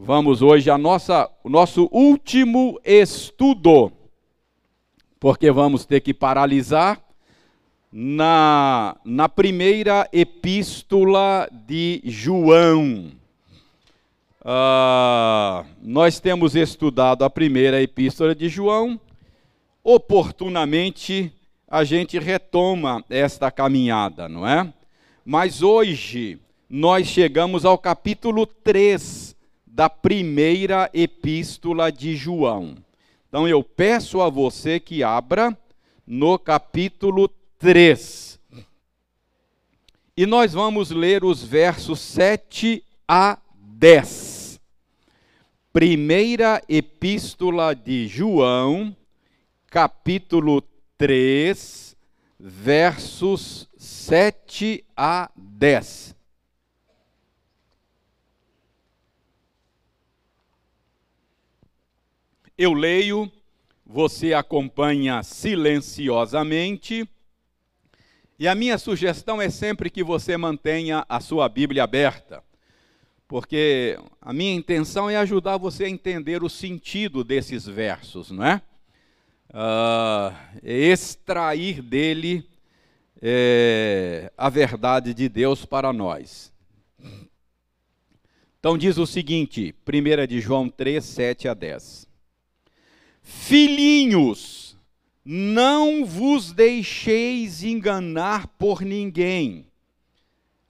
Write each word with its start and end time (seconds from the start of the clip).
Vamos 0.00 0.42
hoje 0.42 0.70
a 0.70 0.78
nossa, 0.78 1.28
o 1.42 1.50
nosso 1.50 1.88
último 1.90 2.80
estudo, 2.84 3.90
porque 5.18 5.50
vamos 5.50 5.84
ter 5.84 6.00
que 6.00 6.14
paralisar 6.14 7.02
na, 7.92 8.96
na 9.04 9.28
primeira 9.28 10.08
epístola 10.12 11.48
de 11.50 12.00
João. 12.04 13.10
Uh, 14.40 15.66
nós 15.82 16.20
temos 16.20 16.54
estudado 16.54 17.24
a 17.24 17.28
primeira 17.28 17.82
epístola 17.82 18.36
de 18.36 18.48
João, 18.48 19.00
oportunamente 19.82 21.32
a 21.66 21.82
gente 21.82 22.20
retoma 22.20 23.04
esta 23.10 23.50
caminhada, 23.50 24.28
não 24.28 24.46
é? 24.46 24.72
Mas 25.24 25.60
hoje 25.60 26.38
nós 26.70 27.08
chegamos 27.08 27.64
ao 27.64 27.76
capítulo 27.76 28.46
3 28.46 29.36
da 29.78 29.88
primeira 29.88 30.90
epístola 30.92 31.92
de 31.92 32.16
João. 32.16 32.74
Então 33.28 33.46
eu 33.46 33.62
peço 33.62 34.20
a 34.20 34.28
você 34.28 34.80
que 34.80 35.04
abra 35.04 35.56
no 36.04 36.36
capítulo 36.36 37.28
3. 37.60 38.40
E 40.16 40.26
nós 40.26 40.52
vamos 40.52 40.90
ler 40.90 41.22
os 41.22 41.44
versos 41.44 42.00
7 42.00 42.82
a 43.06 43.38
10. 43.54 44.58
Primeira 45.72 46.60
epístola 46.68 47.72
de 47.72 48.08
João, 48.08 48.96
capítulo 49.68 50.60
3, 50.96 51.96
versos 52.36 53.68
7 53.76 54.84
a 54.96 55.30
10. 55.36 56.17
Eu 62.58 62.72
leio, 62.72 63.30
você 63.86 64.34
acompanha 64.34 65.22
silenciosamente. 65.22 67.08
E 68.36 68.48
a 68.48 68.54
minha 68.56 68.76
sugestão 68.76 69.40
é 69.40 69.48
sempre 69.48 69.88
que 69.88 70.02
você 70.02 70.36
mantenha 70.36 71.06
a 71.08 71.20
sua 71.20 71.48
Bíblia 71.48 71.84
aberta, 71.84 72.42
porque 73.28 73.96
a 74.20 74.32
minha 74.32 74.52
intenção 74.52 75.08
é 75.08 75.16
ajudar 75.18 75.56
você 75.56 75.84
a 75.84 75.88
entender 75.88 76.42
o 76.42 76.48
sentido 76.48 77.22
desses 77.22 77.64
versos, 77.64 78.32
não 78.32 78.44
é? 78.44 78.60
Uh, 79.50 80.34
extrair 80.64 81.80
dele 81.80 82.44
é, 83.22 84.32
a 84.36 84.48
verdade 84.48 85.14
de 85.14 85.28
Deus 85.28 85.64
para 85.64 85.92
nós. 85.92 86.52
Então 88.58 88.76
diz 88.76 88.98
o 88.98 89.06
seguinte, 89.06 89.72
1 89.86 90.26
de 90.26 90.40
João 90.40 90.68
3, 90.68 91.04
7 91.04 91.46
a 91.46 91.54
10. 91.54 92.07
Filhinhos, 93.30 94.74
não 95.22 96.02
vos 96.02 96.50
deixeis 96.50 97.62
enganar 97.62 98.46
por 98.46 98.80
ninguém. 98.80 99.66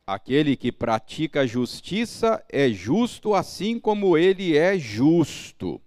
Aquele 0.05 0.57
que 0.57 0.73
pratica 0.73 1.47
justiça 1.47 2.45
é 2.49 2.69
justo 2.69 3.33
assim 3.33 3.79
como 3.79 4.19
ele 4.19 4.59
é 4.59 4.77
justo. 4.77 5.81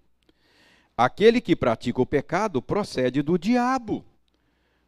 Aquele 0.95 1.41
que 1.41 1.57
pratica 1.57 2.01
o 2.01 2.05
pecado 2.05 2.61
procede 2.61 3.21
do 3.21 3.37
diabo, 3.37 4.05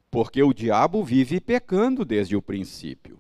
porque 0.09 0.42
o 0.42 0.53
diabo 0.53 1.03
vive 1.03 1.42
pecando 1.42 2.06
desde 2.06 2.34
o 2.34 2.42
princípio. 2.42 3.20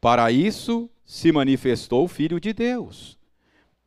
Para 0.00 0.30
isso 0.30 0.88
se 1.04 1.32
manifestou 1.32 2.04
o 2.04 2.08
Filho 2.08 2.38
de 2.38 2.52
Deus, 2.52 3.18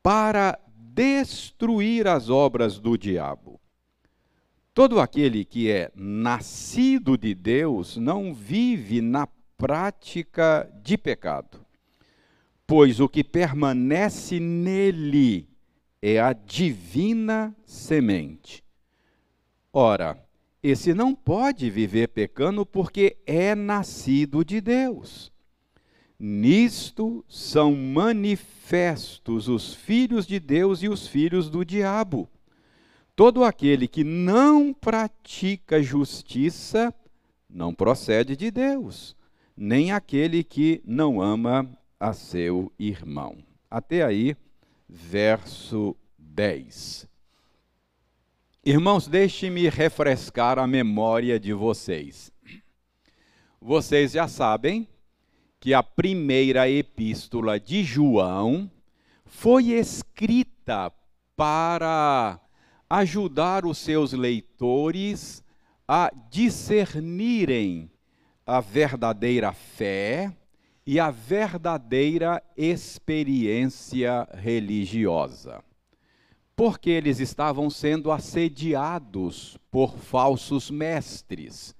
para 0.03 0.59
destruir 0.75 2.09
as 2.09 2.29
obras 2.29 2.77
do 2.77 2.97
diabo. 2.97 3.57
Todo 4.79 5.01
aquele 5.01 5.43
que 5.43 5.69
é 5.69 5.91
nascido 5.93 7.17
de 7.17 7.35
Deus 7.35 7.97
não 7.97 8.33
vive 8.33 9.01
na 9.01 9.27
prática 9.57 10.71
de 10.81 10.97
pecado, 10.97 11.59
pois 12.65 13.01
o 13.01 13.09
que 13.09 13.21
permanece 13.21 14.39
nele 14.39 15.49
é 16.01 16.17
a 16.21 16.31
divina 16.31 17.53
semente. 17.65 18.63
Ora, 19.73 20.17
esse 20.63 20.93
não 20.93 21.13
pode 21.13 21.69
viver 21.69 22.07
pecando 22.07 22.65
porque 22.65 23.17
é 23.25 23.53
nascido 23.55 24.45
de 24.45 24.61
Deus. 24.61 25.29
Nisto 26.17 27.25
são 27.27 27.75
manifestos 27.75 29.49
os 29.49 29.73
filhos 29.73 30.25
de 30.25 30.39
Deus 30.39 30.81
e 30.81 30.87
os 30.87 31.05
filhos 31.05 31.49
do 31.49 31.65
diabo. 31.65 32.29
Todo 33.19 33.43
aquele 33.43 33.85
que 33.85 34.01
não 34.01 34.73
pratica 34.73 35.83
justiça 35.83 36.95
não 37.49 37.73
procede 37.73 38.33
de 38.33 38.49
Deus, 38.49 39.13
nem 39.57 39.91
aquele 39.91 40.41
que 40.41 40.81
não 40.85 41.21
ama 41.21 41.69
a 41.99 42.13
seu 42.13 42.71
irmão. 42.79 43.43
Até 43.69 44.05
aí, 44.05 44.37
verso 44.87 45.97
10. 46.17 47.09
Irmãos, 48.63 49.05
deixe-me 49.05 49.67
refrescar 49.67 50.57
a 50.57 50.65
memória 50.65 51.37
de 51.37 51.51
vocês. 51.51 52.31
Vocês 53.59 54.13
já 54.13 54.29
sabem 54.29 54.87
que 55.59 55.73
a 55.73 55.83
primeira 55.83 56.69
epístola 56.69 57.59
de 57.59 57.83
João 57.83 58.71
foi 59.25 59.71
escrita 59.71 60.89
para 61.35 62.39
ajudar 62.89 63.65
os 63.65 63.77
seus 63.77 64.13
leitores 64.13 65.43
a 65.87 66.11
discernirem 66.29 67.91
a 68.45 68.59
verdadeira 68.59 69.53
fé 69.53 70.35
e 70.85 70.99
a 70.99 71.11
verdadeira 71.11 72.41
experiência 72.57 74.27
religiosa. 74.33 75.63
Porque 76.55 76.89
eles 76.89 77.19
estavam 77.19 77.69
sendo 77.69 78.11
assediados 78.11 79.57
por 79.69 79.95
falsos 79.97 80.71
mestres. 80.71 81.75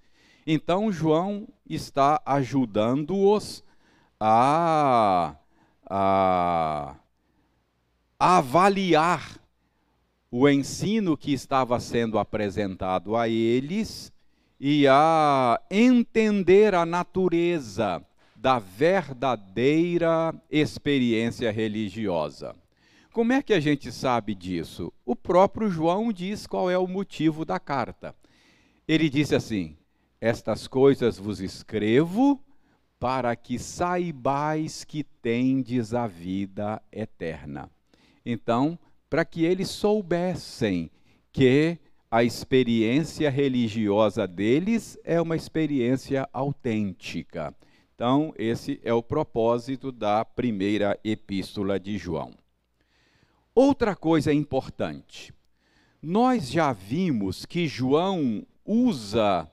Então, 0.45 0.91
João 0.91 1.47
está 1.67 2.21
ajudando-os 2.25 3.63
a, 4.19 5.35
a, 5.89 6.95
avaliar 8.19 9.39
o 10.31 10.47
ensino 10.47 11.17
que 11.17 11.33
estava 11.33 11.79
sendo 11.79 12.19
apresentado 12.19 13.15
a 13.15 13.27
eles 13.27 14.11
e 14.59 14.85
a 14.87 15.59
entender 15.71 16.75
a 16.75 16.85
natureza 16.85 18.05
da 18.35 18.59
verdadeira 18.59 20.33
experiência 20.49 21.51
religiosa. 21.51 22.55
Como 23.11 23.33
é 23.33 23.41
que 23.41 23.53
a 23.53 23.59
gente 23.59 23.91
sabe 23.91 24.35
disso? 24.35 24.93
O 25.03 25.15
próprio 25.15 25.69
João 25.69 26.13
diz 26.13 26.45
qual 26.45 26.69
é 26.69 26.77
o 26.77 26.87
motivo 26.87 27.43
da 27.43 27.59
carta. 27.59 28.15
Ele 28.87 29.09
disse 29.09 29.35
assim: 29.35 29.75
Estas 30.21 30.67
coisas 30.67 31.17
vos 31.17 31.41
escrevo 31.41 32.39
para 32.99 33.35
que 33.35 33.57
saibais 33.57 34.83
que 34.83 35.03
tendes 35.03 35.93
a 35.93 36.05
vida 36.05 36.81
eterna. 36.91 37.69
Então, 38.25 38.77
para 39.09 39.25
que 39.25 39.43
eles 39.43 39.69
soubessem 39.69 40.91
que 41.31 41.77
a 42.11 42.23
experiência 42.23 43.29
religiosa 43.29 44.27
deles 44.27 44.97
é 45.03 45.19
uma 45.21 45.35
experiência 45.35 46.27
autêntica. 46.31 47.53
Então, 47.93 48.33
esse 48.37 48.79
é 48.83 48.93
o 48.93 49.03
propósito 49.03 49.91
da 49.91 50.23
primeira 50.23 50.97
epístola 51.03 51.79
de 51.79 51.97
João. 51.97 52.33
Outra 53.53 53.95
coisa 53.95 54.31
importante. 54.31 55.33
Nós 56.01 56.49
já 56.49 56.71
vimos 56.71 57.45
que 57.45 57.67
João 57.67 58.45
usa 58.63 59.51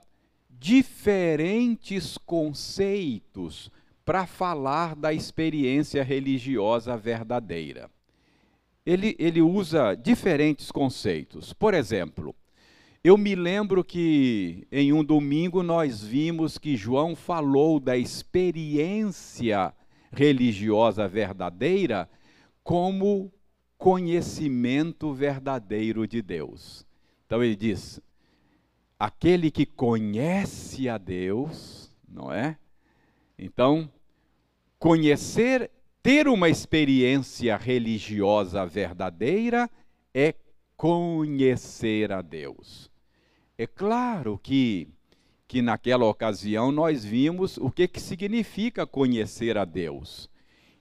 diferentes 0.49 2.17
conceitos 2.17 3.71
para 4.05 4.27
falar 4.27 4.95
da 4.95 5.13
experiência 5.13 6.05
religiosa 6.05 6.97
verdadeira 6.97 7.91
ele, 8.87 9.17
ele 9.19 9.43
usa 9.43 9.97
diferentes 9.97 10.71
conceitos. 10.71 11.53
Por 11.53 11.75
exemplo, 11.75 12.35
eu 13.03 13.19
me 13.19 13.35
lembro 13.35 13.83
que 13.83 14.67
em 14.71 14.93
um 14.93 15.03
domingo 15.03 15.63
nós 15.63 16.05
vimos 16.05 16.57
que 16.57 16.77
João 16.77 17.17
falou 17.17 17.81
da 17.81 17.97
experiência 17.97 19.75
religiosa 20.13 21.09
verdadeira 21.09 22.09
como 22.63 23.33
conhecimento 23.77 25.13
verdadeiro 25.13 26.07
de 26.07 26.23
Deus. 26.23 26.87
Então 27.27 27.43
ele 27.43 27.57
diz: 27.57 28.01
aquele 28.99 29.51
que 29.51 29.67
conhece 29.67 30.89
a 30.89 30.97
Deus, 30.97 31.93
não 32.09 32.33
é? 32.33 32.57
Então, 33.39 33.91
conhecer 34.79 35.71
ter 36.07 36.29
uma 36.29 36.49
experiência 36.49 37.57
religiosa 37.57 38.65
verdadeira 38.65 39.69
é 40.15 40.37
conhecer 40.77 42.13
a 42.13 42.23
Deus. 42.23 42.89
É 43.59 43.67
claro 43.67 44.39
que, 44.41 44.87
que 45.49 45.61
naquela 45.61 46.05
ocasião 46.05 46.71
nós 46.71 47.05
vimos 47.05 47.57
o 47.57 47.73
que, 47.73 47.89
que 47.89 48.01
significa 48.01 48.87
conhecer 48.87 49.59
a 49.59 49.65
Deus. 49.65 50.31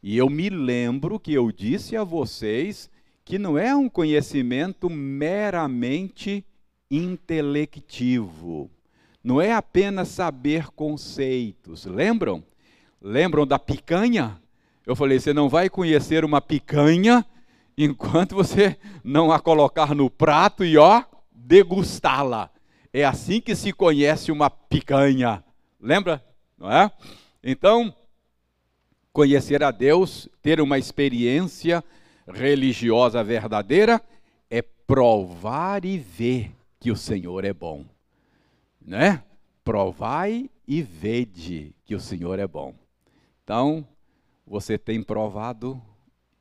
E 0.03 0.15
eu 0.15 0.29
me 0.29 0.47
lembro 0.47 1.19
que 1.19 1.33
eu 1.33 1.51
disse 1.51 1.97
a 1.97 2.03
vocês 2.03 2.87
que 3.23 3.39
não 3.39 3.57
é 3.57 3.75
um 3.75 3.89
conhecimento 3.89 4.91
meramente 4.91 6.45
intelectivo. 6.91 8.69
Não 9.23 9.41
é 9.41 9.53
apenas 9.53 10.09
saber 10.09 10.67
conceitos. 10.67 11.83
Lembram? 11.85 12.43
Lembram 13.01 13.47
da 13.47 13.57
picanha? 13.57 14.39
Eu 14.85 14.95
falei: 14.95 15.19
você 15.19 15.33
não 15.33 15.49
vai 15.49 15.69
conhecer 15.69 16.23
uma 16.23 16.41
picanha 16.41 17.25
enquanto 17.77 18.35
você 18.35 18.77
não 19.03 19.31
a 19.31 19.39
colocar 19.39 19.93
no 19.93 20.09
prato 20.09 20.63
e 20.63 20.77
ó, 20.77 21.03
degustá-la. 21.31 22.49
É 22.93 23.03
assim 23.03 23.41
que 23.41 23.55
se 23.55 23.73
conhece 23.73 24.31
uma 24.31 24.49
picanha. 24.49 25.43
Lembra? 25.79 26.23
Não 26.57 26.71
é? 26.71 26.89
Então, 27.43 27.93
conhecer 29.11 29.63
a 29.63 29.71
Deus, 29.71 30.29
ter 30.41 30.61
uma 30.61 30.77
experiência 30.77 31.83
religiosa 32.27 33.23
verdadeira, 33.23 34.01
é 34.49 34.61
provar 34.61 35.83
e 35.83 35.97
ver 35.97 36.51
que 36.79 36.91
o 36.91 36.95
Senhor 36.95 37.43
é 37.43 37.53
bom. 37.53 37.85
Né? 38.81 39.21
Provai 39.63 40.49
e 40.67 40.81
vede 40.81 41.75
que 41.85 41.95
o 41.95 41.99
Senhor 41.99 42.39
é 42.39 42.47
bom. 42.47 42.73
Então, 43.43 43.85
você 44.45 44.77
tem 44.77 45.01
provado 45.01 45.81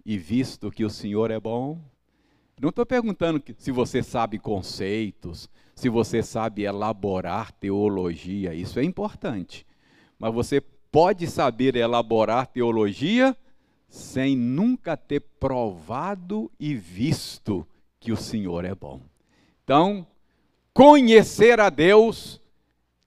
e 0.04 0.18
visto 0.18 0.70
que 0.70 0.84
o 0.84 0.90
Senhor 0.90 1.30
é 1.30 1.40
bom? 1.40 1.78
Não 2.60 2.68
estou 2.68 2.86
perguntando 2.86 3.42
se 3.58 3.72
você 3.72 4.02
sabe 4.02 4.38
conceitos, 4.38 5.48
se 5.74 5.88
você 5.88 6.22
sabe 6.22 6.62
elaborar 6.62 7.50
teologia, 7.52 8.54
isso 8.54 8.78
é 8.78 8.84
importante. 8.84 9.66
Mas 10.18 10.32
você 10.32 10.60
pode 10.60 11.26
saber 11.26 11.74
elaborar 11.74 12.46
teologia 12.46 13.36
sem 13.88 14.36
nunca 14.36 14.96
ter 14.96 15.20
provado 15.20 16.50
e 16.58 16.74
visto 16.74 17.66
que 17.98 18.12
o 18.12 18.16
Senhor 18.16 18.64
é 18.64 18.74
bom. 18.74 19.00
Então, 19.64 20.06
conhecer 20.72 21.58
a 21.58 21.70
Deus, 21.70 22.40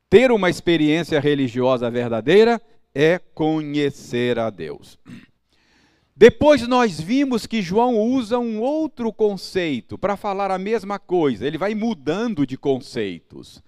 ter 0.09 0.31
uma 0.31 0.49
experiência 0.49 1.19
religiosa 1.19 1.89
verdadeira, 1.89 2.61
é 2.99 3.19
conhecer 3.19 4.39
a 4.39 4.49
Deus. 4.49 4.97
Depois 6.15 6.67
nós 6.67 6.99
vimos 6.99 7.45
que 7.45 7.61
João 7.61 7.95
usa 7.95 8.39
um 8.39 8.59
outro 8.59 9.13
conceito 9.13 9.99
para 9.99 10.17
falar 10.17 10.49
a 10.49 10.57
mesma 10.57 10.97
coisa, 10.97 11.45
ele 11.45 11.59
vai 11.59 11.75
mudando 11.75 12.43
de 12.43 12.57
conceitos. 12.57 13.61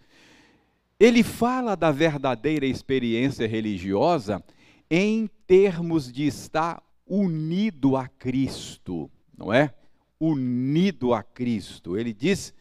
Ele 0.99 1.21
fala 1.21 1.75
da 1.75 1.91
verdadeira 1.91 2.65
experiência 2.65 3.47
religiosa 3.47 4.43
em 4.89 5.29
termos 5.45 6.11
de 6.11 6.25
estar 6.25 6.81
unido 7.05 7.95
a 7.95 8.07
Cristo, 8.07 9.11
não 9.37 9.53
é? 9.53 9.71
Unido 10.19 11.13
a 11.13 11.21
Cristo. 11.21 11.95
Ele 11.95 12.13
diz: 12.13 12.51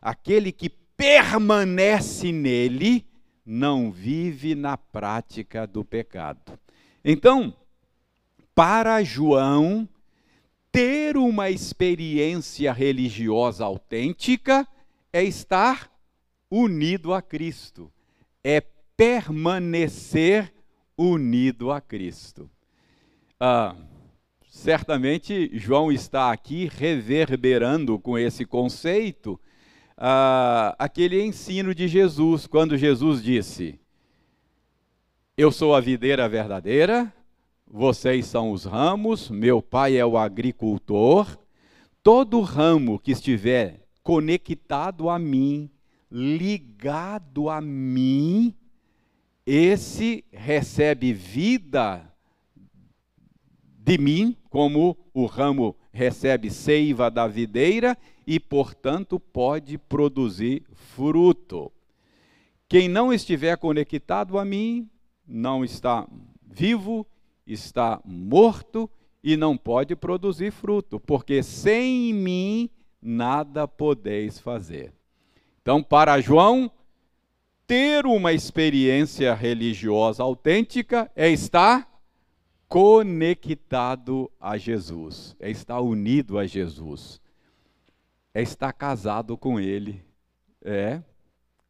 aquele 0.00 0.52
que 0.52 0.70
permanece 0.70 2.32
nele 2.32 3.06
não 3.44 3.90
vive 3.90 4.54
na 4.54 4.76
prática 4.76 5.66
do 5.66 5.84
pecado. 5.84 6.58
Então, 7.04 7.54
para 8.54 9.02
João, 9.02 9.88
ter 10.72 11.16
uma 11.16 11.50
experiência 11.50 12.72
religiosa 12.72 13.64
autêntica 13.64 14.66
é 15.12 15.22
estar 15.22 15.90
unido 16.50 17.12
a 17.12 17.20
Cristo, 17.20 17.92
é 18.42 18.60
permanecer 18.96 20.52
unido 20.96 21.70
a 21.70 21.80
Cristo. 21.80 22.50
Ah, 23.38 23.76
certamente 24.48 25.50
João 25.52 25.92
está 25.92 26.32
aqui 26.32 26.70
reverberando 26.72 27.98
com 27.98 28.16
esse 28.16 28.44
conceito 28.44 29.38
ah, 29.96 30.74
aquele 30.78 31.22
ensino 31.22 31.74
de 31.74 31.86
Jesus, 31.86 32.46
quando 32.46 32.76
Jesus 32.76 33.22
disse: 33.22 33.78
Eu 35.36 35.52
sou 35.52 35.74
a 35.74 35.80
videira 35.80 36.28
verdadeira, 36.28 37.12
vocês 37.66 38.26
são 38.26 38.50
os 38.50 38.64
ramos, 38.64 39.30
meu 39.30 39.62
pai 39.62 39.96
é 39.96 40.04
o 40.04 40.18
agricultor. 40.18 41.38
Todo 42.02 42.40
ramo 42.40 42.98
que 42.98 43.12
estiver 43.12 43.86
conectado 44.02 45.08
a 45.08 45.18
mim, 45.18 45.70
ligado 46.10 47.48
a 47.48 47.60
mim, 47.60 48.54
esse 49.46 50.24
recebe 50.30 51.12
vida 51.12 52.10
de 53.78 53.96
mim, 53.96 54.36
como 54.50 54.96
o 55.12 55.26
ramo 55.26 55.76
recebe 55.92 56.50
seiva 56.50 57.10
da 57.10 57.26
videira 57.26 57.96
e, 58.26 58.40
portanto, 58.40 59.18
pode 59.18 59.78
produzir 59.78 60.64
fruto. 60.74 61.70
Quem 62.68 62.88
não 62.88 63.12
estiver 63.12 63.56
conectado 63.56 64.38
a 64.38 64.44
mim 64.44 64.88
não 65.26 65.64
está 65.64 66.08
vivo, 66.46 67.06
está 67.46 68.00
morto 68.04 68.90
e 69.22 69.36
não 69.36 69.56
pode 69.56 69.94
produzir 69.96 70.50
fruto, 70.50 70.98
porque 71.00 71.42
sem 71.42 72.12
mim 72.12 72.70
nada 73.00 73.68
podeis 73.68 74.38
fazer. 74.38 74.92
Então, 75.60 75.82
para 75.82 76.20
João, 76.20 76.70
ter 77.66 78.06
uma 78.06 78.32
experiência 78.32 79.34
religiosa 79.34 80.22
autêntica 80.22 81.10
é 81.16 81.30
estar 81.30 81.90
conectado 82.68 84.30
a 84.40 84.58
Jesus, 84.58 85.36
é 85.38 85.50
estar 85.50 85.80
unido 85.80 86.38
a 86.38 86.46
Jesus, 86.46 87.20
é 88.34 88.42
estar 88.42 88.72
casado 88.72 89.38
com 89.38 89.60
Ele. 89.60 90.02
É, 90.60 91.00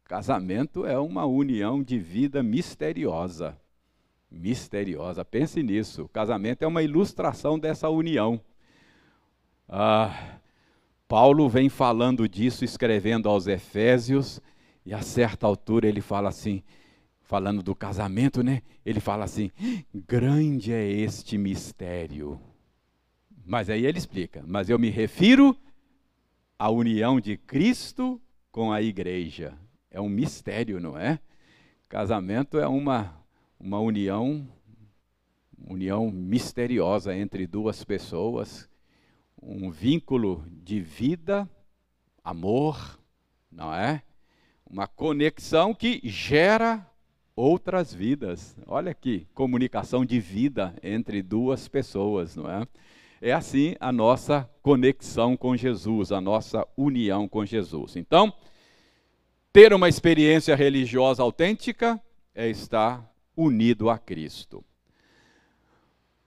casamento 0.03 0.85
é 0.85 0.97
uma 0.97 1.25
união 1.25 1.83
de 1.83 1.99
vida 1.99 2.41
misteriosa. 2.41 3.55
Misteriosa, 4.31 5.23
pense 5.23 5.61
nisso. 5.61 6.09
Casamento 6.09 6.63
é 6.63 6.67
uma 6.67 6.81
ilustração 6.81 7.59
dessa 7.59 7.87
união. 7.87 8.41
Ah, 9.69 10.39
Paulo 11.07 11.47
vem 11.47 11.69
falando 11.69 12.27
disso, 12.27 12.65
escrevendo 12.65 13.29
aos 13.29 13.45
Efésios, 13.45 14.41
e 14.83 14.93
a 14.93 15.01
certa 15.01 15.45
altura 15.45 15.87
ele 15.87 16.01
fala 16.01 16.29
assim: 16.29 16.63
falando 17.21 17.61
do 17.61 17.75
casamento, 17.75 18.43
né? 18.43 18.63
Ele 18.83 18.99
fala 18.99 19.23
assim: 19.25 19.51
grande 19.93 20.73
é 20.73 20.83
este 20.87 21.37
mistério. 21.37 22.39
Mas 23.45 23.69
aí 23.69 23.85
ele 23.85 23.99
explica: 23.99 24.43
mas 24.47 24.69
eu 24.69 24.79
me 24.79 24.89
refiro 24.89 25.55
à 26.57 26.69
união 26.69 27.19
de 27.19 27.37
Cristo 27.37 28.21
com 28.51 28.71
a 28.71 28.81
igreja. 28.81 29.57
É 29.91 29.99
um 29.99 30.09
mistério, 30.09 30.79
não 30.79 30.97
é? 30.97 31.19
Casamento 31.87 32.57
é 32.57 32.67
uma, 32.67 33.15
uma 33.59 33.79
união, 33.79 34.47
união 35.67 36.09
misteriosa 36.09 37.15
entre 37.15 37.45
duas 37.45 37.83
pessoas, 37.83 38.69
um 39.41 39.69
vínculo 39.69 40.43
de 40.49 40.81
vida, 40.81 41.49
amor, 42.23 42.99
não 43.51 43.73
é? 43.73 44.01
Uma 44.65 44.87
conexão 44.87 45.73
que 45.73 46.01
gera 46.03 46.85
outras 47.35 47.93
vidas. 47.93 48.55
Olha 48.65 48.91
aqui, 48.91 49.27
comunicação 49.33 50.05
de 50.05 50.19
vida 50.19 50.73
entre 50.81 51.21
duas 51.21 51.67
pessoas, 51.67 52.35
não 52.35 52.49
é? 52.49 52.67
É 53.21 53.31
assim 53.31 53.75
a 53.79 53.91
nossa 53.91 54.49
conexão 54.61 55.37
com 55.37 55.55
Jesus, 55.55 56.11
a 56.11 56.19
nossa 56.19 56.67
união 56.77 57.27
com 57.27 57.45
Jesus. 57.45 57.95
Então, 57.95 58.33
ter 59.53 59.73
uma 59.73 59.87
experiência 59.87 60.55
religiosa 60.55 61.23
autêntica 61.23 62.01
é 62.33 62.49
estar 62.49 63.09
unido 63.35 63.89
a 63.89 63.97
Cristo. 63.97 64.63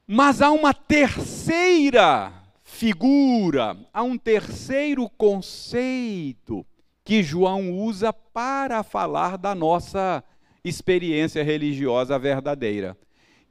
Mas 0.07 0.41
há 0.41 0.51
uma 0.51 0.73
terceira 0.73 2.33
figura, 2.65 3.77
há 3.93 4.03
um 4.03 4.17
terceiro 4.17 5.09
conceito 5.11 6.65
que 7.05 7.23
João 7.23 7.73
usa 7.73 8.13
para 8.13 8.83
falar 8.83 9.37
da 9.37 9.55
nossa 9.55 10.23
experiência 10.65 11.43
religiosa 11.43 12.19
verdadeira, 12.19 12.97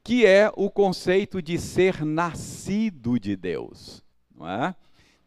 que 0.08 0.24
é 0.24 0.50
o 0.56 0.70
conceito 0.70 1.42
de 1.42 1.58
ser 1.58 2.02
nascido 2.02 3.20
de 3.20 3.36
Deus. 3.36 4.02
Não 4.34 4.48
é? 4.48 4.74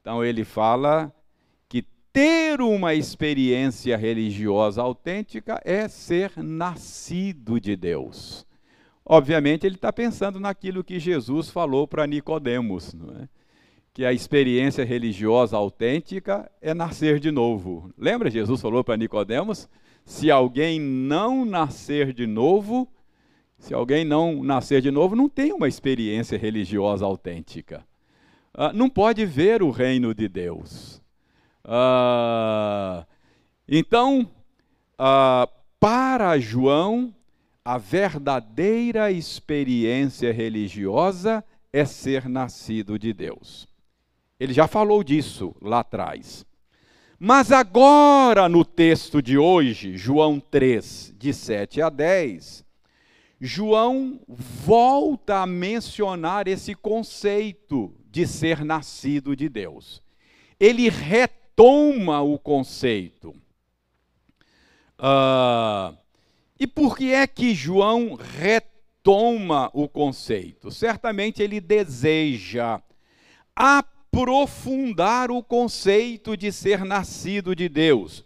Então 0.01 0.25
ele 0.25 0.43
fala 0.43 1.13
que 1.69 1.85
ter 2.11 2.59
uma 2.61 2.95
experiência 2.95 3.95
religiosa 3.95 4.81
autêntica 4.81 5.61
é 5.63 5.88
ser 5.88 6.31
nascido 6.38 7.59
de 7.59 7.75
Deus. 7.75 8.43
Obviamente, 9.05 9.67
ele 9.67 9.75
está 9.75 9.93
pensando 9.93 10.39
naquilo 10.39 10.83
que 10.83 11.00
Jesus 11.00 11.51
falou 11.51 11.88
para 11.88 12.07
Nicodemos, 12.07 12.95
é? 13.19 13.29
que 13.93 14.03
a 14.03 14.11
experiência 14.11 14.83
religiosa 14.83 15.55
autêntica 15.55 16.51
é 16.59 16.73
nascer 16.73 17.19
de 17.19 17.29
novo. 17.29 17.93
Lembra 17.95 18.31
Jesus 18.31 18.59
falou 18.59 18.83
para 18.83 18.97
Nicodemos? 18.97 19.69
Se 20.03 20.31
alguém 20.31 20.79
não 20.81 21.45
nascer 21.45 22.13
de 22.13 22.25
novo, 22.25 22.91
se 23.62 23.75
alguém 23.75 24.03
não 24.03 24.44
nascer 24.44 24.82
de 24.82 24.89
novo, 24.89 25.15
não 25.15 25.30
tem 25.30 25.53
uma 25.53 25.68
experiência 25.68 26.36
religiosa 26.36 27.06
autêntica. 27.06 27.86
Uh, 28.56 28.74
não 28.74 28.89
pode 28.89 29.24
ver 29.24 29.62
o 29.62 29.70
reino 29.70 30.15
de 30.15 30.27
Deus. 30.27 31.00
Uh, 31.63 33.06
então, 33.68 34.27
uh, 34.94 35.48
para 35.80 36.39
João, 36.39 37.13
a 37.63 37.77
verdadeira 37.77 39.12
experiência 39.12 40.34
religiosa 40.34 41.46
é 41.72 41.86
ser 41.86 42.27
nascido 42.27 42.98
de 42.98 43.13
Deus. 43.13 43.68
Ele 44.39 44.53
já 44.53 44.68
falou 44.68 45.03
disso 45.03 45.56
lá 45.62 45.82
atrás. 45.82 46.44
Mas 47.20 47.51
agora, 47.51 48.50
no 48.50 48.65
texto 48.65 49.22
de 49.22 49.38
hoje, 49.38 49.96
João 49.96 50.39
3, 50.39 51.13
de 51.15 51.32
7 51.32 51.80
a 51.80 51.89
10, 51.89 52.65
João 53.43 54.19
volta 54.27 55.38
a 55.38 55.48
mencionar 55.48 56.48
esse 56.48 56.75
conceito 56.75 57.91
de 58.12 58.27
ser 58.27 58.63
nascido 58.63 59.36
de 59.36 59.50
Deus. 59.50 60.03
Ele 60.60 60.88
retoma 60.89 62.21
o 62.21 62.38
conceito. 62.38 63.29
Uh, 65.00 65.98
e 66.60 66.67
por 66.67 66.95
que 66.95 67.15
é 67.15 67.25
que 67.25 67.55
João 67.55 68.13
retoma 68.13 69.71
o 69.74 69.89
conceito? 69.89 70.69
Certamente 70.69 71.41
ele 71.41 71.60
deseja 71.60 72.79
aprofundar 73.55 75.31
o 75.31 75.41
conceito 75.41 76.38
de 76.38 76.51
ser 76.51 76.86
nascido 76.86 77.55
de 77.55 77.67
Deus. 77.67 78.24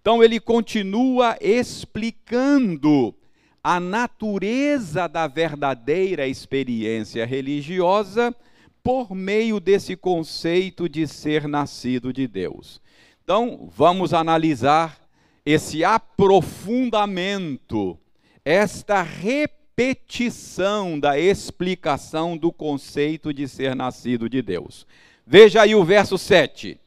Então 0.00 0.24
ele 0.24 0.40
continua 0.40 1.38
explicando 1.40 3.14
a 3.62 3.78
natureza 3.78 5.06
da 5.06 5.26
verdadeira 5.26 6.26
experiência 6.26 7.26
religiosa 7.26 8.34
por 8.82 9.14
meio 9.14 9.60
desse 9.60 9.94
conceito 9.94 10.88
de 10.88 11.06
ser 11.06 11.46
nascido 11.46 12.10
de 12.12 12.26
Deus. 12.26 12.80
Então, 13.22 13.70
vamos 13.76 14.14
analisar 14.14 14.98
esse 15.44 15.84
aprofundamento, 15.84 17.98
esta 18.44 19.02
repetição 19.02 20.98
da 20.98 21.16
explicação 21.18 22.36
do 22.36 22.50
conceito 22.50 23.32
de 23.32 23.46
ser 23.46 23.76
nascido 23.76 24.28
de 24.28 24.42
Deus. 24.42 24.84
Veja 25.26 25.62
aí 25.62 25.74
o 25.74 25.84
verso 25.84 26.18
7. 26.18 26.78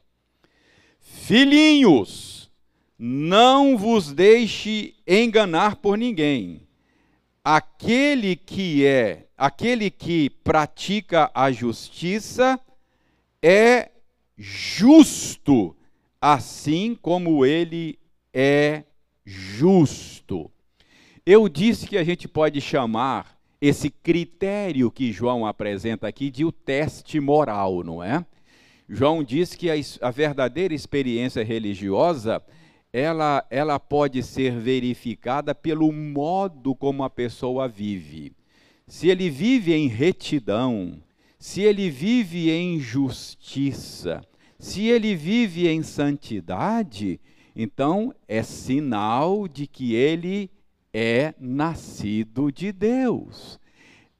Filhinhos, 0.99 2.51
não 2.97 3.77
vos 3.77 4.11
deixe 4.11 4.95
enganar 5.07 5.77
por 5.77 5.97
ninguém. 5.97 6.62
Aquele 7.43 8.37
que 8.37 8.85
é, 8.85 9.27
aquele 9.37 9.91
que 9.91 10.29
pratica 10.29 11.29
a 11.33 11.51
justiça 11.51 12.57
é 13.41 13.91
justo, 14.37 15.75
assim 16.21 16.95
como 16.95 17.45
ele 17.45 17.99
é 18.33 18.83
justo. 19.25 20.49
Eu 21.25 21.49
disse 21.49 21.85
que 21.85 21.97
a 21.97 22.03
gente 22.03 22.27
pode 22.27 22.61
chamar 22.61 23.37
esse 23.59 23.89
critério 23.89 24.91
que 24.91 25.11
João 25.11 25.45
apresenta 25.45 26.07
aqui 26.07 26.29
de 26.29 26.45
o 26.45 26.51
teste 26.51 27.19
moral, 27.19 27.83
não 27.83 28.03
é? 28.03 28.25
João 28.89 29.23
diz 29.23 29.55
que 29.55 29.69
a, 29.69 29.75
a 30.01 30.11
verdadeira 30.11 30.73
experiência 30.73 31.43
religiosa 31.43 32.41
ela, 32.93 33.43
ela 33.49 33.79
pode 33.79 34.21
ser 34.21 34.57
verificada 34.59 35.55
pelo 35.55 35.91
modo 35.91 36.75
como 36.75 37.03
a 37.03 37.09
pessoa 37.09 37.67
vive. 37.67 38.31
Se 38.87 39.09
ele 39.09 39.29
vive 39.29 39.73
em 39.73 39.87
retidão, 39.87 41.01
se 41.39 41.61
ele 41.61 41.89
vive 41.89 42.51
em 42.51 42.79
justiça, 42.79 44.21
se 44.59 44.83
ele 44.83 45.15
vive 45.15 45.67
em 45.67 45.81
santidade, 45.81 47.19
então, 47.55 48.13
é 48.27 48.41
sinal 48.41 49.47
de 49.47 49.67
que 49.67 49.93
ele 49.93 50.49
é 50.93 51.33
nascido 51.39 52.51
de 52.51 52.71
Deus. 52.71 53.59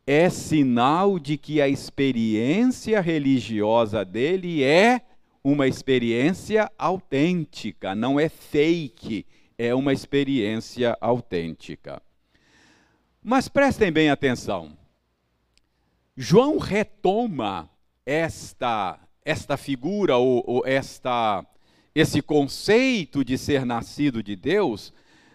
É 0.05 0.29
sinal 0.29 1.17
de 1.17 1.37
que 1.37 1.61
a 1.61 1.67
experiência 1.67 2.99
religiosa 3.01 4.03
dele 4.03 4.63
é 4.63 5.01
uma 5.43 5.67
experiência 5.67 6.71
autêntica, 6.77 7.93
não 7.93 8.19
é 8.19 8.29
fake, 8.29 9.25
é 9.57 9.75
uma 9.75 9.91
experiência 9.91 10.97
autêntica. 11.01 12.01
Mas 13.21 13.47
prestem 13.47 13.91
bem 13.91 14.09
atenção. 14.09 14.77
João 16.15 16.57
retoma 16.57 17.69
esta 18.05 18.99
esta 19.25 19.55
figura 19.55 20.17
ou, 20.17 20.43
ou 20.45 20.65
esta 20.65 21.45
esse 21.95 22.21
conceito 22.21 23.23
de 23.23 23.37
ser 23.37 23.65
nascido 23.65 24.23
de 24.23 24.35
Deus, 24.35 24.91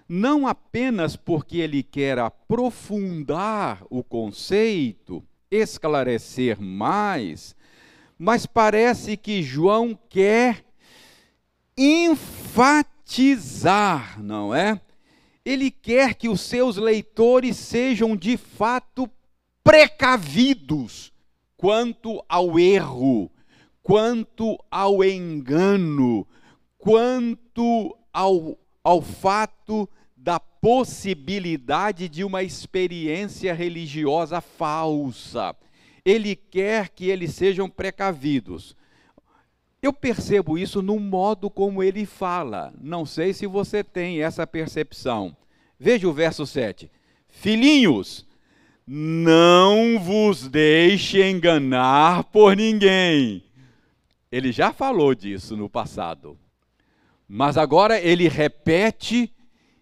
não 0.08 0.46
apenas 0.46 1.14
porque 1.16 1.58
ele 1.58 1.82
quer 1.82 2.18
aprofundar 2.18 3.84
o 3.88 4.02
conceito, 4.02 5.24
esclarecer 5.50 6.60
mais, 6.60 7.54
mas 8.18 8.44
parece 8.46 9.16
que 9.16 9.42
João 9.42 9.96
quer 10.08 10.64
enfatizar, 11.76 13.00
não 14.20 14.52
é? 14.54 14.80
Ele 15.44 15.70
quer 15.70 16.14
que 16.14 16.28
os 16.28 16.40
seus 16.40 16.76
leitores 16.76 17.56
sejam 17.56 18.16
de 18.16 18.36
fato 18.36 19.08
precavidos 19.62 21.12
quanto 21.56 22.22
ao 22.28 22.58
erro, 22.58 23.30
quanto 23.82 24.58
ao 24.70 25.04
engano, 25.04 26.26
quanto 26.76 27.96
ao, 28.12 28.58
ao 28.82 29.00
fato 29.00 29.88
da 30.16 30.40
possibilidade 30.40 32.08
de 32.08 32.24
uma 32.24 32.42
experiência 32.42 33.54
religiosa 33.54 34.40
falsa. 34.40 35.54
Ele 36.08 36.34
quer 36.34 36.88
que 36.88 37.10
eles 37.10 37.34
sejam 37.34 37.68
precavidos. 37.68 38.74
Eu 39.82 39.92
percebo 39.92 40.56
isso 40.56 40.80
no 40.80 40.98
modo 40.98 41.50
como 41.50 41.82
ele 41.82 42.06
fala. 42.06 42.72
Não 42.80 43.04
sei 43.04 43.34
se 43.34 43.46
você 43.46 43.84
tem 43.84 44.22
essa 44.22 44.46
percepção. 44.46 45.36
Veja 45.78 46.08
o 46.08 46.12
verso 46.12 46.46
7. 46.46 46.90
Filhinhos, 47.28 48.26
não 48.86 50.00
vos 50.00 50.48
deixe 50.48 51.22
enganar 51.22 52.24
por 52.24 52.56
ninguém. 52.56 53.44
Ele 54.32 54.50
já 54.50 54.72
falou 54.72 55.14
disso 55.14 55.58
no 55.58 55.68
passado. 55.68 56.38
Mas 57.28 57.58
agora 57.58 58.00
ele 58.00 58.28
repete, 58.28 59.30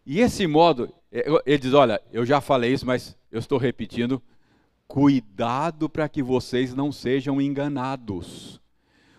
e 0.05 0.19
esse 0.19 0.45
modo, 0.49 0.93
é, 1.13 1.25
ele 1.47 1.59
diz: 1.59 1.73
Olha, 1.73 2.03
eu 2.13 2.27
já 2.27 2.41
falei 2.41 2.73
isso, 2.73 2.85
mas 2.85 3.17
eu 3.31 3.39
estou 3.39 3.59
repetindo. 3.59 4.21
Cuidado 4.87 5.89
para 5.89 6.09
que 6.09 6.23
vocês 6.23 6.75
não 6.75 6.93
sejam 6.93 7.41
enganados. 7.41 8.61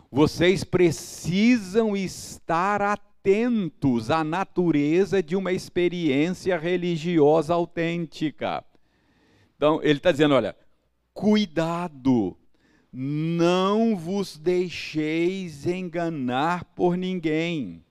Vocês 0.10 0.64
precisam 0.64 1.96
estar 1.96 2.82
atentos 2.82 4.10
à 4.10 4.24
natureza 4.24 5.22
de 5.22 5.36
uma 5.36 5.52
experiência 5.52 6.58
religiosa 6.58 7.54
autêntica. 7.54 8.64
Então, 9.58 9.82
ele 9.84 10.00
está 10.00 10.12
dizendo: 10.12 10.36
olha, 10.36 10.56
cuidado, 11.14 12.38
não 12.92 13.96
vos 13.96 14.38
deixeis 14.38 15.68
enganar 15.68 16.64
por 16.64 16.96
ninguém. 16.96 17.84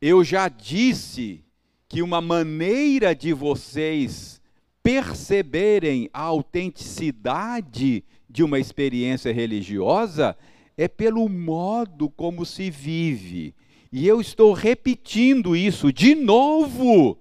Eu 0.00 0.24
já 0.24 0.48
disse 0.48 1.44
que 1.88 2.02
uma 2.02 2.20
maneira 2.20 3.14
de 3.14 3.32
vocês 3.32 4.39
perceberem 4.82 6.08
a 6.12 6.22
autenticidade 6.22 8.04
de 8.28 8.42
uma 8.42 8.58
experiência 8.58 9.32
religiosa 9.32 10.36
é 10.76 10.88
pelo 10.88 11.28
modo 11.28 12.08
como 12.08 12.46
se 12.46 12.70
vive. 12.70 13.54
E 13.92 14.06
eu 14.06 14.20
estou 14.20 14.52
repetindo 14.52 15.56
isso 15.56 15.92
de 15.92 16.14
novo, 16.14 17.18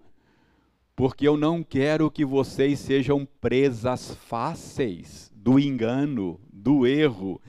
porque 0.96 1.28
eu 1.28 1.36
não 1.36 1.63
quero 1.63 2.12
que 2.12 2.24
vocês 2.24 2.80
sejam 2.80 3.28
presas 3.42 4.13
fáceis 4.28 5.32
do 5.36 5.60
engano, 5.60 6.39
do 6.51 6.86
erro. 6.86 7.42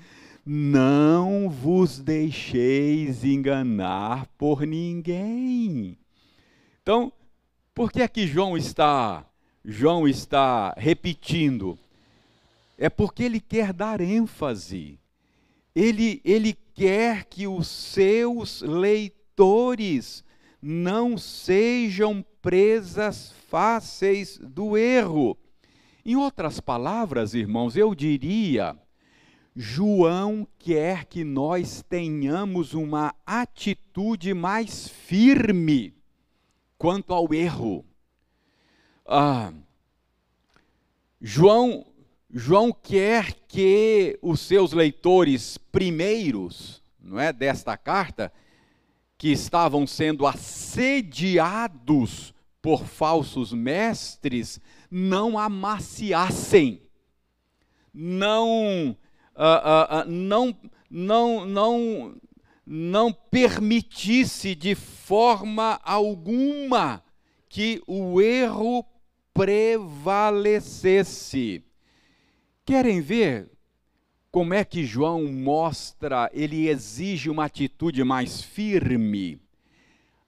Não 0.45 1.51
vos 1.51 1.99
deixeis 1.99 3.23
enganar 3.23 4.27
por 4.39 4.63
ninguém. 4.67 5.99
Então, 6.83 7.13
por 7.75 7.93
que 7.93 8.01
é 8.01 8.09
que 8.09 8.27
João 8.27 8.57
está 8.57 9.30
João 9.65 10.09
está 10.09 10.75
repetindo? 10.77 11.79
É 12.79 12.89
porque 12.89 13.23
ele 13.23 13.41
quer 13.41 13.73
dar 13.73 14.01
ênfase. 14.01 14.99
Ele, 15.75 16.21
ele 16.25 16.57
quer 16.75 17.25
que 17.25 17.47
os 17.47 17.69
seus 17.69 18.63
leitores 18.63 20.25
não 20.61 21.17
sejam 21.17 22.25
presas 22.41 23.33
fáceis 23.49 24.39
do 24.39 24.77
erro. 24.77 25.37
Em 26.05 26.17
outras 26.17 26.59
palavras, 26.59 27.35
irmãos, 27.35 27.77
eu 27.77 27.95
diria 27.95 28.77
João 29.55 30.47
quer 30.59 31.05
que 31.05 31.25
nós 31.25 31.85
tenhamos 31.89 32.73
uma 32.73 33.15
atitude 33.27 34.33
mais 34.33 34.89
firme 34.89 35.95
quanto 36.79 37.13
ao 37.13 37.35
erro. 37.35 37.85
Ah, 39.13 39.53
João, 41.21 41.85
João 42.33 42.73
quer 42.73 43.35
que 43.49 44.17
os 44.23 44.39
seus 44.39 44.73
leitores 44.73 45.59
primeiros, 45.59 46.81
não 47.01 47.19
é, 47.19 47.33
desta 47.33 47.77
carta, 47.77 48.33
que 49.19 49.33
estavam 49.33 49.85
sendo 49.85 50.29
assediados 50.29 52.33
por 52.63 52.87
falsos 52.87 53.53
mestres, 53.53 54.61
não 54.89 55.37
amaciassem, 55.37 56.81
não 57.93 58.97
uh, 59.35 60.07
uh, 60.07 60.09
não, 60.09 60.57
não, 60.89 61.45
não, 61.45 62.17
não 62.65 63.13
permitisse 63.13 64.55
de 64.55 64.77
forma 64.77 65.81
alguma 65.83 67.03
que 67.49 67.83
o 67.89 68.21
erro 68.21 68.87
prevalecesse. 69.35 71.65
Querem 72.65 73.01
ver 73.01 73.51
como 74.31 74.55
é 74.55 74.65
que 74.65 74.85
João 74.85 75.25
mostra, 75.25 76.31
ele 76.33 76.69
exige 76.69 77.29
uma 77.29 77.47
atitude 77.47 78.05
mais 78.05 78.41
firme? 78.41 79.41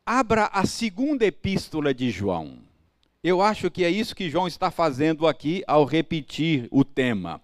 Abra 0.04 0.46
a 0.46 0.66
segunda 0.66 1.24
epístola 1.24 1.94
de 1.94 2.10
João. 2.10 2.58
Eu 3.22 3.40
acho 3.40 3.70
que 3.70 3.84
é 3.84 3.90
isso 3.90 4.16
que 4.16 4.28
João 4.28 4.48
está 4.48 4.72
fazendo 4.72 5.28
aqui 5.28 5.62
ao 5.68 5.84
repetir 5.84 6.66
o 6.72 6.84
tema. 6.84 7.40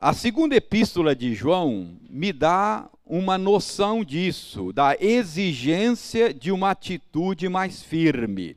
A 0.00 0.12
segunda 0.12 0.56
epístola 0.56 1.14
de 1.14 1.34
João 1.34 1.96
me 2.10 2.32
dá 2.32 2.90
uma 3.06 3.38
noção 3.38 4.02
disso, 4.02 4.72
da 4.72 4.96
exigência 4.98 6.34
de 6.34 6.50
uma 6.50 6.70
atitude 6.70 7.48
mais 7.48 7.82
firme. 7.82 8.56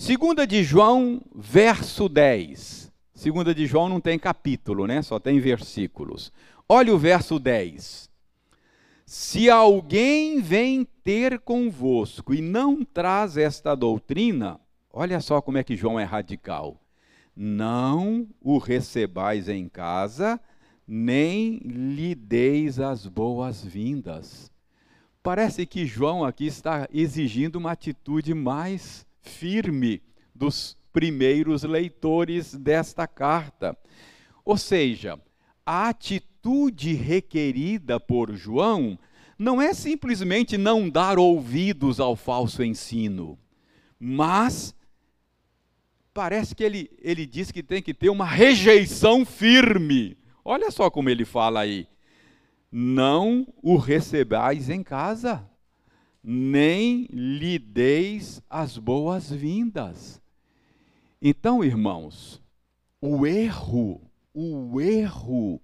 Segunda 0.00 0.46
de 0.46 0.64
João, 0.64 1.20
verso 1.34 2.08
10. 2.08 2.90
Segunda 3.14 3.54
de 3.54 3.66
João 3.66 3.86
não 3.86 4.00
tem 4.00 4.18
capítulo, 4.18 4.86
né? 4.86 5.02
Só 5.02 5.20
tem 5.20 5.38
versículos. 5.38 6.32
Olha 6.66 6.94
o 6.94 6.98
verso 6.98 7.38
10. 7.38 8.08
Se 9.04 9.50
alguém 9.50 10.40
vem 10.40 10.88
ter 11.04 11.38
convosco 11.40 12.32
e 12.32 12.40
não 12.40 12.82
traz 12.82 13.36
esta 13.36 13.74
doutrina, 13.74 14.58
olha 14.90 15.20
só 15.20 15.42
como 15.42 15.58
é 15.58 15.62
que 15.62 15.76
João 15.76 16.00
é 16.00 16.04
radical 16.04 16.80
não 17.36 18.26
o 18.40 18.56
recebais 18.56 19.50
em 19.50 19.68
casa, 19.68 20.40
nem 20.88 21.58
lhe 21.58 22.14
deis 22.14 22.80
as 22.80 23.06
boas-vindas. 23.06 24.50
Parece 25.22 25.66
que 25.66 25.84
João 25.84 26.24
aqui 26.24 26.46
está 26.46 26.88
exigindo 26.90 27.56
uma 27.56 27.72
atitude 27.72 28.32
mais 28.32 29.06
firme 29.22 30.02
dos 30.34 30.76
primeiros 30.92 31.62
leitores 31.62 32.54
desta 32.54 33.06
carta. 33.06 33.76
Ou 34.44 34.56
seja, 34.56 35.18
a 35.64 35.88
atitude 35.88 36.94
requerida 36.94 38.00
por 38.00 38.34
João 38.34 38.98
não 39.38 39.60
é 39.60 39.72
simplesmente 39.72 40.58
não 40.58 40.88
dar 40.88 41.18
ouvidos 41.18 42.00
ao 42.00 42.14
falso 42.14 42.62
ensino, 42.62 43.38
mas 43.98 44.74
parece 46.12 46.54
que 46.54 46.62
ele, 46.62 46.90
ele 47.00 47.24
diz 47.24 47.50
que 47.50 47.62
tem 47.62 47.80
que 47.80 47.94
ter 47.94 48.10
uma 48.10 48.26
rejeição 48.26 49.24
firme. 49.24 50.18
Olha 50.44 50.70
só 50.70 50.90
como 50.90 51.08
ele 51.08 51.24
fala 51.24 51.60
aí. 51.60 51.86
Não 52.70 53.46
o 53.62 53.76
recebais 53.76 54.68
em 54.68 54.82
casa, 54.82 55.48
nem 56.22 57.06
lhe 57.10 57.58
deis 57.58 58.42
as 58.48 58.76
boas-vindas. 58.76 60.20
Então, 61.20 61.62
irmãos, 61.64 62.42
o 63.00 63.26
erro, 63.26 64.00
o 64.34 64.80
erro 64.80 65.60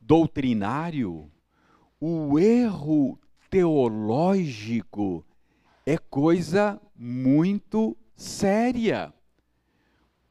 doutrinário, 0.00 1.30
o 2.00 2.38
erro 2.38 3.18
teológico 3.50 5.24
é 5.86 5.96
coisa 5.96 6.80
muito 6.96 7.96
séria 8.14 9.12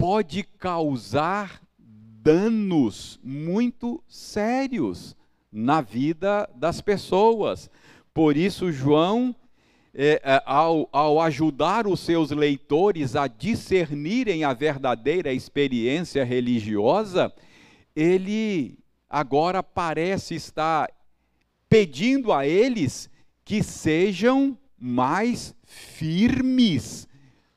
pode 0.02 0.42
causar 0.42 1.62
danos 1.78 3.20
muito 3.24 4.04
sérios 4.08 5.16
na 5.52 5.80
vida 5.80 6.50
das 6.56 6.82
pessoas. 6.82 7.70
Por 8.14 8.36
isso, 8.36 8.72
João, 8.72 9.36
é, 9.94 10.22
é, 10.24 10.44
ao, 10.46 10.88
ao 10.92 11.20
ajudar 11.22 11.86
os 11.86 12.00
seus 12.00 12.32
leitores 12.32 13.16
a 13.16 13.28
discernirem 13.28 14.44
a 14.44 14.54
verdadeira 14.54 15.34
experiência 15.34 16.24
religiosa, 16.24 17.34
ele 17.96 18.80
agora 19.10 19.62
parece 19.62 20.36
estar 20.36 20.90
pedindo 21.70 22.32
a 22.32 22.48
eles 22.48 23.10
que 23.44 23.62
sejam 23.62 24.58
mais 24.80 25.54
firmes 25.64 27.08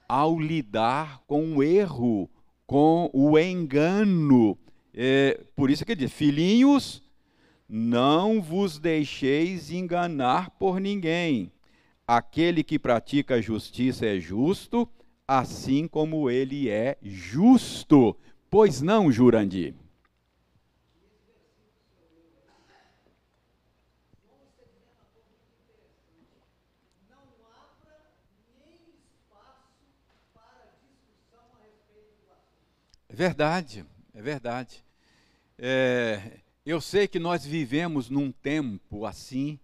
ao 0.09 0.39
lidar 0.39 1.21
com 1.27 1.57
o 1.57 1.63
erro, 1.63 2.29
com 2.67 3.11
o 3.13 3.39
engano. 3.39 4.59
É, 4.93 5.41
por 5.55 5.71
isso 5.71 5.85
que 5.85 5.93
ele 5.93 6.01
diz: 6.01 6.13
Filhinhos, 6.13 7.04
não 7.77 8.41
vos 8.41 8.79
deixeis 8.79 9.73
enganar 9.73 10.49
por 10.51 10.79
ninguém. 10.79 11.51
Aquele 12.07 12.63
que 12.63 12.79
pratica 12.79 13.35
a 13.35 13.41
justiça 13.41 14.07
é 14.07 14.21
justo, 14.21 14.89
assim 15.27 15.89
como 15.89 16.31
ele 16.31 16.71
é 16.71 16.97
justo. 17.03 18.17
Pois 18.49 18.81
não, 18.81 19.11
Jurandir? 19.11 19.75
É 33.09 33.17
verdade, 33.17 33.85
é 34.15 34.23
verdade. 34.23 34.85
É, 35.59 36.44
eu 36.65 36.81
sei 36.81 37.07
que 37.07 37.19
nós 37.19 37.45
vivemos 37.45 38.09
num 38.09 38.33
tempo 38.33 39.05
assim, 39.05 39.59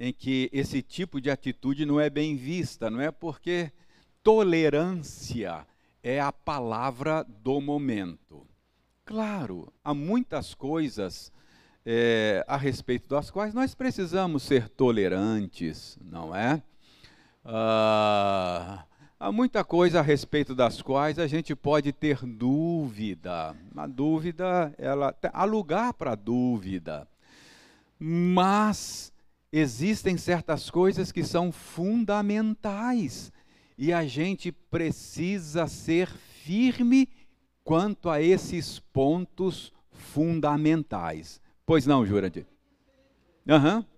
em 0.00 0.12
que 0.12 0.48
esse 0.52 0.80
tipo 0.80 1.20
de 1.20 1.30
atitude 1.30 1.84
não 1.84 2.00
é 2.00 2.08
bem 2.08 2.36
vista, 2.36 2.90
não 2.90 3.00
é 3.00 3.10
porque 3.10 3.70
tolerância 4.22 5.66
é 6.02 6.20
a 6.20 6.32
palavra 6.32 7.24
do 7.24 7.60
momento. 7.60 8.46
Claro, 9.04 9.72
há 9.84 9.92
muitas 9.92 10.54
coisas 10.54 11.32
é, 11.84 12.44
a 12.46 12.56
respeito 12.56 13.08
das 13.08 13.30
quais 13.30 13.52
nós 13.52 13.74
precisamos 13.74 14.42
ser 14.42 14.68
tolerantes, 14.68 15.98
não 16.00 16.34
é? 16.34 16.62
Ah, 17.44 18.84
Há 19.20 19.32
muita 19.32 19.64
coisa 19.64 19.98
a 19.98 20.02
respeito 20.02 20.54
das 20.54 20.80
quais 20.80 21.18
a 21.18 21.26
gente 21.26 21.52
pode 21.56 21.92
ter 21.92 22.24
dúvida. 22.24 23.56
A 23.76 23.86
dúvida, 23.88 24.72
ela 24.78 25.12
há 25.32 25.42
lugar 25.42 25.92
para 25.92 26.14
dúvida. 26.14 27.08
Mas 27.98 29.12
existem 29.52 30.16
certas 30.16 30.70
coisas 30.70 31.10
que 31.10 31.24
são 31.24 31.50
fundamentais 31.50 33.32
e 33.76 33.92
a 33.92 34.06
gente 34.06 34.52
precisa 34.52 35.66
ser 35.66 36.06
firme 36.08 37.08
quanto 37.64 38.08
a 38.08 38.22
esses 38.22 38.78
pontos 38.78 39.72
fundamentais. 39.90 41.40
Pois 41.66 41.84
não, 41.86 42.06
Jurandir? 42.06 42.46
Aham. 43.48 43.78
Uhum. 43.78 43.97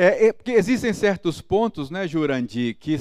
É, 0.00 0.28
é, 0.28 0.32
porque 0.32 0.52
existem 0.52 0.92
certos 0.92 1.40
pontos, 1.40 1.90
né, 1.90 2.06
Jurandir, 2.06 2.78
que, 2.78 2.96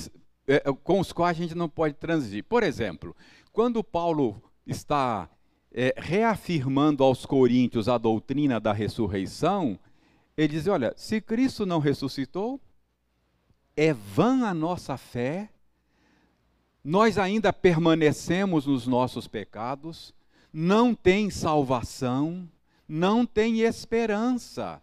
é, 0.48 0.64
com 0.84 1.00
os 1.00 1.12
quais 1.12 1.38
a 1.38 1.40
gente 1.44 1.54
não 1.54 1.70
pode 1.70 1.94
transigir. 1.94 2.44
Por 2.44 2.64
exemplo, 2.64 3.16
quando 3.54 3.84
Paulo 3.84 4.42
está 4.66 5.30
é, 5.72 5.94
reafirmando 5.96 7.04
aos 7.04 7.24
coríntios 7.24 7.88
a 7.88 8.00
doutrina 8.00 8.60
da 8.60 8.74
ressurreição, 8.74 9.78
ele 10.36 10.48
diz: 10.48 10.66
olha, 10.66 10.92
se 10.98 11.22
Cristo 11.22 11.68
não 11.68 11.78
ressuscitou, 11.78 12.60
é 13.76 13.94
vã 13.94 14.48
a 14.48 14.54
nossa 14.56 14.98
fé, 14.98 15.52
nós 16.84 17.20
ainda 17.20 17.54
permanecemos 17.54 18.66
nos 18.66 18.88
nossos 18.88 19.28
pecados, 19.28 20.16
não 20.52 20.96
tem 20.96 21.30
salvação, 21.30 22.50
não 22.90 23.24
tem 23.24 23.60
esperança. 23.60 24.82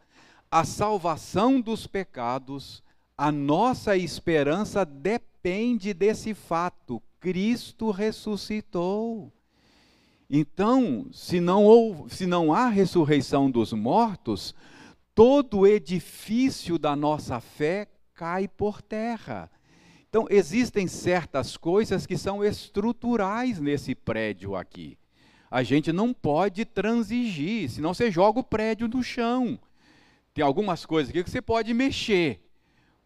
A 0.55 0.63
salvação 0.63 1.61
dos 1.61 1.85
pecados, 1.85 2.81
a 3.19 3.33
nossa 3.33 3.97
esperança 3.97 4.85
depende 4.85 5.93
desse 5.93 6.33
fato: 6.33 7.03
Cristo 7.19 7.91
ressuscitou. 7.91 9.33
Então, 10.31 11.09
se 11.13 11.41
não, 11.41 11.65
houve, 11.65 12.15
se 12.15 12.25
não 12.25 12.55
há 12.55 12.69
ressurreição 12.69 13.51
dos 13.51 13.73
mortos, 13.73 14.55
todo 15.13 15.59
o 15.59 15.67
edifício 15.67 16.79
da 16.79 16.95
nossa 16.95 17.41
fé 17.41 17.89
cai 18.15 18.47
por 18.47 18.81
terra. 18.81 19.51
Então, 20.09 20.25
existem 20.31 20.87
certas 20.87 21.57
coisas 21.57 22.07
que 22.07 22.17
são 22.17 22.45
estruturais 22.45 23.59
nesse 23.59 23.93
prédio 23.93 24.55
aqui. 24.55 24.97
A 25.51 25.65
gente 25.65 25.93
não 25.93 26.15
pode 26.15 26.65
transigir, 26.65 27.69
senão 27.69 27.93
você 27.93 28.09
joga 28.09 28.39
o 28.39 28.45
prédio 28.45 28.87
no 28.87 29.03
chão. 29.03 29.59
Tem 30.35 30.45
algumas 30.45 30.85
coisas 30.85 31.11
aqui 31.11 31.23
que 31.23 31.31
você 31.31 31.41
pode 31.41 31.73
mexer, 31.73 32.43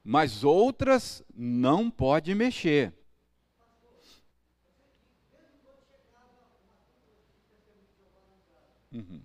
mas 0.02 0.44
outras 0.44 1.22
não 1.36 1.90
pode 1.90 2.34
mexer. 2.34 2.94
Uhum. 8.90 9.22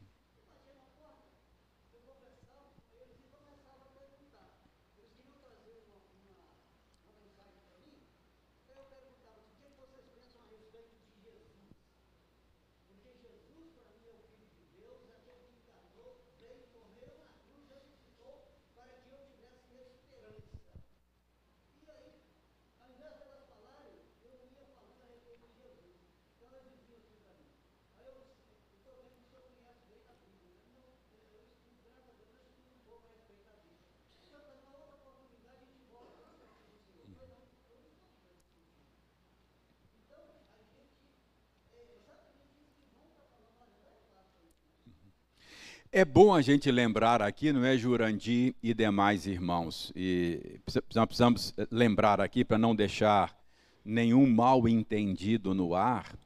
É 45.95 46.03
bom 46.03 46.34
a 46.34 46.41
gente 46.41 46.71
lembrar 46.71 47.21
aqui, 47.21 47.53
não 47.53 47.63
é, 47.63 47.77
Jurandir 47.77 48.56
e 48.63 48.73
demais 48.73 49.27
irmãos, 49.27 49.93
e 49.95 50.60
precisamos 50.65 51.53
lembrar 51.69 52.19
aqui, 52.19 52.43
para 52.43 52.58
não 52.58 52.75
deixar 52.75 53.39
nenhum 53.86 54.27
mal 54.27 54.67
entendido 54.67 55.53
no 55.53 55.75
ar, 55.75 56.17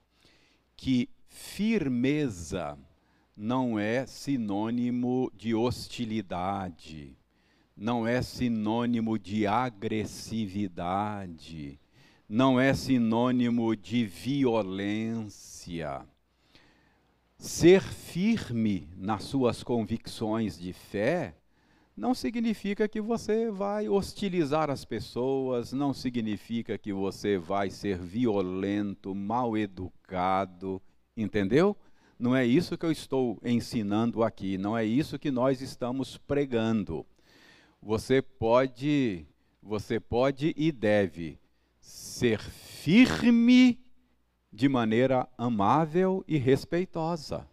que 0.73 1.09
firmeza 1.27 2.79
não 3.35 3.77
é 3.77 4.05
sinônimo 4.05 5.29
de 5.35 5.53
hostilidade, 5.53 7.17
não 7.75 8.07
é 8.07 8.21
sinônimo 8.21 9.19
de 9.19 9.45
agressividade, 9.45 11.77
não 12.29 12.57
é 12.57 12.73
sinônimo 12.73 13.75
de 13.75 14.05
violência 14.05 16.07
Ser 17.37 17.81
firme 17.81 18.89
nas 18.97 19.23
suas 19.23 19.61
convicções 19.61 20.57
de 20.57 20.73
fé 20.73 21.35
não 21.95 22.15
significa 22.15 22.87
que 22.87 22.99
você 22.99 23.51
vai 23.51 23.87
hostilizar 23.87 24.71
as 24.71 24.83
pessoas, 24.83 25.71
não 25.71 25.93
significa 25.93 26.77
que 26.77 26.91
você 26.91 27.37
vai 27.37 27.69
ser 27.69 27.99
violento, 27.99 29.13
mal 29.13 29.55
educado, 29.55 30.81
entendeu? 31.15 31.77
Não 32.19 32.35
é 32.35 32.43
isso 32.43 32.75
que 32.75 32.85
eu 32.85 32.91
estou 32.91 33.39
ensinando 33.43 34.23
aqui, 34.23 34.57
não 34.57 34.75
é 34.75 34.83
isso 34.83 35.19
que 35.19 35.29
nós 35.29 35.61
estamos 35.61 36.17
pregando. 36.17 37.05
Você 37.81 38.19
pode, 38.19 39.27
você 39.61 39.99
pode 39.99 40.55
e 40.57 40.71
deve 40.71 41.39
ser 41.79 42.39
firme 42.39 43.79
de 44.51 44.67
maneira 44.69 45.27
amável 45.37 46.23
e 46.27 46.37
respeitosa. 46.37 47.47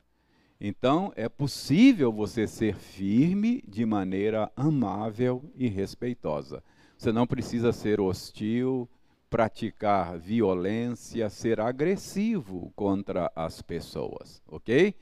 Então, 0.61 1.13
é 1.17 1.29
possível 1.29 2.13
você 2.13 2.47
ser 2.47 2.77
firme 2.77 3.63
de 3.67 3.85
maneira 3.85 4.51
amável 4.57 5.45
e 5.55 5.69
respeitosa. 5.69 6.63
Você 6.97 7.13
não 7.13 7.27
precisa 7.27 7.73
ser 7.73 8.01
hostil, 8.01 8.89
praticar 9.29 10.17
violência, 10.17 11.29
ser 11.29 11.61
agressivo 11.61 12.73
contra 12.77 13.31
as 13.35 13.61
pessoas, 13.61 14.41
ok? 14.47 14.95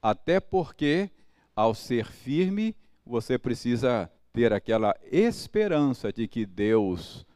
Até 0.00 0.38
porque, 0.38 1.10
ao 1.54 1.74
ser 1.74 2.06
firme, 2.06 2.76
você 3.04 3.36
precisa 3.36 4.10
ter 4.32 4.52
aquela 4.52 4.96
esperança 5.10 6.12
de 6.12 6.26
que 6.26 6.46
Deus 6.46 7.26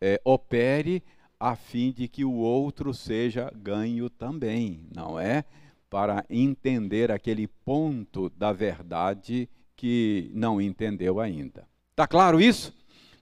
é, 0.00 0.20
opere 0.24 1.02
a 1.38 1.54
fim 1.54 1.92
de 1.92 2.08
que 2.08 2.24
o 2.24 2.32
outro 2.32 2.92
seja 2.92 3.50
ganho 3.54 4.10
também, 4.10 4.80
não 4.94 5.18
é? 5.18 5.44
Para 5.88 6.24
entender 6.28 7.10
aquele 7.10 7.46
ponto 7.46 8.28
da 8.30 8.52
verdade 8.52 9.48
que 9.76 10.30
não 10.34 10.60
entendeu 10.60 11.20
ainda. 11.20 11.66
Está 11.90 12.06
claro 12.06 12.40
isso? 12.40 12.74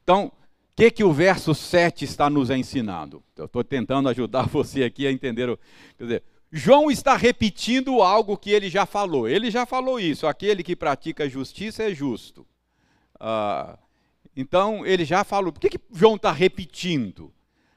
Então, 0.02 0.26
o 0.26 0.33
que, 0.74 0.90
que 0.90 1.05
o 1.05 1.12
verso 1.12 1.55
7 1.55 2.05
está 2.05 2.31
nos 2.31 2.50
ensinando? 2.50 3.22
Eu 3.37 3.44
estou 3.44 3.62
tentando 3.62 4.09
ajudar 4.09 4.48
você 4.48 4.85
aqui 4.85 5.07
a 5.07 5.12
entender. 5.12 5.48
O, 5.48 5.59
quer 5.96 6.05
dizer, 6.05 6.22
João 6.50 6.90
está 6.90 7.16
repetindo 7.16 8.00
algo 8.00 8.37
que 8.37 8.50
ele 8.50 8.70
já 8.70 8.87
falou. 8.87 9.29
Ele 9.29 9.50
já 9.50 9.66
falou 9.66 10.00
isso: 10.00 10.26
aquele 10.26 10.62
que 10.62 10.74
pratica 10.74 11.29
justiça 11.29 11.83
é 11.83 11.94
justo. 11.94 12.46
Ah, 13.20 13.79
então, 14.35 14.85
ele 14.85 15.05
já 15.05 15.24
falou. 15.24 15.52
Por 15.52 15.61
que, 15.61 15.70
que 15.70 15.81
João 15.92 16.16
está 16.16 16.33
repetindo? 16.33 17.33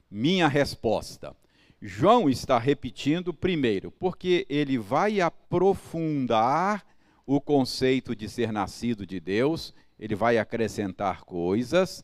Minha 0.09 0.47
resposta. 0.47 1.35
João 1.81 2.29
está 2.29 2.57
repetindo 2.57 3.33
primeiro, 3.33 3.91
porque 3.91 4.45
ele 4.49 4.77
vai 4.77 5.21
aprofundar 5.21 6.85
o 7.25 7.39
conceito 7.39 8.15
de 8.15 8.27
ser 8.27 8.51
nascido 8.51 9.05
de 9.05 9.19
Deus, 9.19 9.73
ele 9.99 10.15
vai 10.15 10.37
acrescentar 10.37 11.23
coisas. 11.23 12.03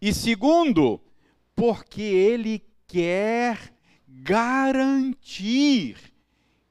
E 0.00 0.14
segundo, 0.14 1.00
porque 1.54 2.02
ele 2.02 2.62
quer 2.86 3.74
garantir 4.06 5.96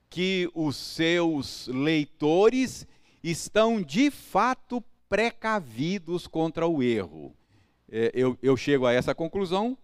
que 0.09 0.49
os 0.55 0.75
seus 0.75 1.67
leitores 1.67 2.87
estão 3.23 3.81
de 3.81 4.09
fato 4.09 4.83
precavidos 5.07 6.25
contra 6.25 6.65
o 6.67 6.81
erro. 6.81 7.35
É, 7.91 8.11
eu, 8.13 8.37
eu 8.41 8.55
chego 8.57 8.85
a 8.85 8.93
essa 8.93 9.13
conclusão 9.13 9.77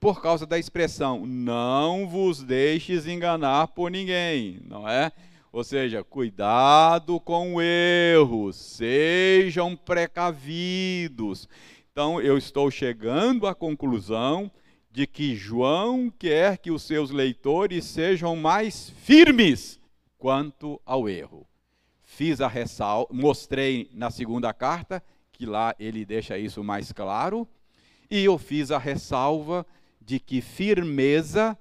por 0.00 0.22
causa 0.22 0.46
da 0.46 0.58
expressão 0.58 1.26
não 1.26 2.08
vos 2.08 2.42
deixes 2.42 3.06
enganar 3.06 3.68
por 3.68 3.90
ninguém, 3.90 4.58
não 4.64 4.88
é? 4.88 5.12
Ou 5.52 5.62
seja, 5.62 6.02
cuidado 6.02 7.20
com 7.20 7.56
o 7.56 7.62
erro, 7.62 8.50
sejam 8.50 9.76
precavidos. 9.76 11.46
Então, 11.92 12.18
eu 12.20 12.38
estou 12.38 12.70
chegando 12.70 13.46
à 13.46 13.54
conclusão 13.54 14.50
de 14.90 15.06
que 15.06 15.36
João 15.36 16.10
quer 16.18 16.56
que 16.56 16.70
os 16.70 16.82
seus 16.82 17.10
leitores 17.10 17.84
sejam 17.84 18.34
mais 18.34 18.88
firmes 19.02 19.78
quanto 20.16 20.80
ao 20.86 21.08
erro. 21.08 21.46
Fiz 22.02 22.40
a 22.40 22.48
ressalva, 22.48 23.12
mostrei 23.12 23.90
na 23.92 24.10
segunda 24.10 24.52
carta 24.54 25.02
que 25.30 25.44
lá 25.44 25.74
ele 25.78 26.04
deixa 26.04 26.38
isso 26.38 26.62
mais 26.64 26.92
claro, 26.92 27.46
e 28.10 28.24
eu 28.24 28.38
fiz 28.38 28.70
a 28.70 28.78
ressalva 28.78 29.66
de 30.10 30.18
que 30.18 30.40
firmeza 30.40 31.56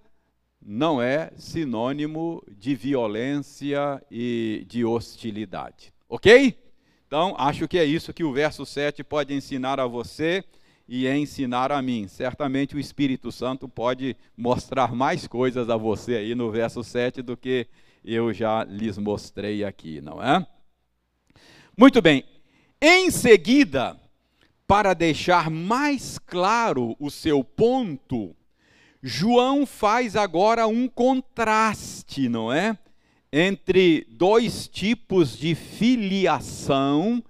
não 0.60 1.00
é 1.00 1.32
sinônimo 1.38 2.44
de 2.58 2.74
violência 2.74 4.04
e 4.10 4.66
de 4.68 4.84
hostilidade. 4.84 5.94
Ok? 6.10 6.58
Então, 7.06 7.36
acho 7.38 7.68
que 7.68 7.78
é 7.78 7.86
isso 7.86 8.12
que 8.12 8.24
o 8.24 8.34
verso 8.34 8.66
7 8.66 9.04
pode 9.04 9.36
ensinar 9.36 9.80
a 9.80 9.86
você 9.86 10.44
e 10.88 11.08
ensinar 11.08 11.72
a 11.72 11.80
mim. 11.80 12.08
Certamente 12.08 12.76
o 12.76 12.80
Espírito 12.80 13.32
Santo 13.32 13.70
pode 13.70 14.18
mostrar 14.36 14.96
mais 14.96 15.28
coisas 15.28 15.70
a 15.70 15.78
você 15.78 16.16
aí 16.16 16.34
no 16.34 16.50
verso 16.50 16.84
7 16.84 17.22
do 17.22 17.38
que 17.38 17.68
eu 18.04 18.34
já 18.34 18.64
lhes 18.64 18.98
mostrei 18.98 19.64
aqui, 19.64 20.02
não 20.02 20.24
é? 20.24 20.44
Muito 21.78 22.02
bem. 22.02 22.24
Em 22.82 23.12
seguida, 23.12 23.96
para 24.66 24.96
deixar 24.96 25.52
mais 25.52 26.18
claro 26.18 26.96
o 27.00 27.12
seu 27.12 27.44
ponto, 27.44 28.36
João 29.02 29.66
faz 29.66 30.18
agora 30.18 30.68
um 30.68 30.88
contraste, 30.88 32.28
não 32.28 32.52
é? 32.52 32.78
Entre 33.32 34.06
dois 34.10 34.68
tipos 34.68 35.38
de 35.38 35.56
filiação 35.56 37.24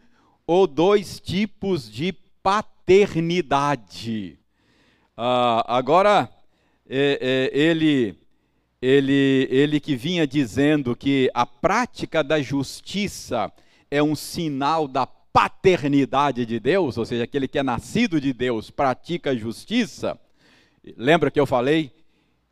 ou 0.48 0.66
dois 0.66 1.20
tipos 1.20 1.92
de 1.92 2.12
paternidade. 2.42 4.40
Ah, 5.16 5.64
agora, 5.68 6.28
é, 6.90 7.52
é, 7.54 7.60
ele, 7.60 8.16
ele, 8.82 9.48
ele 9.52 9.80
que 9.80 9.96
vinha 9.96 10.26
dizendo 10.26 10.96
que 10.96 11.30
a 11.36 11.46
prática 11.46 12.24
da 12.24 12.42
justiça 12.42 13.52
é 13.92 14.02
um 14.02 14.16
sinal 14.16 14.88
da 14.88 15.06
paternidade 15.06 16.48
de 16.48 16.60
Deus, 16.60 16.98
ou 16.98 17.06
seja, 17.06 17.26
aquele 17.26 17.48
que 17.48 17.60
é 17.60 17.64
nascido 17.64 18.20
de 18.20 18.34
Deus 18.34 18.72
pratica 18.72 19.30
a 19.32 19.36
justiça. 19.36 20.20
Lembra 20.98 21.32
que 21.32 21.40
eu 21.40 21.46
falei 21.46 21.92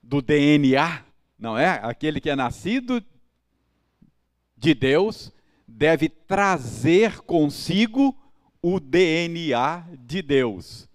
do 0.01 0.21
DNA, 0.21 1.03
não 1.37 1.57
é? 1.57 1.79
Aquele 1.83 2.19
que 2.21 2.29
é 2.29 2.35
nascido 2.35 3.03
de 4.55 4.73
Deus 4.73 5.31
deve 5.67 6.09
trazer 6.09 7.19
consigo 7.19 8.15
o 8.61 8.79
DNA 8.79 9.85
de 9.99 10.21
Deus. 10.21 10.87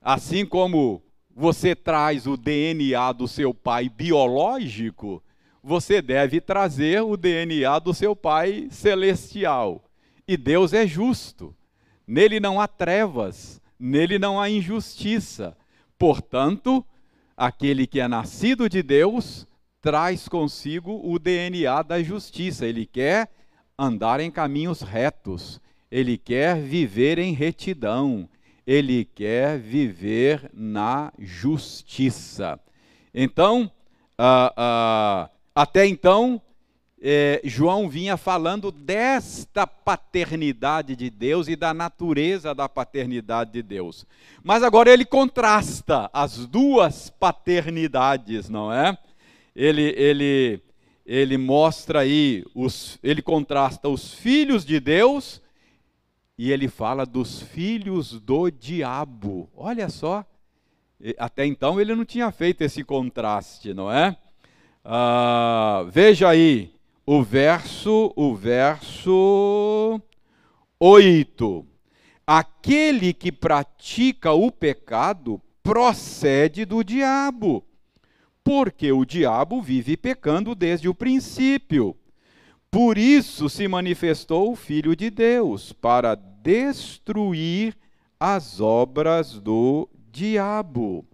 Assim 0.00 0.46
como 0.46 1.02
você 1.34 1.74
traz 1.74 2.26
o 2.26 2.36
DNA 2.36 3.12
do 3.12 3.26
seu 3.26 3.52
pai 3.52 3.88
biológico, 3.88 5.22
você 5.62 6.02
deve 6.02 6.40
trazer 6.40 7.02
o 7.02 7.16
DNA 7.16 7.78
do 7.78 7.94
seu 7.94 8.16
pai 8.16 8.68
celestial. 8.70 9.84
E 10.26 10.36
Deus 10.36 10.72
é 10.72 10.86
justo. 10.86 11.54
Nele 12.06 12.40
não 12.40 12.60
há 12.60 12.66
trevas, 12.66 13.60
nele 13.78 14.18
não 14.18 14.40
há 14.40 14.50
injustiça. 14.50 15.56
Portanto, 16.02 16.84
aquele 17.36 17.86
que 17.86 18.00
é 18.00 18.08
nascido 18.08 18.68
de 18.68 18.82
Deus 18.82 19.46
traz 19.80 20.26
consigo 20.26 21.00
o 21.00 21.16
DNA 21.16 21.80
da 21.82 22.02
justiça. 22.02 22.66
Ele 22.66 22.84
quer 22.84 23.30
andar 23.78 24.18
em 24.18 24.28
caminhos 24.28 24.80
retos, 24.80 25.60
ele 25.88 26.18
quer 26.18 26.60
viver 26.60 27.20
em 27.20 27.32
retidão, 27.34 28.28
ele 28.66 29.04
quer 29.04 29.60
viver 29.60 30.50
na 30.52 31.12
justiça. 31.20 32.58
Então, 33.14 33.70
uh, 34.18 34.50
uh, 34.60 35.30
até 35.54 35.86
então, 35.86 36.42
é, 37.04 37.40
João 37.42 37.88
vinha 37.88 38.16
falando 38.16 38.70
desta 38.70 39.66
paternidade 39.66 40.94
de 40.94 41.10
Deus 41.10 41.48
e 41.48 41.56
da 41.56 41.74
natureza 41.74 42.54
da 42.54 42.68
paternidade 42.68 43.50
de 43.50 43.60
Deus. 43.60 44.06
Mas 44.40 44.62
agora 44.62 44.88
ele 44.88 45.04
contrasta 45.04 46.08
as 46.12 46.46
duas 46.46 47.10
paternidades, 47.10 48.48
não 48.48 48.72
é? 48.72 48.96
Ele, 49.54 49.82
ele, 49.96 50.62
ele 51.04 51.36
mostra 51.36 52.00
aí, 52.00 52.44
os, 52.54 53.00
ele 53.02 53.20
contrasta 53.20 53.88
os 53.88 54.14
filhos 54.14 54.64
de 54.64 54.78
Deus 54.78 55.42
e 56.38 56.52
ele 56.52 56.68
fala 56.68 57.04
dos 57.04 57.42
filhos 57.42 58.20
do 58.20 58.48
diabo. 58.48 59.50
Olha 59.56 59.88
só, 59.88 60.24
até 61.18 61.44
então 61.46 61.80
ele 61.80 61.96
não 61.96 62.04
tinha 62.04 62.30
feito 62.30 62.62
esse 62.62 62.84
contraste, 62.84 63.74
não 63.74 63.90
é? 63.90 64.16
Ah, 64.84 65.84
veja 65.90 66.28
aí, 66.28 66.71
o 67.04 67.22
verso, 67.22 68.12
o 68.14 68.34
verso 68.34 70.00
8. 70.78 71.66
Aquele 72.26 73.12
que 73.12 73.32
pratica 73.32 74.32
o 74.32 74.50
pecado 74.50 75.40
procede 75.62 76.64
do 76.64 76.82
diabo, 76.82 77.64
porque 78.44 78.92
o 78.92 79.04
diabo 79.04 79.60
vive 79.60 79.96
pecando 79.96 80.54
desde 80.54 80.88
o 80.88 80.94
princípio. 80.94 81.96
Por 82.70 82.96
isso 82.96 83.48
se 83.48 83.68
manifestou 83.68 84.52
o 84.52 84.56
Filho 84.56 84.96
de 84.96 85.10
Deus, 85.10 85.72
para 85.72 86.14
destruir 86.14 87.76
as 88.18 88.60
obras 88.60 89.38
do 89.38 89.88
diabo. 90.10 91.04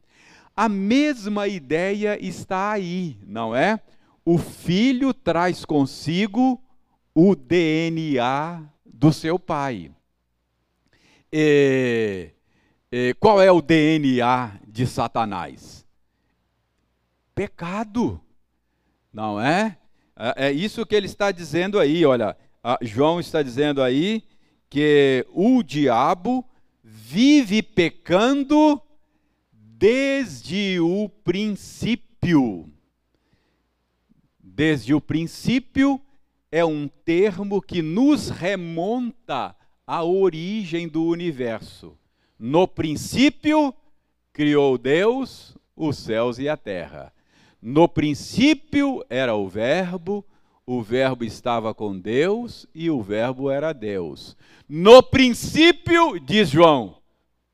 A 0.55 0.68
mesma 0.68 1.48
ideia 1.48 2.18
está 2.22 2.72
aí, 2.72 3.16
não 3.27 3.57
é? 3.57 3.81
O 4.30 4.36
filho 4.36 5.14
traz 5.14 5.64
consigo 5.64 6.62
o 7.14 7.34
DNA 7.34 8.62
do 8.84 9.10
seu 9.10 9.38
pai. 9.38 9.90
E, 11.32 12.32
e, 12.92 13.14
qual 13.14 13.40
é 13.40 13.50
o 13.50 13.62
DNA 13.62 14.60
de 14.66 14.86
Satanás? 14.86 15.82
Pecado, 17.34 18.20
não 19.10 19.40
é? 19.40 19.78
É, 20.14 20.48
é 20.48 20.52
isso 20.52 20.84
que 20.84 20.94
ele 20.94 21.06
está 21.06 21.32
dizendo 21.32 21.78
aí, 21.78 22.04
olha. 22.04 22.36
João 22.82 23.20
está 23.20 23.42
dizendo 23.42 23.82
aí 23.82 24.22
que 24.68 25.24
o 25.30 25.62
diabo 25.62 26.46
vive 26.84 27.62
pecando 27.62 28.78
desde 29.54 30.78
o 30.80 31.08
princípio 31.08 32.70
desde 34.59 34.92
o 34.92 35.01
princípio 35.01 36.01
é 36.51 36.64
um 36.64 36.88
termo 36.88 37.62
que 37.62 37.81
nos 37.81 38.29
remonta 38.29 39.55
à 39.87 40.03
origem 40.03 40.88
do 40.88 41.05
universo. 41.05 41.97
No 42.37 42.66
princípio, 42.66 43.73
criou 44.33 44.77
Deus 44.77 45.57
os 45.77 45.97
céus 45.97 46.40
e 46.40 46.49
a 46.49 46.57
terra. 46.57 47.12
No 47.62 47.88
princípio 47.88 49.05
era 49.09 49.37
o 49.37 49.49
Verbo, 49.49 50.27
o 50.66 50.83
Verbo 50.83 51.25
estava 51.25 51.73
com 51.73 51.97
Deus 51.97 52.66
e 52.75 52.90
o 52.90 53.01
Verbo 53.01 53.53
era 53.53 53.73
Deus. 53.73 54.37
No 54.68 55.05
princípio, 55.05 56.18
diz 56.18 56.51
João, 56.51 56.97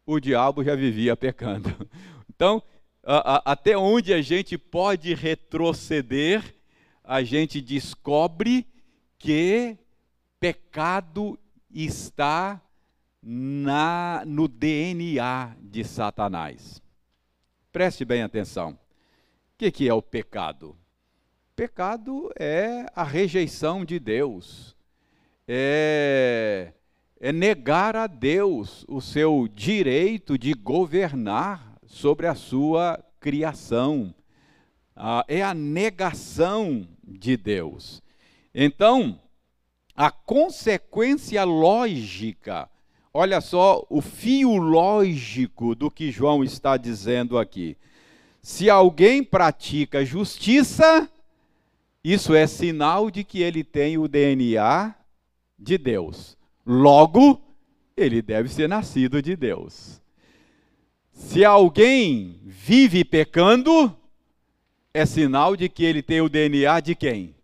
o 0.07 0.19
diabo 0.19 0.65
já 0.65 0.75
vivia 0.75 1.15
pecando. 1.15 1.71
Então, 2.37 2.61
a, 3.05 3.37
a, 3.37 3.53
até 3.53 3.79
onde 3.79 4.13
a 4.13 4.21
gente 4.21 4.59
pode 4.59 5.15
retroceder 5.15 6.43
a 7.05 7.23
gente 7.23 7.61
descobre 7.61 8.67
que 9.19 9.77
pecado 10.41 11.39
está 11.71 12.61
na, 13.23 14.23
no 14.27 14.49
DNA 14.49 15.55
de 15.61 15.85
Satanás. 15.85 16.83
Preste 17.71 18.05
bem 18.05 18.23
atenção. 18.23 18.71
O 18.71 18.79
que, 19.59 19.71
que 19.71 19.89
é 19.89 19.93
o 19.93 20.03
pecado? 20.03 20.77
Pecado 21.55 22.33
é 22.39 22.87
a 22.97 23.05
rejeição 23.05 23.85
de 23.85 24.01
Deus, 24.01 24.75
é, 25.47 26.73
é 27.21 27.33
negar 27.33 27.95
a 27.95 28.07
Deus 28.07 28.85
o 28.89 29.01
seu 29.01 29.47
direito 29.47 30.37
de 30.37 30.53
governar 30.53 31.79
sobre 31.87 32.27
a 32.27 32.35
sua 32.35 32.99
criação. 33.21 34.13
Ah, 34.97 35.25
é 35.29 35.43
a 35.43 35.55
negação 35.55 36.89
de 37.07 37.37
Deus. 37.37 38.03
Então, 38.55 39.21
a 39.95 40.11
consequência 40.11 41.45
lógica, 41.45 42.69
olha 43.13 43.41
só 43.41 43.87
o 43.89 44.01
fio 44.01 44.57
lógico 44.57 45.75
do 45.75 45.91
que 45.91 46.11
João 46.11 46.43
está 46.43 46.77
dizendo 46.77 47.39
aqui. 47.39 47.77
Se 48.43 48.69
alguém 48.69 49.23
pratica 49.23 50.05
justiça, 50.05 51.09
isso 52.03 52.35
é 52.35 52.47
sinal 52.47 53.11
de 53.11 53.25
que 53.25 53.41
ele 53.41 53.65
tem 53.65 53.97
o 53.97 54.07
DNA 54.07 54.95
de 55.59 55.79
Deus. 55.79 56.37
Logo, 56.67 57.41
ele 57.97 58.21
deve 58.21 58.49
ser 58.49 58.69
nascido 58.69 59.23
de 59.23 59.37
Deus. 59.37 60.03
Se 61.13 61.45
alguém 61.45 62.41
vive 62.45 63.05
pecando, 63.05 63.97
é 64.95 65.05
sinal 65.05 65.57
de 65.57 65.69
que 65.69 65.85
ele 65.85 66.01
tem 66.01 66.21
o 66.21 66.29
DNA 66.29 66.79
de 66.79 66.95
quem? 66.95 67.35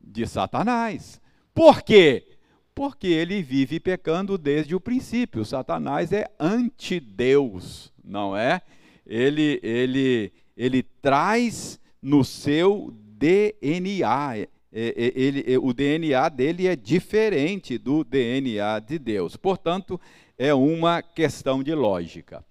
De 0.00 0.26
Satanás. 0.26 1.20
Por 1.54 1.80
quê? 1.80 2.26
Porque 2.74 3.06
ele 3.06 3.40
vive 3.40 3.78
pecando 3.78 4.36
desde 4.36 4.74
o 4.74 4.80
princípio. 4.80 5.44
Satanás 5.44 6.12
é 6.12 6.28
anti-Deus, 6.40 7.92
não 8.04 8.36
é? 8.36 8.60
Ele, 9.06 9.60
ele, 9.62 10.32
ele 10.56 10.82
traz 10.82 11.78
no 12.02 12.24
seu 12.24 12.92
DNA. 12.92 14.48
Ele, 14.72 15.56
o 15.58 15.72
DNA 15.72 16.28
dele 16.28 16.66
é 16.66 16.74
diferente 16.74 17.78
do 17.78 18.02
DNA 18.02 18.80
de 18.80 18.98
Deus. 18.98 19.36
Portanto, 19.36 20.00
é 20.36 20.52
uma 20.52 21.00
questão 21.00 21.62
de 21.62 21.74
lógica. 21.74 22.44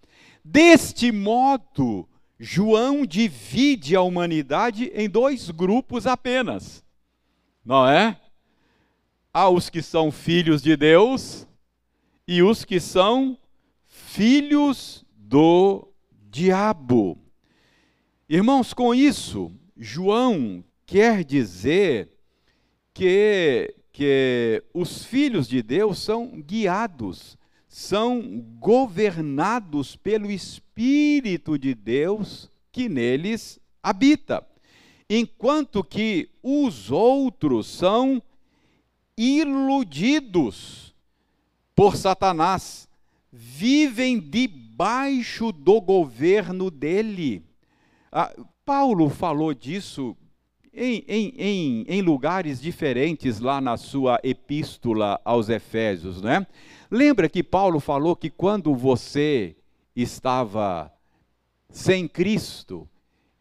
Deste 0.44 1.12
modo, 1.12 2.08
João 2.40 3.06
divide 3.06 3.96
a 3.96 4.02
humanidade 4.02 4.92
em 4.94 5.10
dois 5.10 5.50
grupos 5.50 6.06
apenas. 6.06 6.84
Não 7.66 7.88
é? 7.88 8.20
Há 9.34 9.50
os 9.50 9.70
que 9.70 9.82
são 9.82 10.12
filhos 10.12 10.62
de 10.62 10.76
Deus 10.78 11.48
e 12.28 12.44
os 12.44 12.64
que 12.64 12.80
são 12.80 13.38
filhos 13.88 15.06
do 15.16 15.88
diabo. 16.30 17.18
Irmãos, 18.30 18.74
com 18.74 18.94
isso, 18.94 19.52
João 19.76 20.64
quer 20.86 21.24
dizer 21.24 22.10
que, 22.94 23.76
que 23.92 24.64
os 24.74 25.04
filhos 25.04 25.48
de 25.48 25.62
Deus 25.62 26.00
são 26.00 26.42
guiados, 26.42 27.38
são 27.78 28.44
governados 28.60 29.96
pelo 29.96 30.32
Espírito 30.32 31.60
de 31.60 31.76
Deus 31.76 32.50
que 32.72 32.90
neles 32.90 33.60
habita, 33.84 34.44
enquanto 35.08 35.84
que 35.84 36.28
os 36.42 36.90
outros 36.90 37.68
são 37.68 38.20
iludidos 39.16 40.96
por 41.76 41.96
Satanás, 41.96 42.90
vivem 43.32 44.20
debaixo 44.20 45.52
do 45.52 45.80
governo 45.80 46.72
dele. 46.72 47.44
Ah, 48.12 48.36
Paulo 48.66 49.08
falou 49.08 49.54
disso 49.54 50.18
em, 50.74 51.06
em, 51.08 51.34
em, 51.38 51.86
em, 51.88 52.02
lugares 52.02 52.60
diferentes 52.60 53.40
lá 53.40 53.62
na 53.62 53.78
sua 53.78 54.20
epístola 54.24 55.22
aos 55.24 55.48
Efésios, 55.48 56.24
né? 56.24 56.48
Lembra 56.90 57.28
que 57.28 57.44
Paulo 57.44 57.80
falou 57.80 58.16
que 58.16 58.30
quando 58.30 58.74
você 58.74 59.56
estava 59.96 60.92
sem 61.70 62.08
Cristo, 62.08 62.88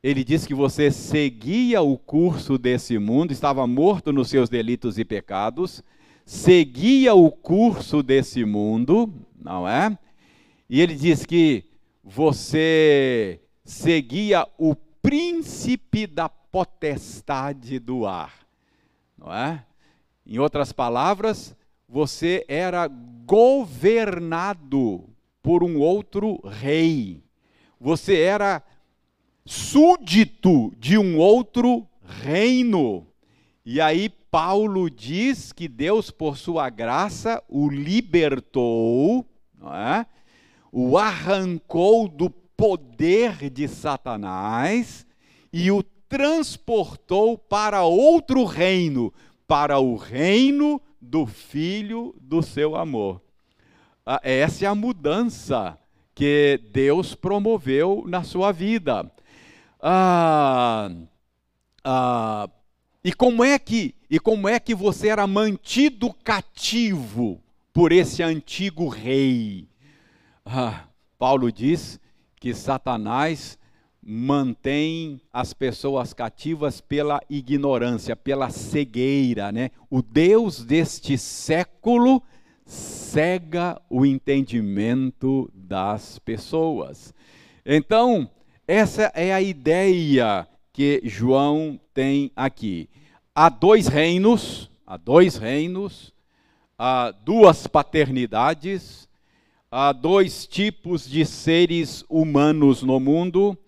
ele 0.02 0.24
disse 0.24 0.46
que 0.46 0.54
você 0.54 0.90
seguia 0.90 1.80
o 1.80 1.96
curso 1.96 2.58
desse 2.58 2.98
mundo, 2.98 3.32
estava 3.32 3.66
morto 3.66 4.12
nos 4.12 4.28
seus 4.28 4.48
delitos 4.48 4.98
e 4.98 5.04
pecados, 5.04 5.82
seguia 6.24 7.14
o 7.14 7.30
curso 7.30 8.02
desse 8.02 8.44
mundo, 8.44 9.12
não 9.40 9.68
é? 9.68 9.96
E 10.68 10.80
ele 10.80 10.94
diz 10.94 11.24
que 11.24 11.64
você 12.02 13.40
seguia 13.64 14.46
o 14.58 14.74
príncipe 14.74 16.06
da 16.06 16.28
potestade 16.28 17.78
do 17.78 18.06
ar, 18.06 18.32
não 19.16 19.32
é? 19.32 19.64
Em 20.26 20.38
outras 20.38 20.72
palavras, 20.72 21.54
você 21.88 22.44
era 22.48 22.88
governado 23.26 25.08
por 25.42 25.62
um 25.62 25.78
outro 25.78 26.40
rei. 26.44 27.22
Você 27.80 28.20
era 28.20 28.62
súdito 29.44 30.72
de 30.78 30.98
um 30.98 31.18
outro 31.18 31.86
reino. 32.02 33.06
E 33.64 33.80
aí 33.80 34.08
Paulo 34.30 34.90
diz 34.90 35.52
que 35.52 35.68
Deus, 35.68 36.10
por 36.10 36.36
sua 36.36 36.68
graça, 36.68 37.42
o 37.48 37.68
libertou, 37.68 39.24
é? 39.62 40.04
o 40.72 40.98
arrancou 40.98 42.08
do 42.08 42.28
poder 42.28 43.48
de 43.50 43.68
Satanás 43.68 45.06
e 45.52 45.70
o 45.70 45.82
transportou 45.82 47.38
para 47.38 47.82
outro 47.84 48.44
reino, 48.44 49.12
para 49.46 49.78
o 49.78 49.96
reino 49.96 50.80
do 51.06 51.24
filho 51.26 52.14
do 52.20 52.42
seu 52.42 52.76
amor. 52.76 53.22
Ah, 54.04 54.20
essa 54.22 54.64
é 54.64 54.68
a 54.68 54.74
mudança 54.74 55.78
que 56.14 56.60
Deus 56.72 57.14
promoveu 57.14 58.04
na 58.06 58.22
sua 58.22 58.52
vida. 58.52 59.10
Ah, 59.80 60.90
ah, 61.84 62.48
e 63.04 63.12
como 63.12 63.44
é 63.44 63.58
que 63.58 63.94
e 64.10 64.18
como 64.18 64.48
é 64.48 64.58
que 64.60 64.74
você 64.74 65.08
era 65.08 65.26
mantido 65.26 66.12
cativo 66.12 67.40
por 67.72 67.92
esse 67.92 68.22
antigo 68.22 68.88
rei? 68.88 69.68
Ah, 70.44 70.84
Paulo 71.18 71.50
diz 71.50 72.00
que 72.38 72.54
Satanás 72.54 73.58
mantém 74.08 75.20
as 75.32 75.52
pessoas 75.52 76.12
cativas 76.12 76.80
pela 76.80 77.20
ignorância, 77.28 78.14
pela 78.14 78.50
cegueira, 78.50 79.50
né? 79.50 79.72
O 79.90 80.00
Deus 80.00 80.64
deste 80.64 81.18
século 81.18 82.22
cega 82.64 83.80
o 83.90 84.06
entendimento 84.06 85.50
das 85.52 86.20
pessoas. 86.20 87.12
Então, 87.64 88.30
essa 88.68 89.10
é 89.12 89.34
a 89.34 89.42
ideia 89.42 90.46
que 90.72 91.00
João 91.02 91.80
tem 91.92 92.30
aqui. 92.36 92.88
Há 93.34 93.48
dois 93.48 93.88
reinos, 93.88 94.70
há 94.86 94.96
dois 94.96 95.36
reinos, 95.36 96.12
há 96.78 97.10
duas 97.10 97.66
paternidades, 97.66 99.08
há 99.68 99.90
dois 99.90 100.46
tipos 100.46 101.08
de 101.08 101.26
seres 101.26 102.04
humanos 102.08 102.84
no 102.84 103.00
mundo 103.00 103.58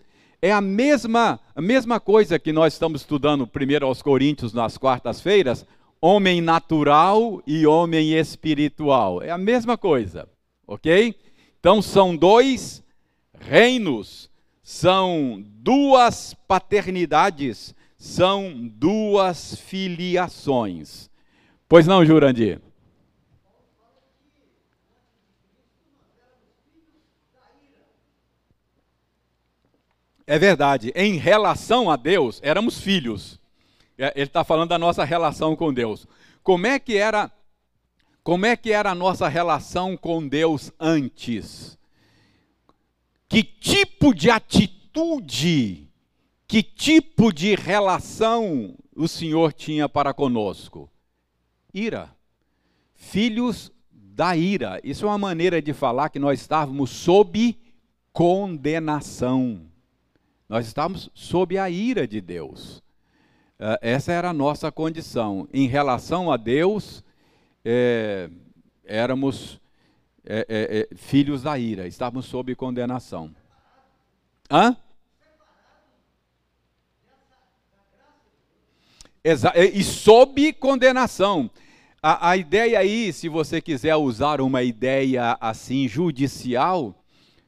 é 0.40 0.52
a 0.52 0.60
mesma, 0.60 1.40
a 1.54 1.60
mesma 1.60 1.98
coisa 1.98 2.38
que 2.38 2.52
nós 2.52 2.72
estamos 2.72 3.00
estudando 3.00 3.46
primeiro 3.46 3.86
aos 3.86 4.00
Coríntios 4.00 4.52
nas 4.52 4.78
quartas-feiras, 4.78 5.66
homem 6.00 6.40
natural 6.40 7.42
e 7.46 7.66
homem 7.66 8.12
espiritual. 8.12 9.22
É 9.22 9.30
a 9.30 9.38
mesma 9.38 9.76
coisa, 9.76 10.28
ok? 10.66 11.14
Então 11.58 11.82
são 11.82 12.16
dois 12.16 12.82
reinos, 13.40 14.30
são 14.62 15.44
duas 15.44 16.34
paternidades, 16.46 17.74
são 17.96 18.54
duas 18.54 19.56
filiações. 19.56 21.10
Pois 21.68 21.86
não, 21.86 22.04
Jurandir? 22.04 22.60
É 30.30 30.38
verdade, 30.38 30.92
em 30.94 31.16
relação 31.16 31.90
a 31.90 31.96
Deus, 31.96 32.38
éramos 32.42 32.78
filhos. 32.78 33.40
É, 33.96 34.12
ele 34.14 34.26
está 34.26 34.44
falando 34.44 34.68
da 34.68 34.78
nossa 34.78 35.02
relação 35.02 35.56
com 35.56 35.72
Deus. 35.72 36.06
Como 36.42 36.66
é 36.66 36.78
que 36.78 36.98
era, 36.98 37.32
como 38.22 38.44
é 38.44 38.54
que 38.54 38.70
era 38.70 38.90
a 38.90 38.94
nossa 38.94 39.26
relação 39.26 39.96
com 39.96 40.28
Deus 40.28 40.70
antes? 40.78 41.78
Que 43.26 43.42
tipo 43.42 44.14
de 44.14 44.30
atitude, 44.30 45.88
que 46.46 46.62
tipo 46.62 47.32
de 47.32 47.54
relação 47.54 48.76
o 48.94 49.08
Senhor 49.08 49.54
tinha 49.54 49.88
para 49.88 50.12
conosco? 50.12 50.90
Ira. 51.72 52.14
Filhos 52.94 53.72
da 53.90 54.36
ira. 54.36 54.78
Isso 54.84 55.06
é 55.06 55.08
uma 55.08 55.16
maneira 55.16 55.62
de 55.62 55.72
falar 55.72 56.10
que 56.10 56.18
nós 56.18 56.38
estávamos 56.38 56.90
sob 56.90 57.58
condenação. 58.12 59.67
Nós 60.48 60.66
estávamos 60.66 61.10
sob 61.12 61.58
a 61.58 61.68
ira 61.68 62.08
de 62.08 62.20
Deus. 62.22 62.82
Eh, 63.58 63.78
essa 63.82 64.12
era 64.12 64.30
a 64.30 64.32
nossa 64.32 64.72
condição. 64.72 65.46
Em 65.52 65.68
relação 65.68 66.32
a 66.32 66.38
Deus, 66.38 67.04
é, 67.62 68.30
éramos 68.84 69.60
é, 70.24 70.86
é, 70.90 70.96
filhos 70.96 71.42
da 71.42 71.58
ira, 71.58 71.86
estávamos 71.86 72.24
sob 72.24 72.54
condenação. 72.54 73.34
Hã? 74.50 74.74
Exa 79.22 79.52
e 79.56 79.84
sob 79.84 80.52
condenação. 80.54 81.50
A, 82.02 82.30
a 82.30 82.36
ideia 82.38 82.78
aí, 82.78 83.12
se 83.12 83.28
você 83.28 83.60
quiser 83.60 83.96
usar 83.96 84.40
uma 84.40 84.62
ideia 84.62 85.36
assim 85.40 85.86
judicial, 85.86 86.94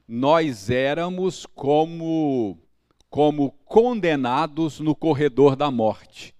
nós 0.07 0.69
éramos 0.69 1.47
como 1.47 2.59
como 3.11 3.51
condenados 3.65 4.79
no 4.79 4.95
corredor 4.95 5.57
da 5.57 5.71
morte. 5.71 6.33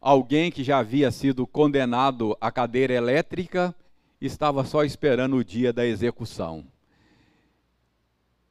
Alguém 0.00 0.50
que 0.50 0.64
já 0.64 0.78
havia 0.78 1.10
sido 1.10 1.46
condenado 1.46 2.36
à 2.40 2.50
cadeira 2.50 2.94
elétrica 2.94 3.74
estava 4.20 4.64
só 4.64 4.82
esperando 4.82 5.36
o 5.36 5.44
dia 5.44 5.72
da 5.72 5.86
execução. 5.86 6.64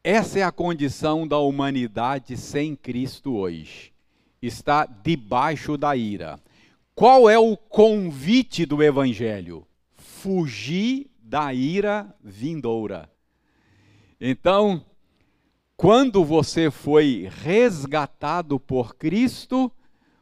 Essa 0.03 0.39
é 0.39 0.43
a 0.43 0.51
condição 0.51 1.27
da 1.27 1.39
humanidade 1.39 2.37
sem 2.37 2.75
Cristo 2.75 3.35
hoje. 3.35 3.91
Está 4.41 4.85
debaixo 4.85 5.77
da 5.77 5.95
ira. 5.95 6.39
Qual 6.95 7.29
é 7.29 7.37
o 7.37 7.57
convite 7.57 8.65
do 8.65 8.81
Evangelho? 8.81 9.65
Fugir 9.95 11.09
da 11.19 11.53
ira 11.53 12.13
vindoura. 12.23 13.09
Então, 14.19 14.85
quando 15.81 16.23
você 16.23 16.69
foi 16.69 17.27
resgatado 17.41 18.59
por 18.59 18.95
Cristo, 18.95 19.71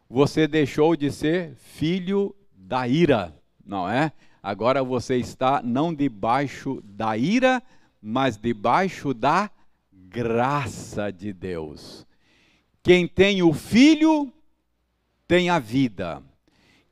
você 0.10 0.48
deixou 0.48 0.96
de 0.96 1.12
ser 1.12 1.54
filho 1.58 2.34
da 2.56 2.88
ira, 2.88 3.36
não 3.66 3.90
é? 3.90 4.14
Agora 4.42 4.82
você 4.82 5.18
está 5.18 5.62
não 5.62 5.94
debaixo 5.94 6.82
da 6.86 7.18
ira, 7.18 7.62
mas 8.02 8.38
debaixo 8.38 9.14
da 9.14 9.52
graça 9.92 11.12
de 11.12 11.34
Deus. 11.34 12.08
Quem 12.82 13.06
tem 13.06 13.44
o 13.44 13.52
filho 13.52 14.32
tem 15.28 15.50
a 15.50 15.60
vida. 15.60 16.24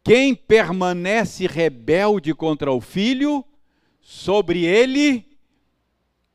Quem 0.03 0.35
permanece 0.35 1.47
rebelde 1.47 2.33
contra 2.33 2.69
o 2.73 2.81
filho, 2.81 3.45
sobre 4.01 4.65
ele 4.65 5.25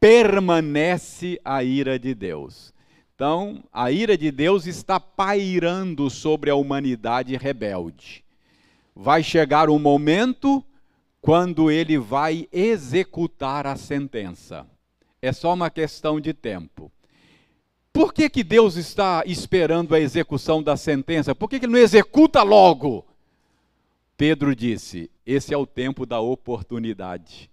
permanece 0.02 1.40
a 1.44 1.62
ira 1.62 1.96
de 1.96 2.12
Deus. 2.12 2.74
Então, 3.14 3.62
a 3.72 3.92
ira 3.92 4.18
de 4.18 4.32
Deus 4.32 4.66
está 4.66 4.98
pairando 4.98 6.10
sobre 6.10 6.50
a 6.50 6.56
humanidade 6.56 7.36
rebelde. 7.36 8.24
Vai 8.96 9.22
chegar 9.22 9.70
um 9.70 9.78
momento 9.78 10.64
quando 11.20 11.70
ele 11.70 11.98
vai 11.98 12.48
executar 12.50 13.64
a 13.64 13.76
sentença. 13.76 14.66
É 15.22 15.32
só 15.32 15.54
uma 15.54 15.70
questão 15.70 16.20
de 16.20 16.34
tempo. 16.34 16.90
Por 17.92 18.12
que, 18.12 18.28
que 18.28 18.42
Deus 18.42 18.74
está 18.74 19.22
esperando 19.24 19.94
a 19.94 20.00
execução 20.00 20.60
da 20.60 20.76
sentença? 20.76 21.32
Por 21.32 21.48
que, 21.48 21.60
que 21.60 21.66
ele 21.66 21.74
não 21.74 21.78
executa 21.78 22.42
logo? 22.42 23.06
Pedro 24.16 24.56
disse: 24.56 25.08
esse 25.24 25.54
é 25.54 25.56
o 25.56 25.64
tempo 25.64 26.04
da 26.04 26.18
oportunidade. 26.18 27.51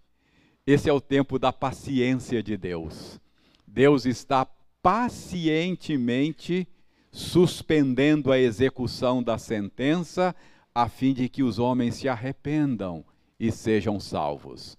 Esse 0.72 0.88
é 0.88 0.94
o 0.94 1.02
tempo 1.02 1.40
da 1.40 1.52
paciência 1.52 2.44
de 2.44 2.56
Deus. 2.56 3.20
Deus 3.66 4.06
está 4.06 4.46
pacientemente 4.84 6.68
suspendendo 7.12 8.32
a 8.32 8.38
execução 8.38 9.24
da 9.24 9.40
sentença, 9.40 10.36
a 10.76 10.88
fim 10.88 11.12
de 11.12 11.28
que 11.28 11.42
os 11.42 11.58
homens 11.58 11.96
se 11.96 12.08
arrependam 12.08 13.04
e 13.40 13.52
sejam 13.52 14.00
salvos. 14.00 14.78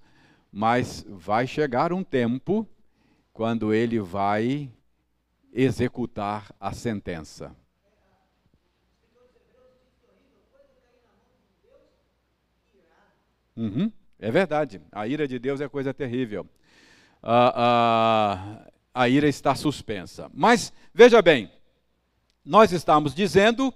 Mas 0.53 1.05
vai 1.09 1.45
chegar 1.45 1.93
um 1.93 2.05
tempo 2.05 2.65
quando 3.33 3.75
ele 3.75 3.99
vai 3.99 4.71
executar 5.53 6.55
a 6.61 6.73
sentença. 6.73 7.53
Uhum, 13.57 13.91
é 14.21 14.31
verdade, 14.31 14.81
a 14.93 15.07
ira 15.07 15.27
de 15.27 15.39
Deus 15.39 15.61
é 15.61 15.69
coisa 15.69 15.93
terrível. 15.93 16.47
a 17.23 18.67
a 18.95 19.09
ira 19.09 19.29
está 19.29 19.55
suspensa. 19.55 20.31
Mas, 20.35 20.73
veja 20.93 21.23
bem, 21.23 21.51
nós 22.45 22.73
estamos 22.73 23.15
dizendo 23.15 23.73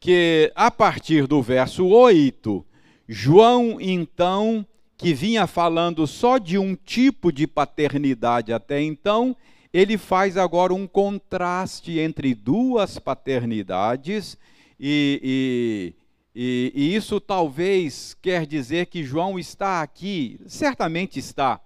que 0.00 0.50
a 0.54 0.70
partir 0.70 1.26
do 1.26 1.42
verso 1.42 1.86
8 1.86 2.64
João, 3.06 3.78
então, 3.80 4.66
que 4.96 5.12
vinha 5.12 5.46
falando 5.46 6.06
só 6.06 6.38
de 6.38 6.56
um 6.56 6.74
tipo 6.74 7.30
de 7.30 7.46
paternidade 7.46 8.52
até 8.52 8.80
então, 8.80 9.36
ele 9.72 9.98
faz 9.98 10.38
agora 10.38 10.72
um 10.72 10.86
contraste 10.86 11.98
entre 11.98 12.34
duas 12.34 12.98
paternidades, 12.98 14.38
e, 14.80 15.94
e, 16.34 16.72
e, 16.74 16.94
isso 16.94 17.20
talvez 17.20 18.16
quer 18.20 18.44
dizer 18.44 18.86
que 18.86 19.04
João 19.04 19.38
está 19.38 19.82
aqui, 19.82 20.40
certamente 20.46 21.18
está, 21.18 21.60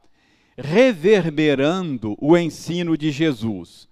reverberando 0.57 2.15
o 2.21 2.37
ensino 2.37 2.97
de 2.97 3.11
Jesus. 3.11 3.89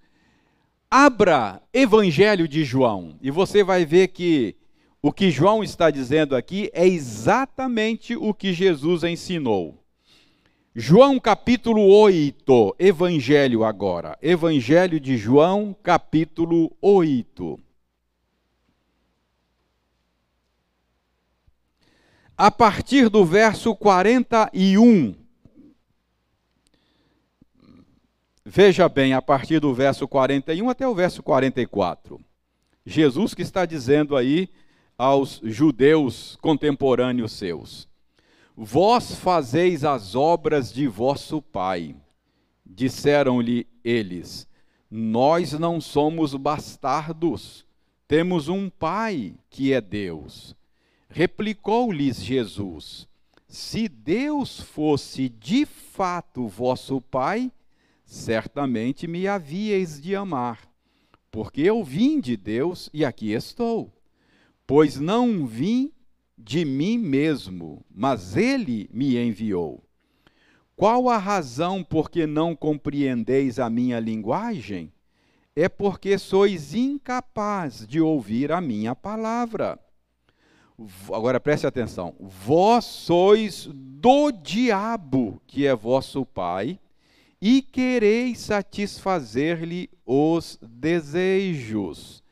Abra 0.90 1.62
Evangelho 1.72 2.46
de 2.46 2.62
João 2.62 3.16
e 3.22 3.30
você 3.30 3.64
vai 3.64 3.86
ver 3.86 4.08
que 4.08 4.54
o 5.00 5.12
que 5.12 5.30
João 5.30 5.64
está 5.64 5.90
dizendo 5.90 6.36
aqui 6.36 6.70
é 6.74 6.86
exatamente 6.86 8.14
o 8.14 8.34
que 8.34 8.52
Jesus 8.52 9.02
ensinou. 9.02 9.82
João 10.74 11.18
capítulo 11.18 11.88
8, 11.88 12.76
Evangelho 12.78 13.64
agora. 13.64 14.18
Evangelho 14.20 15.00
de 15.00 15.16
João, 15.16 15.74
capítulo 15.82 16.70
8. 16.82 17.65
A 22.38 22.50
partir 22.50 23.08
do 23.08 23.24
verso 23.24 23.74
41. 23.74 25.14
Veja 28.44 28.88
bem, 28.88 29.14
a 29.14 29.22
partir 29.22 29.58
do 29.58 29.72
verso 29.72 30.06
41 30.06 30.68
até 30.68 30.86
o 30.86 30.94
verso 30.94 31.22
44. 31.22 32.20
Jesus 32.84 33.32
que 33.32 33.42
está 33.42 33.64
dizendo 33.64 34.16
aí 34.16 34.50
aos 34.98 35.40
judeus 35.44 36.36
contemporâneos 36.42 37.32
seus: 37.32 37.88
Vós 38.56 39.14
fazeis 39.14 39.84
as 39.84 40.14
obras 40.14 40.72
de 40.72 40.86
vosso 40.86 41.40
pai. 41.40 41.96
Disseram-lhe 42.64 43.66
eles: 43.82 44.46
Nós 44.90 45.52
não 45.54 45.80
somos 45.80 46.34
bastardos, 46.34 47.66
temos 48.08 48.48
um 48.48 48.68
pai 48.68 49.34
que 49.50 49.72
é 49.72 49.80
Deus. 49.80 50.55
Replicou-lhes 51.16 52.22
Jesus: 52.22 53.08
Se 53.48 53.88
Deus 53.88 54.60
fosse 54.60 55.30
de 55.30 55.64
fato 55.64 56.46
vosso 56.46 57.00
pai, 57.00 57.50
certamente 58.04 59.06
me 59.06 59.26
havíeis 59.26 59.98
de 59.98 60.14
amar, 60.14 60.68
porque 61.30 61.62
eu 61.62 61.82
vim 61.82 62.20
de 62.20 62.36
Deus 62.36 62.90
e 62.92 63.02
aqui 63.04 63.32
estou 63.32 63.96
pois 64.66 64.98
não 64.98 65.46
vim 65.46 65.92
de 66.36 66.64
mim 66.64 66.98
mesmo, 66.98 67.84
mas 67.88 68.36
ele 68.36 68.90
me 68.92 69.16
enviou. 69.16 69.82
Qual 70.74 71.08
a 71.08 71.16
razão 71.16 71.82
por 71.82 72.10
que 72.10 72.26
não 72.26 72.54
compreendeis 72.54 73.58
a 73.58 73.70
minha 73.70 73.98
linguagem? 74.00 74.92
É 75.54 75.68
porque 75.68 76.18
sois 76.18 76.74
incapaz 76.74 77.86
de 77.86 78.00
ouvir 78.00 78.52
a 78.52 78.60
minha 78.60 78.94
palavra. 78.94 79.78
Agora 81.12 81.40
preste 81.40 81.66
atenção. 81.66 82.14
Vós 82.20 82.84
sois 82.84 83.68
do 83.72 84.30
diabo, 84.30 85.40
que 85.46 85.66
é 85.66 85.74
vosso 85.74 86.24
pai, 86.24 86.78
e 87.40 87.62
quereis 87.62 88.40
satisfazer-lhe 88.40 89.88
os 90.04 90.58
desejos. 90.62 92.22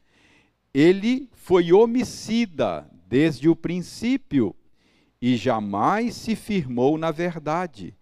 Ele 0.72 1.28
foi 1.32 1.72
homicida 1.72 2.88
desde 3.06 3.48
o 3.48 3.56
princípio 3.56 4.54
e 5.20 5.36
jamais 5.36 6.14
se 6.14 6.36
firmou 6.36 6.98
na 6.98 7.10
verdade, 7.10 7.94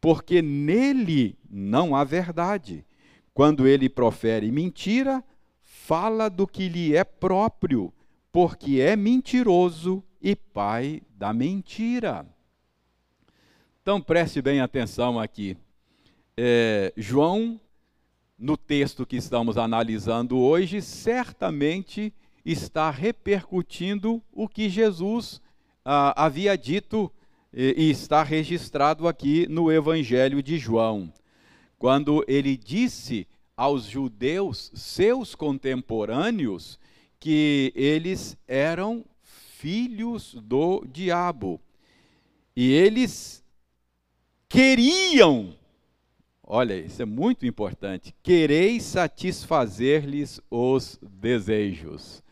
porque 0.00 0.42
nele 0.42 1.38
não 1.48 1.94
há 1.94 2.02
verdade. 2.02 2.84
Quando 3.32 3.66
ele 3.66 3.88
profere 3.88 4.50
mentira, 4.50 5.22
fala 5.62 6.28
do 6.28 6.46
que 6.46 6.68
lhe 6.68 6.96
é 6.96 7.04
próprio, 7.04 7.92
porque 8.34 8.80
é 8.80 8.96
mentiroso 8.96 10.02
e 10.20 10.34
pai 10.34 11.00
da 11.16 11.32
mentira. 11.32 12.26
Então 13.80 14.00
preste 14.00 14.42
bem 14.42 14.60
atenção 14.60 15.20
aqui. 15.20 15.56
É, 16.36 16.92
João 16.96 17.60
no 18.36 18.56
texto 18.56 19.06
que 19.06 19.14
estamos 19.14 19.56
analisando 19.56 20.36
hoje, 20.36 20.82
certamente 20.82 22.12
está 22.44 22.90
repercutindo 22.90 24.20
o 24.32 24.48
que 24.48 24.68
Jesus 24.68 25.40
ah, 25.84 26.24
havia 26.24 26.58
dito 26.58 27.12
e, 27.52 27.84
e 27.86 27.90
está 27.90 28.24
registrado 28.24 29.06
aqui 29.06 29.46
no 29.48 29.70
Evangelho 29.70 30.42
de 30.42 30.58
João, 30.58 31.12
quando 31.78 32.24
ele 32.26 32.56
disse 32.56 33.28
aos 33.56 33.84
judeus, 33.84 34.72
seus 34.74 35.36
contemporâneos, 35.36 36.80
que 37.24 37.72
eles 37.74 38.36
eram 38.46 39.02
filhos 39.22 40.34
do 40.34 40.84
diabo. 40.84 41.58
E 42.54 42.70
eles 42.70 43.42
queriam 44.46 45.56
Olha, 46.46 46.76
isso 46.76 47.00
é 47.00 47.06
muito 47.06 47.46
importante. 47.46 48.14
Quereis 48.22 48.82
satisfazer-lhes 48.82 50.38
os 50.50 51.00
desejos. 51.02 52.22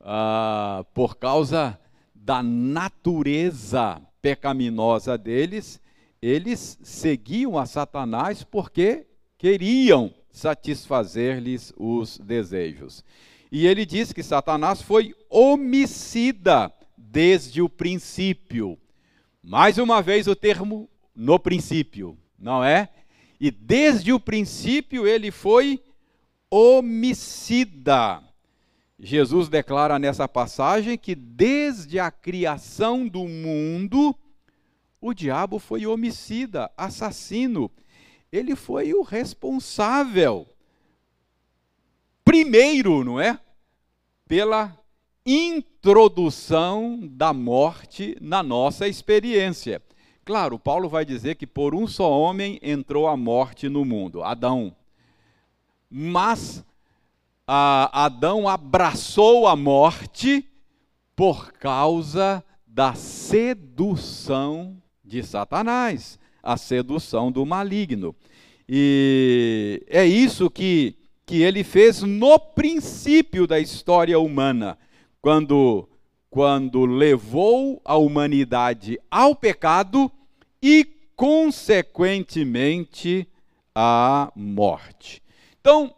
Ah, 0.00 0.86
por 0.94 1.18
causa 1.18 1.78
da 2.14 2.42
natureza 2.42 4.00
pecaminosa 4.22 5.18
deles, 5.18 5.78
eles 6.22 6.78
seguiam 6.82 7.58
a 7.58 7.66
Satanás 7.66 8.42
porque 8.42 9.06
queriam 9.36 10.10
satisfazer-lhes 10.30 11.74
os 11.76 12.18
desejos. 12.18 13.04
E 13.50 13.66
ele 13.66 13.84
diz 13.84 14.12
que 14.12 14.22
Satanás 14.22 14.80
foi 14.80 15.14
homicida 15.28 16.72
desde 16.96 17.60
o 17.60 17.68
princípio. 17.68 18.78
Mais 19.42 19.78
uma 19.78 20.00
vez 20.00 20.26
o 20.26 20.36
termo 20.36 20.88
no 21.14 21.38
princípio, 21.38 22.16
não 22.38 22.62
é? 22.62 22.88
E 23.40 23.50
desde 23.50 24.12
o 24.12 24.20
princípio 24.20 25.06
ele 25.06 25.30
foi 25.30 25.82
homicida. 26.50 28.22
Jesus 28.98 29.48
declara 29.48 29.98
nessa 29.98 30.28
passagem 30.28 30.98
que 30.98 31.14
desde 31.14 31.98
a 31.98 32.10
criação 32.10 33.08
do 33.08 33.26
mundo, 33.26 34.14
o 35.00 35.14
diabo 35.14 35.58
foi 35.58 35.86
homicida, 35.86 36.70
assassino. 36.76 37.70
Ele 38.30 38.54
foi 38.54 38.92
o 38.92 39.02
responsável, 39.02 40.46
primeiro, 42.30 43.02
não 43.02 43.20
é? 43.20 43.40
Pela 44.28 44.78
introdução 45.26 46.96
da 47.02 47.32
morte 47.32 48.16
na 48.20 48.40
nossa 48.40 48.86
experiência. 48.86 49.82
Claro, 50.24 50.56
Paulo 50.56 50.88
vai 50.88 51.04
dizer 51.04 51.34
que 51.34 51.44
por 51.44 51.74
um 51.74 51.88
só 51.88 52.08
homem 52.08 52.60
entrou 52.62 53.08
a 53.08 53.16
morte 53.16 53.68
no 53.68 53.84
mundo, 53.84 54.22
Adão. 54.22 54.76
Mas 55.90 56.64
Adão 57.48 58.46
abraçou 58.46 59.48
a 59.48 59.56
morte 59.56 60.48
por 61.16 61.52
causa 61.54 62.44
da 62.64 62.94
sedução 62.94 64.80
de 65.04 65.24
Satanás, 65.24 66.16
a 66.40 66.56
sedução 66.56 67.32
do 67.32 67.44
maligno. 67.44 68.14
E 68.68 69.82
é 69.88 70.06
isso 70.06 70.48
que, 70.48 70.94
que 71.30 71.42
ele 71.42 71.62
fez 71.62 72.02
no 72.02 72.40
princípio 72.40 73.46
da 73.46 73.60
história 73.60 74.18
humana, 74.18 74.76
quando, 75.22 75.88
quando 76.28 76.84
levou 76.84 77.80
a 77.84 77.96
humanidade 77.96 78.98
ao 79.08 79.36
pecado 79.36 80.10
e, 80.60 80.84
consequentemente, 81.14 83.28
à 83.72 84.32
morte. 84.34 85.22
Então, 85.60 85.94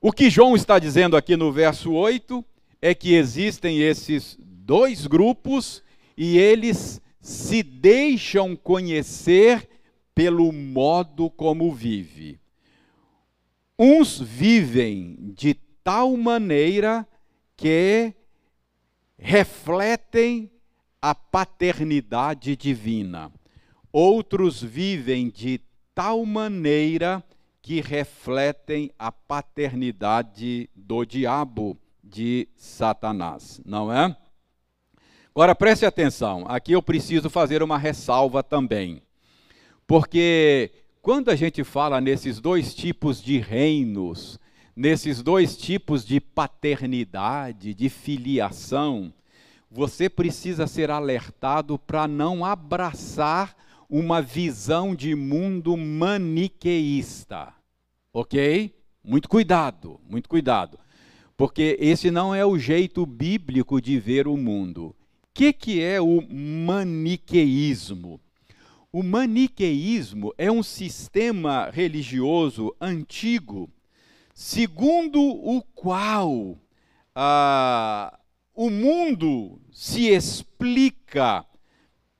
o 0.00 0.12
que 0.12 0.30
João 0.30 0.54
está 0.54 0.78
dizendo 0.78 1.16
aqui 1.16 1.36
no 1.36 1.50
verso 1.50 1.92
8 1.92 2.44
é 2.80 2.94
que 2.94 3.12
existem 3.12 3.80
esses 3.80 4.38
dois 4.40 5.08
grupos 5.08 5.82
e 6.16 6.38
eles 6.38 7.00
se 7.20 7.60
deixam 7.60 8.54
conhecer 8.54 9.68
pelo 10.14 10.52
modo 10.52 11.28
como 11.28 11.74
vive. 11.74 12.38
Uns 13.78 14.20
vivem 14.20 15.16
de 15.34 15.54
tal 15.82 16.16
maneira 16.16 17.06
que 17.56 18.14
refletem 19.18 20.50
a 21.02 21.14
paternidade 21.14 22.56
divina. 22.56 23.32
Outros 23.92 24.62
vivem 24.62 25.28
de 25.28 25.60
tal 25.94 26.24
maneira 26.24 27.22
que 27.60 27.80
refletem 27.80 28.90
a 28.98 29.10
paternidade 29.10 30.68
do 30.74 31.04
diabo, 31.04 31.78
de 32.02 32.46
Satanás, 32.56 33.60
não 33.64 33.92
é? 33.92 34.16
Agora 35.34 35.54
preste 35.54 35.84
atenção, 35.84 36.44
aqui 36.46 36.72
eu 36.72 36.82
preciso 36.82 37.28
fazer 37.28 37.62
uma 37.62 37.78
ressalva 37.78 38.42
também. 38.42 39.02
Porque 39.86 40.70
quando 41.04 41.28
a 41.28 41.36
gente 41.36 41.62
fala 41.62 42.00
nesses 42.00 42.40
dois 42.40 42.74
tipos 42.74 43.22
de 43.22 43.38
reinos, 43.38 44.40
nesses 44.74 45.22
dois 45.22 45.54
tipos 45.54 46.02
de 46.02 46.18
paternidade, 46.18 47.74
de 47.74 47.90
filiação, 47.90 49.12
você 49.70 50.08
precisa 50.08 50.66
ser 50.66 50.90
alertado 50.90 51.78
para 51.78 52.08
não 52.08 52.42
abraçar 52.42 53.54
uma 53.86 54.22
visão 54.22 54.94
de 54.94 55.14
mundo 55.14 55.76
maniqueísta. 55.76 57.52
Ok? 58.10 58.74
Muito 59.04 59.28
cuidado, 59.28 60.00
muito 60.08 60.26
cuidado. 60.26 60.78
Porque 61.36 61.76
esse 61.78 62.10
não 62.10 62.34
é 62.34 62.46
o 62.46 62.58
jeito 62.58 63.04
bíblico 63.04 63.78
de 63.78 64.00
ver 64.00 64.26
o 64.26 64.38
mundo. 64.38 64.86
O 64.86 64.94
que, 65.34 65.52
que 65.52 65.82
é 65.82 66.00
o 66.00 66.22
maniqueísmo? 66.26 68.18
O 68.94 69.02
maniqueísmo 69.02 70.32
é 70.38 70.48
um 70.52 70.62
sistema 70.62 71.68
religioso 71.68 72.72
antigo, 72.80 73.68
segundo 74.32 75.20
o 75.20 75.60
qual 75.74 76.56
ah, 77.12 78.16
o 78.54 78.70
mundo 78.70 79.60
se 79.72 80.06
explica 80.06 81.44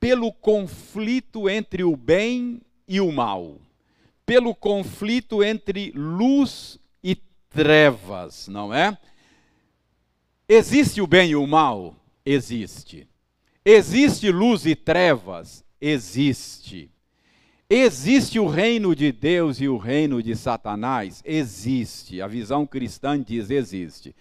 pelo 0.01 0.33
conflito 0.33 1.49
entre 1.49 1.85
o 1.85 1.97
bem 1.97 2.61
e 2.89 3.01
o 3.01 3.12
mal, 3.12 3.61
pelo 4.27 4.53
conflito 4.53 5.45
entre 5.45 5.93
luz 5.95 6.77
e 7.05 7.14
trevas, 7.51 8.49
não 8.49 8.75
é? 8.75 8.99
Existe 10.49 11.01
o 11.01 11.07
bem 11.07 11.31
e 11.31 11.37
o 11.37 11.47
mal? 11.47 11.95
Existe. 12.27 13.07
Existe 13.64 14.29
luz 14.33 14.66
e 14.66 14.75
trevas? 14.75 15.64
Existe. 15.87 16.91
Existe 17.68 18.41
o 18.41 18.47
reino 18.47 18.97
de 18.97 19.12
Deus 19.12 19.61
e 19.61 19.68
o 19.68 19.76
reino 19.76 20.22
de 20.22 20.35
Satanás? 20.35 21.22
Existe. 21.26 22.22
A 22.22 22.26
visão 22.26 22.66
cristã 22.66 23.20
diz 23.20 23.51
existe. 23.51 24.16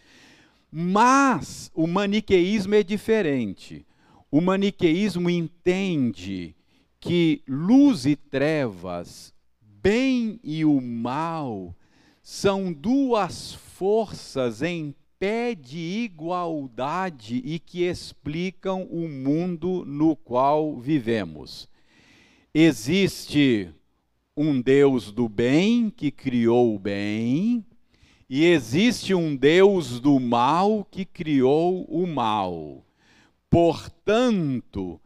Mas 0.69 1.71
o 1.73 1.87
maniqueísmo 1.87 2.75
é 2.75 2.83
diferente. 2.83 3.85
O 4.29 4.41
maniqueísmo 4.41 5.29
entende 5.29 6.53
que 6.99 7.41
luz 7.47 8.05
e 8.05 8.17
trevas, 8.17 9.33
bem 9.61 10.41
e 10.43 10.65
o 10.65 10.81
mal, 10.81 11.73
são 12.21 12.73
duas 12.73 13.53
forças 13.53 14.61
em 14.61 14.93
pé 15.23 15.55
de 15.55 15.79
igualdade 15.79 17.41
e 17.45 17.57
que 17.57 17.83
explicam 17.83 18.83
o 18.91 19.07
mundo 19.07 19.85
no 19.85 20.17
qual 20.17 20.75
vivemos. 20.75 21.69
Existe 22.53 23.73
um 24.35 24.59
Deus 24.61 25.13
do 25.13 25.29
bem 25.29 25.89
que 25.89 26.11
criou 26.11 26.75
o 26.75 26.77
bem, 26.77 27.65
e 28.29 28.43
existe 28.43 29.15
um 29.15 29.33
Deus 29.33 29.97
do 30.01 30.19
mal 30.19 30.85
que 30.91 31.05
criou 31.05 31.85
o 31.85 32.05
mal. 32.05 32.83
Portanto, 33.49 34.99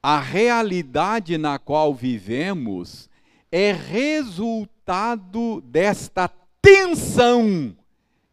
a 0.00 0.20
realidade 0.20 1.36
na 1.36 1.58
qual 1.58 1.92
vivemos 1.92 3.10
é 3.50 3.72
resultado 3.72 5.60
desta 5.60 6.28
tensão 6.62 7.74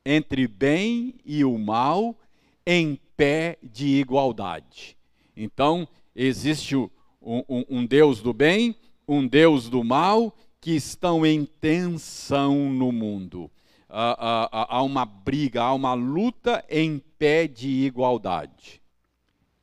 entre 0.05 0.47
bem 0.47 1.15
e 1.25 1.43
o 1.45 1.57
mal 1.57 2.17
em 2.65 2.99
pé 3.15 3.57
de 3.61 3.87
igualdade. 3.99 4.97
Então, 5.35 5.87
existe 6.15 6.75
um, 6.75 6.89
um, 7.21 7.65
um, 7.69 7.85
Deus 7.85 8.21
do 8.21 8.33
bem, 8.33 8.75
um 9.07 9.25
Deus 9.25 9.69
do 9.69 9.83
mal, 9.83 10.35
que 10.59 10.71
estão 10.71 11.25
em 11.25 11.45
tensão 11.45 12.71
no 12.71 12.91
mundo. 12.91 13.49
Há, 13.89 14.47
há, 14.51 14.77
há 14.77 14.83
uma 14.83 15.05
briga, 15.05 15.61
há 15.61 15.73
uma 15.73 15.93
luta 15.93 16.63
em 16.69 16.99
pé 17.17 17.47
de 17.47 17.67
igualdade. 17.67 18.81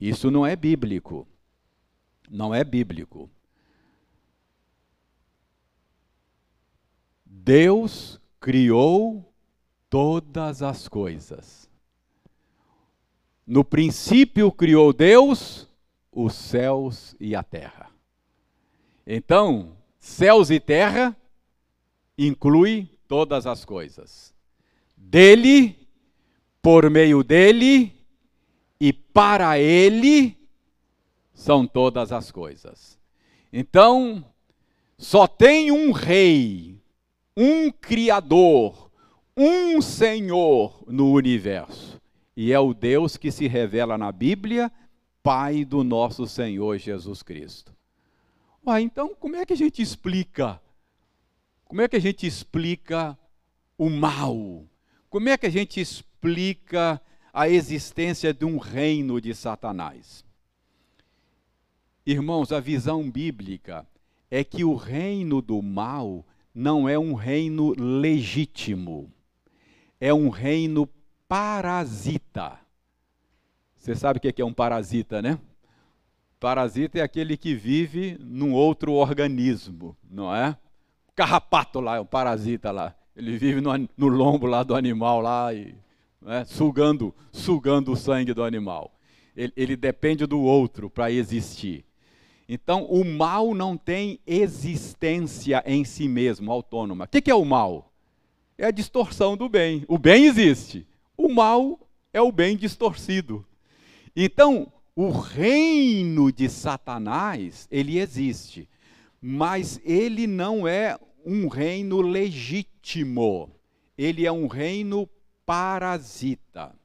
Isso 0.01 0.31
não 0.31 0.47
é 0.47 0.55
bíblico. 0.55 1.27
Não 2.31 2.55
é 2.55 2.63
bíblico. 2.63 3.31
Deus 7.25 8.21
criou 8.39 9.30
todas 9.91 10.63
as 10.63 10.89
coisas. 10.89 11.69
No 13.45 13.65
princípio 13.65 14.51
criou 14.53 14.93
Deus 14.93 15.69
os 16.13 16.35
céus 16.35 17.17
e 17.19 17.35
a 17.35 17.43
terra. 17.43 17.91
Então, 19.05 19.77
céus 19.99 20.51
e 20.51 20.61
terra 20.61 21.17
inclui 22.17 22.89
todas 23.09 23.47
as 23.47 23.65
coisas. 23.65 24.33
Dele, 24.97 25.89
por 26.63 26.89
meio 26.89 27.25
dele 27.25 27.93
e 28.79 28.93
para 28.93 29.59
ele 29.59 30.39
são 31.35 31.67
todas 31.67 32.13
as 32.13 32.31
coisas. 32.31 32.99
Então, 33.53 34.25
só 34.97 35.27
tem 35.27 35.73
um 35.73 35.91
rei, 35.91 36.79
um 37.37 37.71
criador, 37.71 38.90
um 39.37 39.81
Senhor 39.81 40.85
no 40.87 41.13
universo. 41.13 42.01
E 42.37 42.53
é 42.53 42.59
o 42.59 42.73
Deus 42.73 43.17
que 43.17 43.31
se 43.31 43.47
revela 43.47 43.99
na 43.99 44.11
Bíblia, 44.13 44.71
Pai 45.23 45.65
do 45.65 45.85
nosso 45.85 46.27
Senhor 46.27 46.79
Jesus 46.79 47.23
Cristo. 47.23 47.75
Ué, 48.67 48.81
então, 48.81 49.15
como 49.15 49.37
é 49.37 49.45
que 49.45 49.53
a 49.53 49.57
gente 49.57 49.83
explica? 49.83 50.61
Como 51.65 51.81
é 51.83 51.89
que 51.89 51.97
a 51.97 52.01
gente 52.01 52.27
explica 52.27 53.19
o 53.77 53.91
mal? 53.91 54.65
Como 55.09 55.29
é 55.29 55.37
que 55.37 55.47
a 55.47 55.51
gente 55.51 55.81
explica 55.81 57.01
a 57.33 57.49
existência 57.49 58.35
de 58.35 58.45
um 58.45 58.59
reino 58.59 59.21
de 59.21 59.35
Satanás. 59.35 60.25
Irmãos, 62.05 62.51
a 62.53 62.61
visão 62.61 63.11
bíblica 63.11 63.87
é 64.31 64.43
que 64.43 64.65
o 64.65 64.75
reino 64.75 65.41
do 65.41 65.63
mal 65.63 66.27
não 66.55 66.89
é 66.89 66.99
um 66.99 67.15
reino 67.15 67.73
legítimo. 67.79 69.13
É 70.01 70.15
um 70.15 70.31
reino 70.31 70.89
parasita. 71.29 72.59
Você 73.77 73.95
sabe 73.95 74.19
o 74.19 74.21
que 74.21 74.41
é 74.41 74.45
um 74.45 74.53
parasita, 74.53 75.21
né? 75.21 75.39
Parasita 76.39 76.99
é 76.99 77.03
aquele 77.03 77.37
que 77.37 77.55
vive 77.55 78.17
num 78.19 78.53
outro 78.53 78.93
organismo, 78.93 79.97
não 80.11 80.35
é? 80.35 80.57
Carrapato 81.15 81.81
lá, 81.81 81.97
é 81.97 82.01
um 82.01 82.07
parasita 82.07 82.71
lá. 82.71 82.95
Ele 83.15 83.37
vive 83.37 83.61
no, 83.61 83.71
no 83.97 84.09
lombo 84.09 84.47
lá 84.47 84.63
do 84.63 84.75
animal 84.75 85.21
lá 85.21 85.53
e 85.53 85.75
né, 86.23 86.45
sugando, 86.47 87.15
sugando 87.31 87.93
o 87.93 87.97
sangue 87.97 88.33
do 88.33 88.43
animal. 88.43 88.93
Ele, 89.37 89.53
ele 89.57 89.77
depende 89.77 90.27
do 90.27 90.41
outro 90.41 90.89
para 90.89 91.11
existir. 91.11 91.85
Então, 92.49 92.85
o 92.85 93.05
mal 93.05 93.55
não 93.55 93.77
tem 93.77 94.19
existência 94.27 95.63
em 95.67 95.85
si 95.85 96.09
mesmo, 96.09 96.51
autônoma. 96.51 97.05
O 97.05 97.09
que 97.09 97.31
é 97.31 97.35
o 97.35 97.45
mal? 97.45 97.90
É 98.61 98.67
a 98.67 98.71
distorção 98.71 99.39
do 99.39 99.49
bem. 99.49 99.87
O 99.89 99.97
bem 99.97 100.27
existe. 100.27 100.87
O 101.17 101.31
mal 101.31 101.81
é 102.13 102.21
o 102.21 102.31
bem 102.31 102.59
distorcido. 102.59 103.43
Então, 104.15 104.71
o 104.95 105.09
reino 105.09 106.31
de 106.31 106.47
Satanás, 106.47 107.67
ele 107.71 107.99
existe, 107.99 108.69
mas 109.19 109.81
ele 109.83 110.27
não 110.27 110.69
é 110.69 110.99
um 111.25 111.49
reino 111.49 112.03
legítimo. 112.03 113.51
Ele 113.97 114.27
é 114.27 114.33
um 114.33 114.47
reino 114.47 115.09
parasita. 115.47 116.77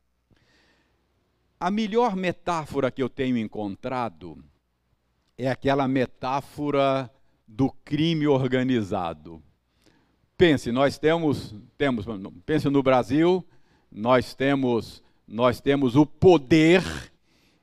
A 1.60 1.70
melhor 1.70 2.16
metáfora 2.16 2.90
que 2.90 3.04
eu 3.04 3.10
tenho 3.10 3.38
encontrado 3.38 4.42
é 5.38 5.50
aquela 5.50 5.90
metáfora 5.90 7.12
do 7.46 7.70
crime 7.70 8.28
organizado. 8.28 9.44
Pense, 10.38 10.70
nós 10.70 10.98
temos, 10.98 11.56
temos, 11.78 12.06
pense 12.46 12.70
no 12.70 12.84
Brasil, 12.84 13.46
nós 13.90 14.34
temos, 14.34 15.02
nós 15.26 15.62
temos 15.62 15.96
o 15.96 16.06
poder 16.06 16.84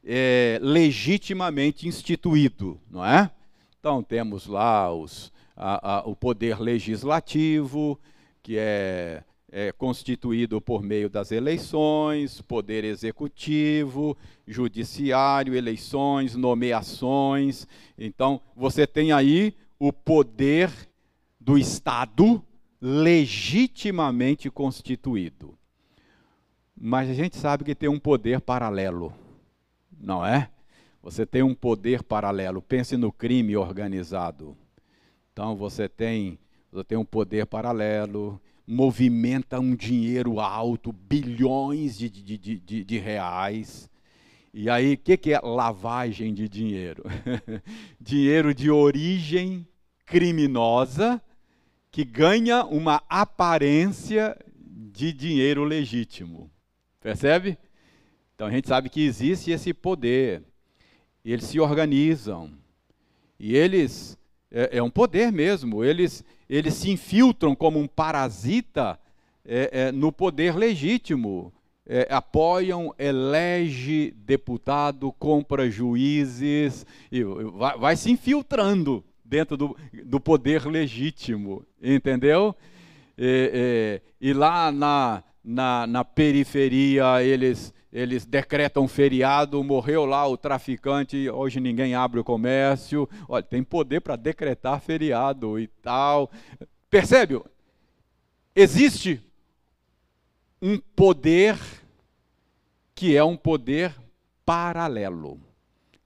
é, 0.02 0.58
legitimamente 0.62 1.86
instituído, 1.86 2.80
não 2.90 3.04
é? 3.04 3.30
Então 3.78 4.02
temos 4.02 4.46
lá 4.46 4.90
os, 4.90 5.30
a, 5.54 5.96
a, 5.96 6.08
o 6.08 6.16
poder 6.16 6.58
legislativo, 6.60 8.00
que 8.42 8.56
é, 8.56 9.22
é 9.50 9.70
constituído 9.72 10.58
por 10.58 10.82
meio 10.82 11.10
das 11.10 11.30
eleições, 11.30 12.40
poder 12.40 12.84
executivo, 12.84 14.16
judiciário, 14.48 15.54
eleições, 15.54 16.34
nomeações. 16.34 17.66
Então 17.98 18.40
você 18.56 18.86
tem 18.86 19.12
aí 19.12 19.54
o 19.78 19.92
poder 19.92 20.70
do 21.38 21.58
Estado 21.58 22.42
legitimamente 22.82 24.50
constituído. 24.50 25.56
Mas 26.76 27.08
a 27.08 27.14
gente 27.14 27.36
sabe 27.36 27.64
que 27.64 27.74
tem 27.74 27.88
um 27.88 27.98
poder 27.98 28.40
paralelo 28.40 29.14
não 30.02 30.26
é? 30.26 30.50
Você 31.02 31.24
tem 31.24 31.42
um 31.42 31.54
poder 31.54 32.02
paralelo. 32.02 32.60
Pense 32.60 32.96
no 32.96 33.12
crime 33.12 33.56
organizado. 33.56 34.56
Então 35.32 35.56
você 35.56 35.88
tem, 35.88 36.38
você 36.70 36.84
tem 36.84 36.98
um 36.98 37.04
poder 37.04 37.46
paralelo, 37.46 38.40
movimenta 38.66 39.60
um 39.60 39.74
dinheiro 39.74 40.40
alto, 40.40 40.92
bilhões 40.92 41.96
de, 41.96 42.10
de, 42.10 42.36
de, 42.38 42.84
de 42.84 42.98
reais. 42.98 43.88
E 44.52 44.68
aí, 44.68 44.94
o 44.94 44.98
que, 44.98 45.16
que 45.16 45.32
é 45.32 45.40
lavagem 45.40 46.34
de 46.34 46.48
dinheiro? 46.48 47.04
dinheiro 47.98 48.54
de 48.54 48.70
origem 48.70 49.66
criminosa 50.04 51.22
que 51.92 52.04
ganha 52.04 52.64
uma 52.64 53.02
aparência 53.06 54.34
de 54.56 55.12
dinheiro 55.12 55.62
legítimo. 55.62 56.50
Percebe? 56.98 57.58
Então 58.34 58.46
a 58.46 58.50
gente 58.50 58.66
sabe 58.66 58.88
que 58.88 59.04
existe 59.04 59.50
esse 59.50 59.74
poder. 59.74 60.42
E 61.22 61.32
eles 61.32 61.44
se 61.44 61.60
organizam. 61.60 62.50
E 63.38 63.54
eles 63.54 64.18
é, 64.50 64.78
é 64.78 64.82
um 64.82 64.90
poder 64.90 65.30
mesmo. 65.30 65.84
Eles 65.84 66.24
eles 66.48 66.74
se 66.74 66.90
infiltram 66.90 67.54
como 67.54 67.78
um 67.78 67.86
parasita 67.86 68.98
é, 69.44 69.70
é, 69.72 69.92
no 69.92 70.10
poder 70.10 70.56
legítimo. 70.56 71.52
É, 71.84 72.06
apoiam, 72.10 72.94
elege 72.98 74.12
deputado, 74.16 75.12
compra 75.12 75.68
juízes, 75.68 76.86
e 77.10 77.24
vai, 77.24 77.76
vai 77.76 77.96
se 77.96 78.08
infiltrando 78.08 79.04
dentro 79.32 79.56
do, 79.56 79.74
do 80.04 80.20
poder 80.20 80.66
legítimo, 80.66 81.64
entendeu? 81.82 82.54
E, 83.16 84.02
e, 84.20 84.28
e 84.28 84.32
lá 84.34 84.70
na, 84.70 85.24
na, 85.42 85.86
na 85.86 86.04
periferia 86.04 87.22
eles 87.22 87.72
eles 87.90 88.24
decretam 88.24 88.88
feriado, 88.88 89.62
morreu 89.62 90.06
lá 90.06 90.26
o 90.26 90.34
traficante, 90.34 91.28
hoje 91.28 91.60
ninguém 91.60 91.94
abre 91.94 92.20
o 92.20 92.24
comércio. 92.24 93.06
Olha, 93.28 93.42
tem 93.42 93.62
poder 93.62 94.00
para 94.00 94.16
decretar 94.16 94.80
feriado 94.80 95.60
e 95.60 95.66
tal. 95.66 96.30
Percebe? 96.88 97.38
Existe 98.56 99.20
um 100.60 100.78
poder 100.96 101.58
que 102.94 103.14
é 103.14 103.22
um 103.22 103.36
poder 103.36 103.94
paralelo, 104.42 105.38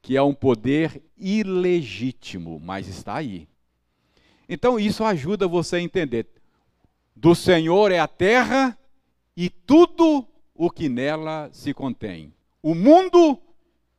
que 0.07 0.17
é 0.17 0.23
um 0.23 0.33
poder 0.33 1.03
ilegítimo, 1.19 2.61
mas 2.61 2.87
está 2.87 3.17
aí. 3.17 3.49
Então 4.49 4.79
isso 4.79 5.03
ajuda 5.03 5.49
você 5.49 5.75
a 5.75 5.81
entender. 5.81 6.29
Do 7.17 7.35
Senhor 7.35 7.91
é 7.91 7.99
a 7.99 8.07
terra 8.07 8.79
e 9.37 9.51
tudo 9.51 10.25
o 10.55 10.71
que 10.71 10.89
nela 10.89 11.51
se 11.53 11.75
contém, 11.75 12.33
o 12.63 12.73
mundo 12.73 13.37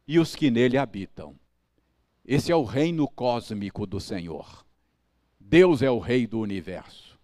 e 0.07 0.17
os 0.17 0.33
que 0.33 0.49
nele 0.49 0.77
habitam. 0.77 1.35
Esse 2.23 2.53
é 2.53 2.55
o 2.55 2.63
reino 2.63 3.05
cósmico 3.09 3.85
do 3.85 3.99
Senhor. 3.99 4.65
Deus 5.37 5.81
é 5.81 5.91
o 5.91 5.99
rei 5.99 6.25
do 6.25 6.39
universo. 6.39 7.19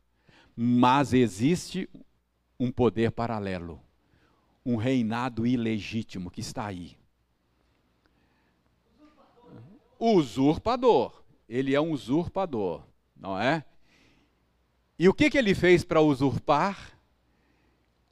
Mas 0.53 1.13
existe 1.13 1.89
um 2.59 2.69
poder 2.69 3.11
paralelo, 3.11 3.79
um 4.65 4.75
reinado 4.75 5.47
ilegítimo 5.47 6.29
que 6.29 6.41
está 6.41 6.65
aí. 6.65 6.97
Usurpador. 10.03 11.23
Ele 11.47 11.75
é 11.75 11.79
um 11.79 11.91
usurpador, 11.91 12.83
não 13.15 13.39
é? 13.39 13.63
E 14.97 15.07
o 15.07 15.13
que, 15.13 15.29
que 15.29 15.37
ele 15.37 15.53
fez 15.53 15.83
para 15.83 16.01
usurpar? 16.01 16.93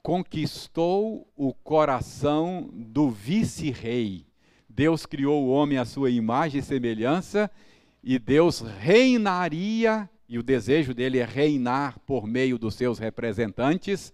conquistou 0.02 1.30
o 1.36 1.54
coração 1.54 2.68
do 2.72 3.08
vice-rei. 3.08 4.26
Deus 4.68 5.06
criou 5.06 5.44
o 5.44 5.50
homem 5.50 5.78
à 5.78 5.84
sua 5.84 6.10
imagem 6.10 6.58
e 6.58 6.64
semelhança, 6.64 7.50
e 8.02 8.18
Deus 8.18 8.60
reinaria, 8.60 10.10
e 10.28 10.38
o 10.38 10.42
desejo 10.42 10.92
dele 10.92 11.18
é 11.18 11.24
reinar 11.24 11.98
por 12.00 12.26
meio 12.26 12.58
dos 12.58 12.74
seus 12.74 12.98
representantes, 12.98 14.12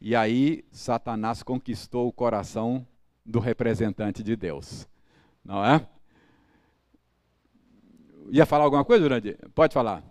e 0.00 0.16
aí 0.16 0.64
Satanás 0.70 1.42
conquistou 1.42 2.08
o 2.08 2.12
coração 2.12 2.86
do 3.26 3.38
representante 3.38 4.22
de 4.22 4.34
Deus. 4.34 4.88
Não 5.44 5.64
é? 5.64 5.86
Ia 8.30 8.46
falar 8.46 8.64
alguma 8.64 8.84
coisa, 8.84 9.02
Durante? 9.04 9.36
Pode 9.54 9.74
falar. 9.74 10.02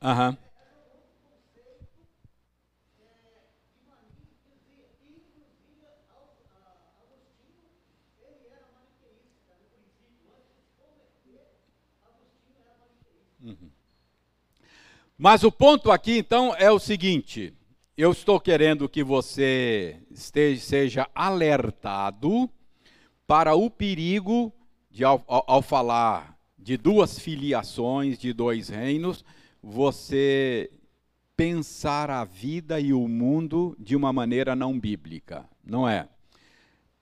Aham. 0.00 0.36
Uhum. 0.36 0.53
Mas 15.16 15.44
o 15.44 15.52
ponto 15.52 15.90
aqui 15.92 16.18
então 16.18 16.54
é 16.56 16.70
o 16.70 16.78
seguinte: 16.78 17.54
eu 17.96 18.10
estou 18.10 18.40
querendo 18.40 18.88
que 18.88 19.04
você 19.04 20.00
esteja, 20.10 20.60
seja 20.60 21.08
alertado 21.14 22.50
para 23.26 23.54
o 23.54 23.70
perigo 23.70 24.52
de, 24.90 25.04
ao, 25.04 25.24
ao 25.26 25.62
falar 25.62 26.36
de 26.58 26.76
duas 26.76 27.18
filiações, 27.18 28.18
de 28.18 28.32
dois 28.32 28.68
reinos, 28.68 29.24
você 29.62 30.70
pensar 31.36 32.10
a 32.10 32.24
vida 32.24 32.80
e 32.80 32.92
o 32.92 33.06
mundo 33.06 33.76
de 33.78 33.94
uma 33.94 34.12
maneira 34.12 34.56
não 34.56 34.78
bíblica, 34.78 35.44
não 35.64 35.88
é? 35.88 36.08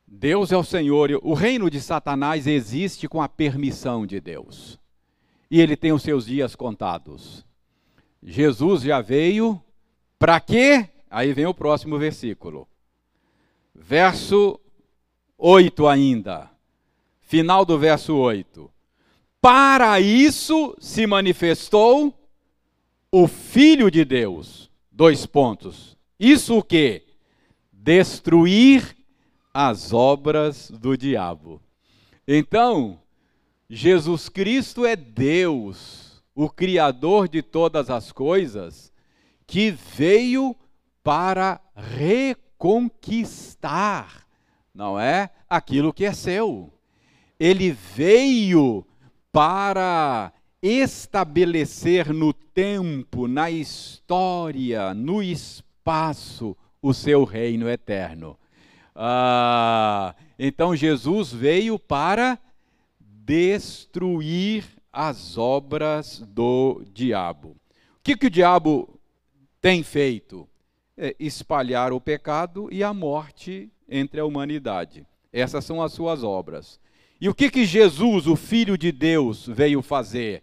Deus 0.07 0.53
é 0.53 0.57
o 0.57 0.65
Senhor, 0.65 1.19
o 1.23 1.33
reino 1.33 1.71
de 1.71 1.81
Satanás 1.81 2.47
existe 2.47 3.09
com 3.09 3.23
a 3.23 3.29
permissão 3.29 4.07
de 4.07 4.21
Deus. 4.21 4.79
E 5.51 5.61
ele 5.61 5.77
tem 5.77 5.93
os 5.93 6.03
seus 6.03 6.27
dias 6.27 6.55
contados. 6.55 7.47
Jesus 8.23 8.83
já 8.83 9.01
veio 9.01 9.61
Para 10.19 10.39
quê? 10.41 10.89
Aí 11.11 11.33
vem 11.33 11.47
o 11.47 11.55
próximo 11.55 11.99
versículo. 11.99 12.67
Verso 13.75 14.59
8 15.37 15.87
ainda. 15.89 16.51
Final 17.21 17.65
do 17.65 17.79
verso 17.79 18.15
8. 18.15 18.71
Para 19.41 20.01
isso 20.01 20.77
se 20.79 21.07
manifestou 21.07 22.17
o 23.11 23.27
Filho 23.27 23.91
de 23.91 24.05
Deus. 24.05 24.71
Dois 24.91 25.27
pontos. 25.27 25.97
Isso 26.19 26.59
o 26.59 26.63
quê? 26.63 27.05
Destruir 27.73 28.97
as 29.53 29.93
obras 29.93 30.71
do 30.71 30.97
diabo. 30.97 31.61
Então, 32.27 33.01
Jesus 33.69 34.29
Cristo 34.29 34.87
é 34.87 34.95
Deus, 34.95 36.02
o 36.35 36.49
Criador 36.49 37.29
de 37.29 37.43
todas 37.43 37.91
as 37.91 38.11
coisas, 38.11 38.93
que 39.47 39.71
veio 39.71 40.57
para 41.03 41.61
reconquistar, 41.75 43.07
não 44.75 44.99
é? 44.99 45.31
Aquilo 45.49 45.93
que 45.93 46.05
é 46.05 46.13
seu. 46.13 46.73
Ele 47.39 47.73
veio 47.73 48.87
para 49.31 50.33
estabelecer 50.63 52.13
no 52.13 52.33
tempo, 52.33 53.27
na 53.27 53.51
história, 53.51 54.95
no 54.95 55.23
espaço, 55.23 56.57
o 56.81 56.95
seu 56.95 57.25
reino 57.25 57.69
eterno. 57.69 58.39
Ah, 58.95 60.15
então 60.39 60.77
Jesus 60.77 61.33
veio 61.33 61.79
para 61.79 62.39
destruir 63.01 64.65
as 64.93 65.39
obras 65.39 66.19
do 66.21 66.85
diabo. 66.93 67.51
O 67.51 68.03
que, 68.03 68.17
que 68.17 68.27
o 68.27 68.31
diabo 68.31 69.01
tem 69.61 69.83
feito? 69.83 70.49
É 70.97 71.17
espalhar 71.19 71.93
o 71.93 72.01
pecado 72.01 72.69
e 72.71 72.85
a 72.85 72.93
morte 72.93 73.73
entre 73.89 74.21
a 74.21 74.25
humanidade. 74.25 75.07
Essas 75.33 75.65
são 75.65 75.81
as 75.81 75.93
suas 75.93 76.23
obras. 76.23 76.79
E 77.21 77.29
o 77.29 77.35
que, 77.35 77.51
que 77.51 77.65
Jesus, 77.65 78.27
o 78.27 78.37
Filho 78.37 78.77
de 78.77 78.93
Deus, 78.93 79.47
veio 79.47 79.81
fazer? 79.81 80.43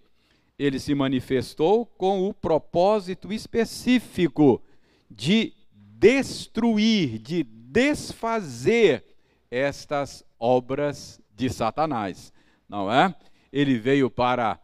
Ele 0.57 0.79
se 0.79 0.95
manifestou 0.95 1.85
com 1.85 2.27
o 2.27 2.33
propósito 2.33 3.31
específico 3.31 4.61
de 5.09 5.53
destruir, 5.75 7.19
de 7.19 7.43
desfazer 7.43 9.03
estas 9.51 10.23
obras 10.39 11.21
de 11.35 11.49
Satanás, 11.49 12.33
não 12.67 12.91
é? 12.91 13.13
Ele 13.51 13.77
veio 13.77 14.09
para 14.09 14.59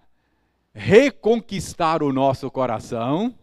reconquistar 0.73 2.03
o 2.03 2.11
nosso 2.11 2.51
coração, 2.51 3.33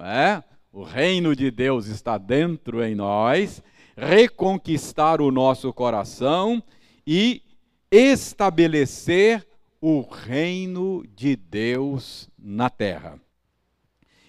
é? 0.00 0.42
O 0.72 0.82
reino 0.82 1.34
de 1.34 1.50
Deus 1.50 1.86
está 1.86 2.18
dentro 2.18 2.84
em 2.84 2.94
nós, 2.94 3.62
reconquistar 3.96 5.20
o 5.20 5.30
nosso 5.30 5.72
coração 5.72 6.62
e 7.06 7.42
estabelecer 7.90 9.46
o 9.80 10.02
reino 10.02 11.04
de 11.16 11.34
Deus 11.34 12.28
na 12.38 12.70
terra. 12.70 13.18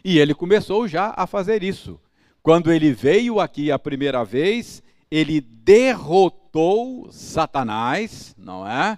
E 0.04 0.18
ele 0.18 0.34
começou 0.34 0.88
já 0.88 1.14
a 1.16 1.28
fazer 1.28 1.62
isso. 1.62 2.00
Quando 2.42 2.72
ele 2.72 2.94
veio 2.94 3.40
aqui 3.40 3.72
a 3.72 3.78
primeira 3.78 4.24
vez, 4.24 4.82
ele 5.12 5.42
derrotou 5.42 7.12
Satanás, 7.12 8.34
não 8.38 8.68
é? 8.68 8.98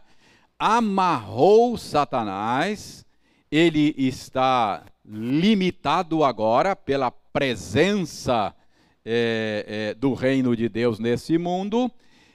Amarrou 0.64 1.76
Satanás, 1.76 3.04
ele 3.52 3.96
está 3.98 4.86
limitado 5.04 6.24
agora 6.24 6.76
pela 6.76 7.10
presença 7.10 8.56
é, 9.04 9.66
é, 9.68 9.94
do 9.96 10.14
reino 10.14 10.56
de 10.56 10.70
Deus 10.70 11.00
nesse 11.00 11.40
mundo, 11.40 11.92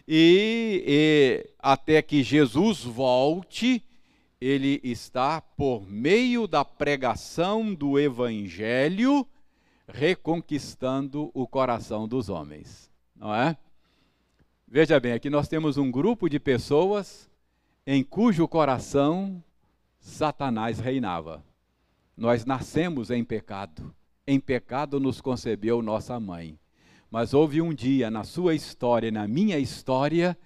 e, 0.08 0.82
e 0.84 1.50
até 1.60 2.02
que 2.02 2.24
Jesus 2.24 2.82
volte, 2.82 3.80
ele 4.40 4.80
está 4.82 5.40
por 5.40 5.88
meio 5.88 6.48
da 6.48 6.64
pregação 6.64 7.72
do 7.72 7.96
evangelho 7.96 9.24
reconquistando 9.86 11.30
o 11.32 11.46
coração 11.46 12.08
dos 12.08 12.28
homens, 12.28 12.90
não 13.14 13.32
é? 13.32 13.56
Veja 14.66 14.98
bem, 14.98 15.12
aqui 15.12 15.30
nós 15.30 15.46
temos 15.46 15.76
um 15.76 15.92
grupo 15.92 16.28
de 16.28 16.40
pessoas 16.40 17.30
em 17.86 18.02
cujo 18.02 18.48
coração 18.48 19.42
Satanás 20.00 20.80
reinava. 20.80 21.44
Nós 22.16 22.44
nascemos 22.44 23.10
em 23.10 23.24
pecado. 23.24 23.94
Em 24.26 24.40
pecado 24.40 24.98
nos 24.98 25.20
concebeu 25.20 25.80
nossa 25.80 26.18
mãe. 26.18 26.58
Mas 27.08 27.32
houve 27.32 27.62
um 27.62 27.72
dia 27.72 28.10
na 28.10 28.24
sua 28.24 28.54
história, 28.54 29.10
na 29.12 29.28
minha 29.28 29.58
história, 29.58 30.36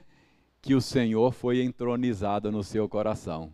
que 0.61 0.75
o 0.75 0.81
Senhor 0.81 1.33
foi 1.33 1.63
entronizado 1.63 2.53
no 2.53 2.63
seu 2.63 2.87
coração. 2.89 3.53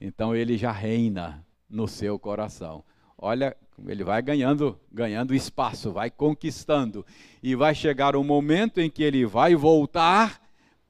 Então 0.00 0.34
ele 0.34 0.56
já 0.56 0.72
reina 0.72 1.46
no 1.68 1.86
seu 1.86 2.18
coração. 2.18 2.82
Olha, 3.16 3.56
ele 3.86 4.02
vai 4.02 4.20
ganhando, 4.22 4.80
ganhando 4.90 5.34
espaço, 5.34 5.92
vai 5.92 6.10
conquistando 6.10 7.06
e 7.40 7.54
vai 7.54 7.74
chegar 7.74 8.16
um 8.16 8.24
momento 8.24 8.80
em 8.80 8.90
que 8.90 9.02
ele 9.04 9.24
vai 9.24 9.54
voltar 9.54 10.40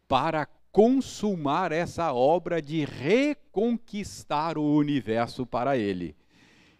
para 0.08 0.48
consumar 0.72 1.72
essa 1.72 2.12
obra 2.12 2.62
de 2.62 2.84
reconquistar 2.84 4.56
o 4.56 4.74
universo 4.74 5.44
para 5.44 5.76
ele. 5.76 6.16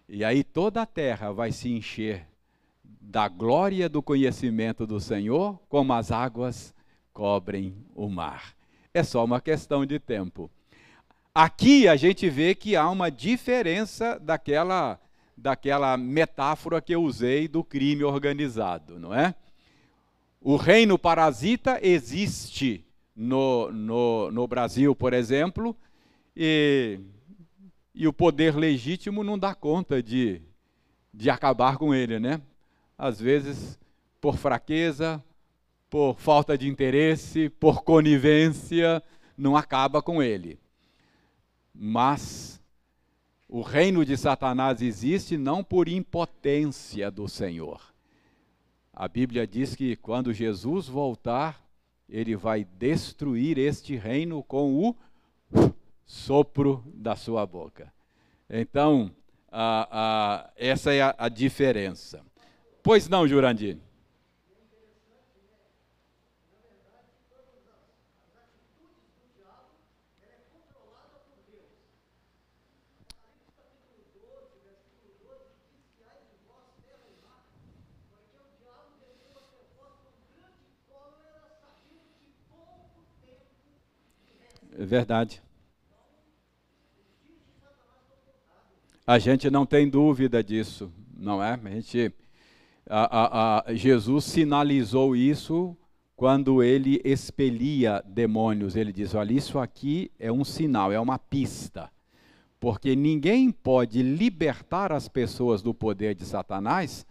E 0.08 0.24
aí 0.24 0.42
toda 0.44 0.82
a 0.82 0.86
terra 0.86 1.32
vai 1.32 1.52
se 1.52 1.68
encher 1.68 2.26
da 2.82 3.28
glória 3.28 3.88
do 3.88 4.02
conhecimento 4.02 4.86
do 4.86 5.00
Senhor, 5.00 5.58
como 5.68 5.92
as 5.92 6.12
águas 6.12 6.74
cobrem 7.12 7.74
o 7.94 8.08
mar. 8.08 8.54
É 8.94 9.02
só 9.02 9.24
uma 9.24 9.40
questão 9.40 9.84
de 9.84 9.98
tempo. 9.98 10.50
Aqui 11.34 11.88
a 11.88 11.96
gente 11.96 12.28
vê 12.28 12.54
que 12.54 12.76
há 12.76 12.88
uma 12.88 13.10
diferença 13.10 14.18
daquela 14.18 14.98
daquela 15.36 15.96
metáfora 15.96 16.82
que 16.82 16.94
eu 16.94 17.02
usei 17.02 17.48
do 17.48 17.64
crime 17.64 18.04
organizado, 18.04 18.98
não 18.98 19.14
é? 19.14 19.34
O 20.38 20.56
reino 20.56 20.98
parasita 20.98 21.78
existe 21.82 22.84
no, 23.14 23.70
no, 23.70 24.30
no 24.30 24.46
Brasil, 24.46 24.94
por 24.94 25.12
exemplo, 25.12 25.76
e, 26.36 27.00
e 27.94 28.06
o 28.06 28.12
poder 28.12 28.54
legítimo 28.54 29.22
não 29.22 29.38
dá 29.38 29.54
conta 29.54 30.02
de, 30.02 30.40
de 31.12 31.28
acabar 31.28 31.76
com 31.76 31.94
ele, 31.94 32.18
né? 32.18 32.40
Às 32.96 33.20
vezes, 33.20 33.78
por 34.20 34.36
fraqueza, 34.36 35.22
por 35.88 36.18
falta 36.18 36.56
de 36.56 36.68
interesse, 36.68 37.48
por 37.48 37.82
conivência, 37.82 39.02
não 39.36 39.56
acaba 39.56 40.00
com 40.00 40.22
ele. 40.22 40.58
Mas 41.74 42.60
o 43.48 43.62
reino 43.62 44.04
de 44.04 44.16
Satanás 44.16 44.80
existe 44.80 45.36
não 45.36 45.64
por 45.64 45.88
impotência 45.88 47.10
do 47.10 47.28
Senhor. 47.28 47.82
A 48.92 49.08
Bíblia 49.08 49.46
diz 49.46 49.74
que 49.74 49.96
quando 49.96 50.32
Jesus 50.32 50.86
voltar, 50.86 51.60
ele 52.10 52.36
vai 52.36 52.64
destruir 52.64 53.56
este 53.58 53.96
reino 53.96 54.42
com 54.42 54.88
o 54.88 54.96
sopro 56.04 56.82
da 56.92 57.14
sua 57.14 57.46
boca. 57.46 57.92
Então, 58.48 59.10
a, 59.50 59.88
a, 59.90 60.50
essa 60.56 60.92
é 60.92 61.02
a, 61.02 61.14
a 61.16 61.28
diferença. 61.28 62.20
Pois 62.82 63.08
não, 63.08 63.28
Jurandir? 63.28 63.78
É 84.78 84.84
verdade. 84.84 85.42
A 89.06 89.18
gente 89.18 89.50
não 89.50 89.66
tem 89.66 89.88
dúvida 89.88 90.42
disso, 90.42 90.92
não 91.16 91.42
é? 91.42 91.54
A 91.54 91.70
gente, 91.70 92.14
a, 92.88 93.18
a, 93.20 93.70
a, 93.70 93.74
Jesus 93.74 94.24
sinalizou 94.24 95.16
isso 95.16 95.76
quando 96.14 96.62
ele 96.62 97.00
expelia 97.04 98.02
demônios. 98.06 98.76
Ele 98.76 98.92
diz: 98.92 99.14
olha, 99.14 99.32
isso 99.32 99.58
aqui 99.58 100.12
é 100.18 100.30
um 100.30 100.44
sinal, 100.44 100.92
é 100.92 101.00
uma 101.00 101.18
pista. 101.18 101.90
Porque 102.60 102.94
ninguém 102.94 103.50
pode 103.50 104.02
libertar 104.02 104.92
as 104.92 105.08
pessoas 105.08 105.62
do 105.62 105.74
poder 105.74 106.14
de 106.14 106.24
Satanás 106.24 107.06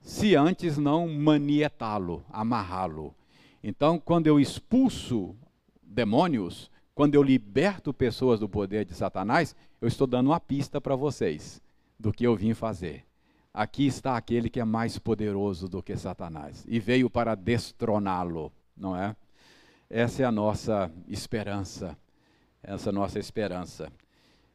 se 0.00 0.34
antes 0.34 0.76
não 0.76 1.08
manietá-lo, 1.08 2.24
amarrá-lo. 2.30 3.14
Então, 3.62 3.98
quando 3.98 4.26
eu 4.26 4.40
expulso 4.40 5.36
demônios, 5.82 6.69
quando 7.00 7.14
eu 7.14 7.22
liberto 7.22 7.94
pessoas 7.94 8.38
do 8.38 8.46
poder 8.46 8.84
de 8.84 8.92
Satanás, 8.92 9.56
eu 9.80 9.88
estou 9.88 10.06
dando 10.06 10.26
uma 10.26 10.38
pista 10.38 10.82
para 10.82 10.94
vocês 10.94 11.58
do 11.98 12.12
que 12.12 12.26
eu 12.26 12.36
vim 12.36 12.52
fazer. 12.52 13.06
aqui 13.54 13.86
está 13.86 14.18
aquele 14.18 14.50
que 14.50 14.60
é 14.60 14.64
mais 14.66 14.98
poderoso 14.98 15.66
do 15.66 15.82
que 15.82 15.96
Satanás 15.96 16.62
e 16.68 16.78
veio 16.78 17.08
para 17.08 17.34
destroná-lo, 17.34 18.52
não 18.76 18.94
é? 18.94 19.16
Essa 19.88 20.24
é 20.24 20.26
a 20.26 20.30
nossa 20.30 20.92
esperança, 21.08 21.96
essa 22.62 22.90
é 22.90 22.92
a 22.92 22.92
nossa 22.92 23.18
esperança. 23.18 23.90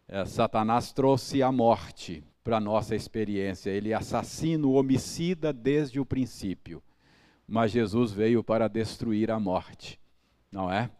É, 0.08 0.24
Satanás 0.26 0.94
trouxe 0.94 1.42
a 1.42 1.52
morte 1.52 2.24
para 2.44 2.58
a 2.58 2.62
nossa 2.62 2.96
experiência, 2.96 3.72
ele 3.72 3.92
assassino, 3.92 4.74
homicida 4.74 5.52
desde 5.52 6.00
o 6.00 6.06
princípio, 6.06 6.84
mas 7.48 7.72
Jesus 7.72 8.12
veio 8.12 8.44
para 8.44 8.68
destruir 8.68 9.32
a 9.32 9.40
morte, 9.40 10.00
não 10.52 10.72
é? 10.72 10.92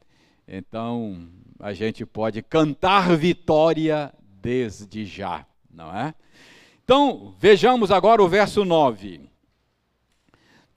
Então, 0.48 1.28
a 1.60 1.74
gente 1.74 2.06
pode 2.06 2.42
cantar 2.42 3.16
vitória 3.18 4.14
desde 4.42 5.06
já, 5.06 5.46
não 5.74 5.96
é? 5.96 6.14
Então, 6.84 7.34
vejamos 7.40 7.90
agora 7.90 8.22
o 8.22 8.28
verso 8.28 8.64
9. 8.64 9.22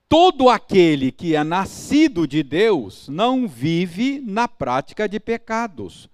Todo 0.09 0.49
aquele 0.49 1.12
que 1.12 1.37
é 1.37 1.45
nascido 1.45 2.27
de 2.27 2.43
Deus 2.43 3.09
não 3.09 3.47
vive 3.47 4.23
na 4.25 4.49
prática 4.49 5.07
de 5.07 5.21
pecados, 5.21 6.09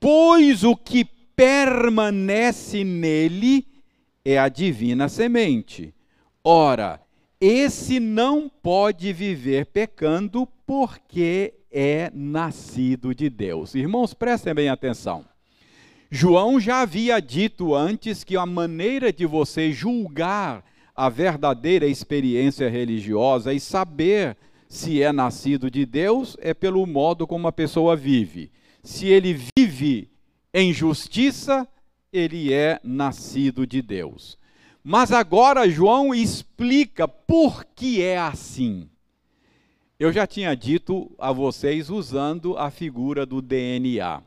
pois 0.00 0.64
o 0.64 0.74
que 0.74 1.04
permanece 1.04 2.82
nele 2.82 3.68
é 4.24 4.36
a 4.36 4.48
divina 4.48 5.08
semente. 5.08 5.94
Ora, 6.42 7.00
esse 7.40 8.00
não 8.00 8.48
pode 8.48 9.12
viver 9.12 9.66
pecando 9.66 10.44
porque 10.66 11.54
é 11.70 12.10
nascido 12.14 13.14
de 13.14 13.30
Deus. 13.30 13.74
Irmãos, 13.74 14.12
prestem 14.14 14.54
bem 14.54 14.68
atenção. 14.68 15.24
João 16.10 16.58
já 16.58 16.80
havia 16.80 17.20
dito 17.20 17.74
antes 17.74 18.24
que 18.24 18.36
a 18.36 18.44
maneira 18.44 19.12
de 19.12 19.24
você 19.24 19.70
julgar 19.70 20.64
a 20.94 21.08
verdadeira 21.08 21.86
experiência 21.86 22.68
religiosa 22.68 23.54
e 23.54 23.60
saber 23.60 24.36
se 24.68 25.02
é 25.02 25.12
nascido 25.12 25.70
de 25.70 25.86
Deus 25.86 26.36
é 26.40 26.52
pelo 26.52 26.84
modo 26.86 27.26
como 27.26 27.46
a 27.46 27.52
pessoa 27.52 27.96
vive. 27.96 28.50
Se 28.82 29.06
ele 29.06 29.38
vive 29.56 30.10
em 30.52 30.72
justiça, 30.72 31.66
ele 32.12 32.52
é 32.52 32.80
nascido 32.82 33.66
de 33.66 33.80
Deus. 33.80 34.36
Mas 34.82 35.12
agora 35.12 35.68
João 35.68 36.14
explica 36.14 37.06
por 37.06 37.64
que 37.64 38.02
é 38.02 38.18
assim. 38.18 38.88
Eu 40.00 40.10
já 40.10 40.26
tinha 40.26 40.56
dito 40.56 41.14
a 41.18 41.30
vocês 41.30 41.90
usando 41.90 42.56
a 42.56 42.70
figura 42.70 43.26
do 43.26 43.42
DNA. 43.42 44.22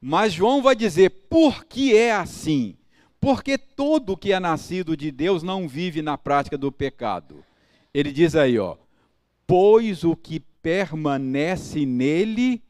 Mas 0.00 0.32
João 0.32 0.60
vai 0.60 0.74
dizer 0.74 1.10
por 1.30 1.64
que 1.64 1.96
é 1.96 2.12
assim. 2.12 2.76
Porque 3.20 3.56
todo 3.56 4.16
que 4.16 4.32
é 4.32 4.40
nascido 4.40 4.96
de 4.96 5.12
Deus 5.12 5.44
não 5.44 5.68
vive 5.68 6.02
na 6.02 6.18
prática 6.18 6.58
do 6.58 6.72
pecado. 6.72 7.44
Ele 7.94 8.10
diz 8.10 8.34
aí, 8.34 8.58
ó, 8.58 8.76
pois 9.46 10.02
o 10.02 10.16
que 10.16 10.40
permanece 10.40 11.86
nele 11.86 12.60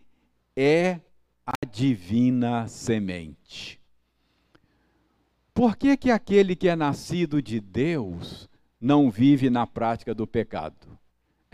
é 0.54 1.00
a 1.46 1.64
divina 1.64 2.68
semente. 2.68 3.80
Por 5.54 5.74
que, 5.74 5.96
que 5.96 6.10
aquele 6.10 6.54
que 6.54 6.68
é 6.68 6.76
nascido 6.76 7.40
de 7.40 7.60
Deus 7.60 8.46
não 8.78 9.10
vive 9.10 9.48
na 9.48 9.66
prática 9.66 10.14
do 10.14 10.26
pecado? 10.26 10.95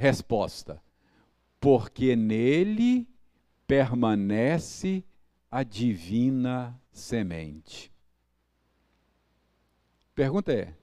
Resposta: 0.02 0.82
porque 1.60 2.16
nele 2.16 3.06
permanece 3.68 5.04
a 5.48 5.62
divina 5.62 6.76
semente. 6.90 7.92
Pergunta 10.12 10.52
é: 10.52 10.74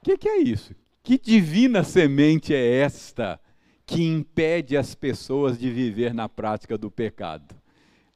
o 0.00 0.04
que, 0.04 0.18
que 0.18 0.28
é 0.28 0.38
isso? 0.38 0.74
Que 1.04 1.20
divina 1.20 1.84
semente 1.84 2.52
é 2.52 2.80
esta 2.80 3.40
que 3.86 4.02
impede 4.02 4.76
as 4.76 4.92
pessoas 4.92 5.56
de 5.56 5.70
viver 5.70 6.12
na 6.12 6.28
prática 6.28 6.76
do 6.76 6.90
pecado? 6.90 7.54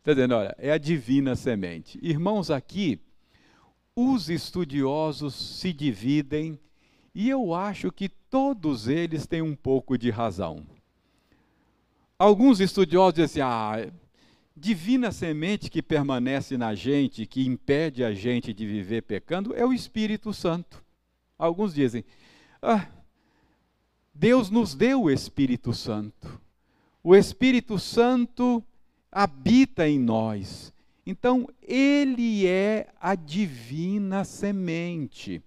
Está 0.01 0.13
dizendo, 0.13 0.35
olha, 0.35 0.57
é 0.59 0.73
a 0.73 0.79
divina 0.79 1.37
semente. 1.37 2.01
Irmãos, 2.03 2.51
aqui, 2.51 3.01
os 3.95 4.29
estudiosos 4.29 5.37
se 5.37 5.73
dividem 5.73 6.59
e 7.15 7.29
eu 7.29 7.55
acho 7.55 7.93
que 7.93 8.09
todos 8.09 8.89
eles 8.89 9.27
têm 9.27 9.43
um 9.43 9.55
pouco 9.55 9.99
de 9.99 10.11
razão. 10.11 10.67
Alguns 12.19 12.61
estudiosos 12.61 13.15
dizem 13.15 13.43
assim, 13.43 13.53
ah, 13.53 13.93
divina 14.57 15.11
semente 15.11 15.71
que 15.71 15.83
permanece 15.83 16.57
na 16.57 16.75
gente, 16.75 17.27
que 17.27 17.47
impede 17.47 18.05
a 18.05 18.15
gente 18.15 18.55
de 18.55 18.67
viver 18.67 19.03
pecando, 19.03 19.55
é 19.55 19.65
o 19.65 19.73
Espírito 19.73 20.33
Santo. 20.33 20.83
Alguns 21.39 21.75
dizem, 21.75 22.05
ah, 22.63 22.87
Deus 24.15 24.51
nos 24.51 24.75
deu 24.75 25.03
o 25.03 25.11
Espírito 25.11 25.75
Santo. 25.75 26.41
O 27.03 27.17
Espírito 27.17 27.79
Santo 27.79 28.63
habita 29.11 29.89
em 29.89 29.99
nós. 29.99 30.73
Então, 31.05 31.49
ele 31.61 32.47
é 32.47 32.89
a 33.01 33.15
divina 33.15 34.25
semente. 34.25 35.43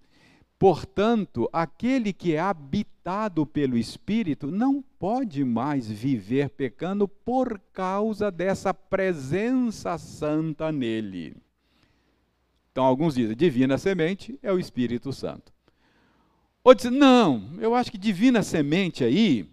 Portanto, 0.58 1.50
aquele 1.52 2.14
que 2.14 2.34
é 2.34 2.40
habitado 2.40 3.46
pelo 3.46 3.78
Espírito 3.78 4.50
não 4.50 4.82
pode 4.82 5.44
mais 5.44 5.90
viver 5.90 6.50
pecando 6.50 7.08
por 7.08 7.60
causa 7.74 8.32
dessa 8.32 8.74
presença 8.74 9.98
santa 9.98 10.72
nele. 10.72 11.36
Então, 12.72 12.86
alguns 12.86 13.16
dizem, 13.16 13.36
divina 13.36 13.78
semente 13.78 14.40
é 14.42 14.52
o 14.52 14.60
Espírito 14.60 15.12
Santo. 15.12 15.54
Outros 16.64 16.90
dizem, 16.90 17.00
não, 17.00 17.58
eu 17.60 17.76
acho 17.76 17.92
que 17.92 17.98
divina 17.98 18.42
semente 18.42 19.04
aí 19.04 19.50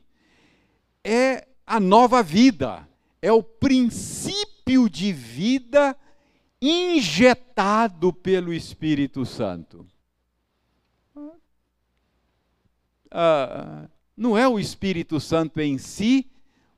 é 1.04 1.46
a 1.66 1.80
nova 1.80 2.22
vida, 2.22 2.88
é 3.20 3.32
o 3.32 3.42
princípio 3.42 4.88
de 4.88 5.12
vida 5.12 5.96
injetado 6.60 8.12
pelo 8.12 8.52
Espírito 8.52 9.26
Santo. 9.26 9.86
Ah, 13.12 13.88
não 14.16 14.36
é 14.36 14.46
o 14.48 14.58
Espírito 14.58 15.20
Santo 15.20 15.60
em 15.60 15.78
si, 15.78 16.26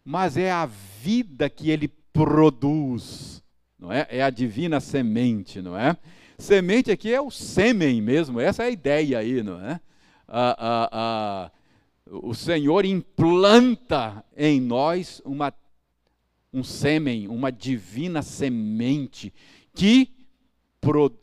mas 0.04 0.36
é 0.36 0.50
a 0.50 0.66
vida 0.66 1.48
que 1.48 1.70
ele 1.70 1.88
produz, 2.12 3.42
não 3.78 3.92
é? 3.92 4.06
É 4.10 4.22
a 4.22 4.30
divina 4.30 4.80
semente, 4.80 5.62
não 5.62 5.76
é? 5.76 5.96
Semente 6.38 6.90
aqui 6.90 7.12
é 7.12 7.20
o 7.20 7.30
sêmen 7.30 8.02
mesmo, 8.02 8.40
essa 8.40 8.64
é 8.64 8.66
a 8.66 8.70
ideia 8.70 9.18
aí, 9.18 9.42
não 9.42 9.60
é? 9.60 9.80
Ah, 10.26 10.56
ah, 10.58 10.88
ah, 10.92 11.50
o 12.06 12.34
Senhor 12.34 12.84
implanta 12.84 14.24
em 14.36 14.60
nós 14.60 15.22
uma, 15.24 15.52
um 16.52 16.62
sêmen, 16.62 17.28
uma 17.28 17.50
divina 17.50 18.22
semente, 18.22 19.32
que, 19.74 20.10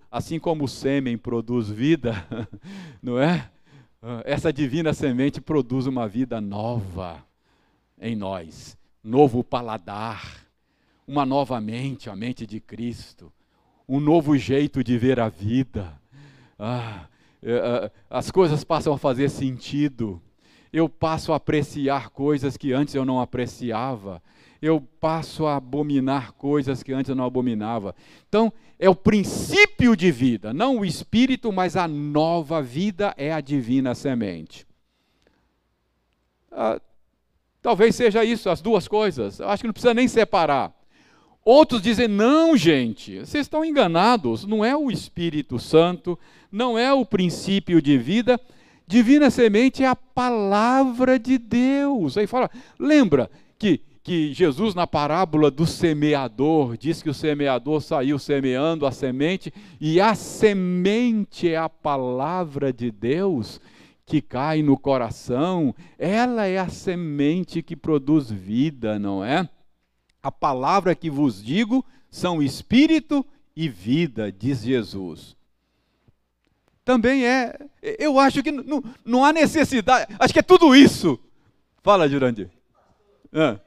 assim 0.10 0.40
como 0.40 0.66
o 0.66 0.68
sêmen 0.68 1.18
produz 1.18 1.70
vida, 1.70 2.26
não 3.02 3.20
é? 3.20 3.50
Ah, 4.04 4.24
essa 4.26 4.52
divina 4.52 4.94
semente 4.94 5.40
produz 5.40 5.86
uma 5.86 6.08
vida 6.08 6.42
nova 6.42 7.24
em 8.00 8.16
nós, 8.16 8.76
novo 9.04 9.44
paladar, 9.44 10.48
uma 11.08 11.24
nova 11.24 11.62
mente, 11.62 12.10
a 12.10 12.16
mente 12.16 12.48
de 12.48 12.60
Cristo, 12.60 13.32
um 13.88 14.00
novo 14.00 14.36
jeito 14.36 14.84
de 14.84 14.98
ver 14.98 15.20
a 15.20 15.30
vida. 15.30 15.94
Ah, 16.58 17.06
é, 17.44 17.52
é, 17.52 17.92
as 18.10 18.32
coisas 18.32 18.64
passam 18.64 18.92
a 18.92 18.98
fazer 18.98 19.30
sentido. 19.30 20.20
Eu 20.74 20.90
passo 20.90 21.32
a 21.32 21.36
apreciar 21.36 22.10
coisas 22.10 22.58
que 22.58 22.74
antes 22.74 22.96
eu 22.96 23.06
não 23.06 23.22
apreciava 23.22 24.20
eu 24.62 24.80
passo 25.00 25.48
a 25.48 25.56
abominar 25.56 26.34
coisas 26.34 26.84
que 26.84 26.94
antes 26.94 27.10
eu 27.10 27.16
não 27.16 27.26
abominava. 27.26 27.96
Então, 28.30 28.54
é 28.82 28.90
o 28.90 28.96
princípio 28.96 29.96
de 29.96 30.12
vida, 30.12 30.52
não 30.52 30.80
o 30.80 30.86
espírito, 30.86 31.52
mas 31.52 31.78
a 31.78 31.88
nova 31.88 32.64
vida 32.64 33.14
é 33.16 33.32
a 33.32 33.40
divina 33.40 33.94
semente. 33.94 34.66
Ah, 36.52 36.82
talvez 37.62 37.96
seja 37.96 38.26
isso, 38.26 38.50
as 38.50 38.60
duas 38.60 38.88
coisas. 38.88 39.40
Eu 39.40 39.50
acho 39.50 39.62
que 39.62 39.68
não 39.68 39.74
precisa 39.74 39.94
nem 39.94 40.08
separar. 40.08 40.76
Outros 41.46 41.80
dizem: 41.80 42.08
não, 42.08 42.58
gente, 42.58 43.20
vocês 43.20 43.46
estão 43.46 43.64
enganados. 43.64 44.46
Não 44.46 44.66
é 44.66 44.76
o 44.76 44.90
Espírito 44.90 45.60
Santo, 45.60 46.18
não 46.52 46.76
é 46.76 46.92
o 46.92 47.06
princípio 47.06 47.84
de 47.84 48.00
vida. 48.00 48.42
Divina 48.88 49.30
semente 49.30 49.84
é 49.84 49.88
a 49.88 49.96
palavra 49.96 51.20
de 51.20 51.38
Deus. 51.38 52.18
Aí 52.18 52.26
fala, 52.26 52.50
lembra 52.80 53.30
que 53.60 53.80
que 54.04 54.34
Jesus, 54.34 54.74
na 54.74 54.88
parábola 54.88 55.52
do 55.52 55.66
semeador, 55.68 56.76
diz 56.76 57.04
que 57.04 57.10
o 57.10 57.14
semeador 57.14 57.82
saiu 57.82 58.18
semeando 58.18 58.86
a 58.86 58.92
semente, 58.92 59.54
e 59.80 60.02
a 60.02 60.16
semente 60.16 61.48
é 61.48 61.58
a 61.58 61.70
palavra 61.70 62.74
de 62.74 62.92
Deus 62.92 63.62
que 64.06 64.22
cai 64.22 64.62
no 64.62 64.78
coração, 64.78 65.74
ela 65.98 66.46
é 66.46 66.58
a 66.58 66.68
semente 66.68 67.62
que 67.62 67.76
produz 67.76 68.30
vida, 68.30 69.00
não 69.00 69.24
é? 69.24 69.48
A 70.22 70.32
palavra 70.32 70.94
que 70.96 71.10
vos 71.10 71.42
digo 71.42 71.86
são 72.10 72.42
espírito 72.42 73.26
e 73.56 73.70
vida, 73.70 74.32
diz 74.32 74.64
Jesus. 74.64 75.36
também 76.84 77.26
é. 77.26 77.56
Eu 77.82 78.20
acho 78.20 78.44
que 78.44 78.52
não, 78.52 78.84
não 79.06 79.24
há 79.24 79.32
necessidade. 79.32 80.14
Acho 80.20 80.34
que 80.34 80.40
é 80.40 80.44
tudo 80.44 80.76
isso. 80.76 81.20
Fala, 81.82 82.10
Jurandir. 82.10 82.50
É. 83.32 83.60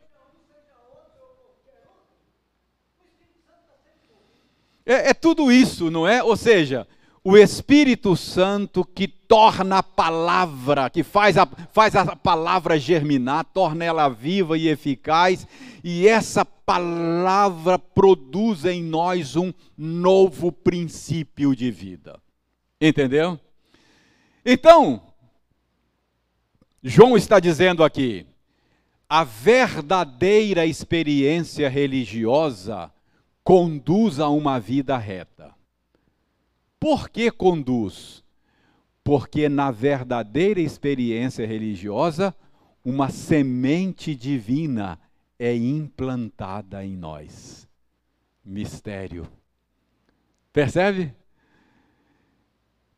É, 4.87 5.11
é 5.11 5.15
tudo 5.15 5.51
isso, 5.51 5.91
não 5.91 6.07
é? 6.07 6.23
Ou 6.23 6.37
seja, 6.37 6.87
o 7.23 7.39
Espírito 7.39 8.15
Santo 8.17 8.85
que 8.85 9.09
torna 9.09 9.79
a 9.79 9.83
palavra, 9.83 10.91
que 10.91 11.03
faz 11.03 11.39
a, 11.39 11.47
faz 11.73 11.97
a 11.97 12.15
palavra 12.15 12.79
germinar, 12.79 13.47
torna 13.47 13.83
ela 13.83 14.09
viva 14.11 14.59
e 14.59 14.69
eficaz, 14.69 15.47
e 15.83 16.07
essa 16.07 16.45
palavra 16.45 17.79
produz 17.79 18.67
em 18.67 18.83
nós 18.83 19.37
um 19.37 19.55
novo 19.77 20.53
princípio 20.53 21.57
de 21.57 21.71
vida. 21.71 22.21
Entendeu? 22.79 23.41
Então, 24.45 25.01
João 26.83 27.17
está 27.17 27.41
dizendo 27.41 27.83
aqui, 27.83 28.27
a 29.09 29.25
verdadeira 29.25 30.67
experiência 30.67 31.71
religiosa 31.71 32.93
conduz 33.45 34.19
a 34.19 34.29
uma 34.31 34.59
vida 34.59 34.97
reta. 34.97 35.55
Por 36.81 37.11
que 37.11 37.31
conduz? 37.31 38.25
Porque 39.05 39.51
na 39.51 39.71
verdadeira 39.71 40.61
experiência 40.61 41.47
religiosa, 41.47 42.35
uma 42.83 43.11
semente 43.11 44.15
divina 44.15 44.99
é 45.39 45.55
implantada 45.55 46.85
em 46.85 46.97
nós. 46.97 47.69
Mistério. 48.43 49.27
Percebe? 50.51 51.15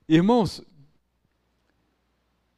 Irmãos, 0.09 0.62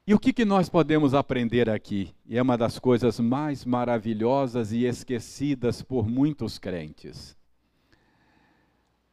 e 0.06 0.12
o 0.12 0.18
que, 0.18 0.32
que 0.32 0.44
nós 0.44 0.68
podemos 0.68 1.14
aprender 1.14 1.70
aqui? 1.70 2.14
E 2.26 2.36
é 2.36 2.42
uma 2.42 2.58
das 2.58 2.78
coisas 2.78 3.18
mais 3.18 3.64
maravilhosas 3.64 4.72
e 4.72 4.84
esquecidas 4.84 5.80
por 5.80 6.06
muitos 6.06 6.58
crentes. 6.58 7.37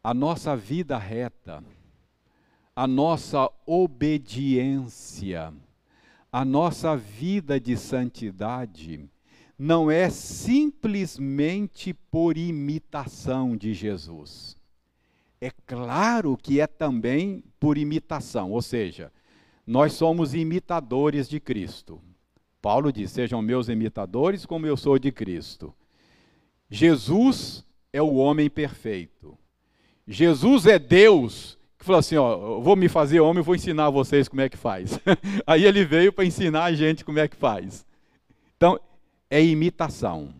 A 0.05 0.13
nossa 0.13 0.55
vida 0.55 0.99
reta 0.99 1.63
a 2.75 2.85
nossa 2.85 3.49
obediência, 3.65 5.53
a 6.29 6.43
nossa 6.43 6.97
vida 6.97 7.57
de 7.57 7.77
santidade, 7.77 9.09
não 9.57 9.89
é 9.89 10.09
simplesmente 10.09 11.93
por 11.93 12.37
imitação 12.37 13.55
de 13.55 13.73
Jesus. 13.73 14.57
É 15.39 15.49
claro 15.65 16.35
que 16.35 16.59
é 16.59 16.67
também 16.67 17.41
por 17.57 17.77
imitação, 17.77 18.51
ou 18.51 18.61
seja, 18.61 19.09
nós 19.65 19.93
somos 19.93 20.35
imitadores 20.35 21.29
de 21.29 21.39
Cristo. 21.39 22.01
Paulo 22.61 22.91
diz: 22.91 23.11
sejam 23.11 23.41
meus 23.41 23.69
imitadores 23.69 24.45
como 24.45 24.67
eu 24.67 24.75
sou 24.75 24.99
de 24.99 25.11
Cristo. 25.11 25.73
Jesus 26.69 27.65
é 27.93 28.01
o 28.01 28.15
homem 28.15 28.49
perfeito. 28.49 29.37
Jesus 30.07 30.65
é 30.65 30.77
Deus 30.77 31.55
falou 31.85 31.99
assim: 31.99 32.17
ó, 32.17 32.59
vou 32.59 32.75
me 32.75 32.89
fazer 32.89 33.19
homem, 33.19 33.43
vou 33.43 33.55
ensinar 33.55 33.89
vocês 33.89 34.27
como 34.27 34.41
é 34.41 34.49
que 34.49 34.57
faz. 34.57 34.99
Aí 35.45 35.63
ele 35.63 35.85
veio 35.85 36.11
para 36.11 36.25
ensinar 36.25 36.65
a 36.65 36.73
gente 36.73 37.05
como 37.05 37.19
é 37.19 37.27
que 37.27 37.35
faz. 37.35 37.85
Então, 38.57 38.79
é 39.29 39.43
imitação. 39.43 40.33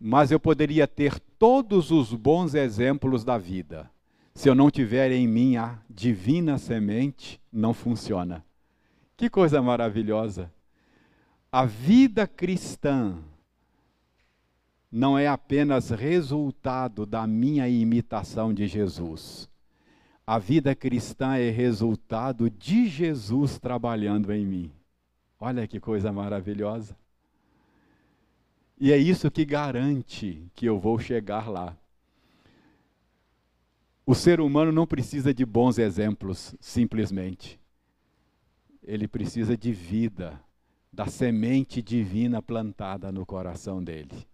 Mas 0.00 0.30
eu 0.30 0.38
poderia 0.38 0.86
ter 0.86 1.18
todos 1.38 1.90
os 1.90 2.14
bons 2.14 2.54
exemplos 2.54 3.24
da 3.24 3.36
vida. 3.36 3.90
Se 4.34 4.48
eu 4.48 4.54
não 4.54 4.70
tiver 4.70 5.10
em 5.10 5.26
mim 5.26 5.56
a 5.56 5.78
divina 5.90 6.58
semente, 6.58 7.40
não 7.52 7.74
funciona. 7.74 8.44
Que 9.16 9.28
coisa 9.28 9.60
maravilhosa. 9.60 10.52
A 11.50 11.64
vida 11.64 12.28
cristã 12.28 13.18
não 14.90 15.18
é 15.18 15.26
apenas 15.26 15.90
resultado 15.90 17.04
da 17.04 17.26
minha 17.26 17.68
imitação 17.68 18.52
de 18.52 18.66
Jesus 18.66 19.48
a 20.30 20.38
vida 20.38 20.74
cristã 20.74 21.38
é 21.38 21.48
resultado 21.48 22.50
de 22.50 22.86
Jesus 22.86 23.58
trabalhando 23.58 24.30
em 24.30 24.44
mim. 24.44 24.70
Olha 25.40 25.66
que 25.66 25.80
coisa 25.80 26.12
maravilhosa. 26.12 26.94
E 28.78 28.92
é 28.92 28.98
isso 28.98 29.30
que 29.30 29.42
garante 29.46 30.46
que 30.54 30.66
eu 30.66 30.78
vou 30.78 30.98
chegar 30.98 31.48
lá. 31.48 31.74
O 34.04 34.14
ser 34.14 34.38
humano 34.38 34.70
não 34.70 34.86
precisa 34.86 35.32
de 35.32 35.46
bons 35.46 35.78
exemplos, 35.78 36.54
simplesmente. 36.60 37.58
Ele 38.82 39.08
precisa 39.08 39.56
de 39.56 39.72
vida, 39.72 40.38
da 40.92 41.06
semente 41.06 41.80
divina 41.80 42.42
plantada 42.42 43.10
no 43.10 43.24
coração 43.24 43.82
dele. 43.82 44.28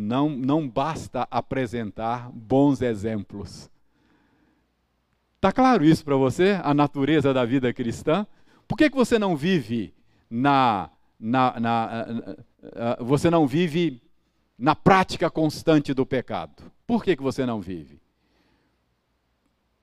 Não, 0.00 0.28
não 0.30 0.68
basta 0.68 1.26
apresentar 1.30 2.30
bons 2.30 2.82
exemplos 2.82 3.68
Está 5.38 5.52
claro 5.52 5.84
isso 5.84 6.04
para 6.04 6.16
você? 6.16 6.58
A 6.64 6.74
natureza 6.74 7.32
da 7.32 7.44
vida 7.44 7.72
cristã? 7.72 8.26
Por 8.66 8.76
que, 8.76 8.90
que 8.90 8.96
você 8.96 9.20
não 9.20 9.36
vive 9.36 9.94
na, 10.28 10.90
na, 11.18 11.60
na 11.60 12.06
uh, 12.08 13.00
uh, 13.00 13.04
você 13.04 13.30
não 13.30 13.46
vive 13.46 14.02
na 14.58 14.74
prática 14.74 15.30
constante 15.30 15.94
do 15.94 16.04
pecado? 16.04 16.64
Por 16.84 17.04
que, 17.04 17.14
que 17.14 17.22
você 17.22 17.46
não 17.46 17.60
vive? 17.60 18.00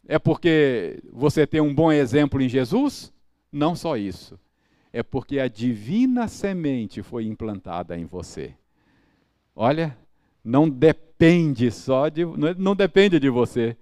É 0.06 0.20
porque 0.20 1.02
você 1.10 1.48
tem 1.48 1.62
um 1.62 1.74
bom 1.74 1.90
exemplo 1.90 2.42
em 2.42 2.50
Jesus? 2.50 3.14
Não 3.50 3.78
só 3.78 3.96
isso. 3.96 4.38
É 4.92 5.02
porque 5.02 5.40
a 5.40 5.48
divina 5.48 6.28
semente 6.28 7.02
foi 7.02 7.28
implantada 7.28 7.98
em 7.98 8.04
você. 8.04 8.54
Olha, 9.56 9.98
não 10.46 10.70
depende 10.70 11.72
só 11.72 12.08
de, 12.08 12.24
não, 12.24 12.54
não 12.58 12.76
depende 12.76 13.20
de 13.20 13.30
você 13.30 13.76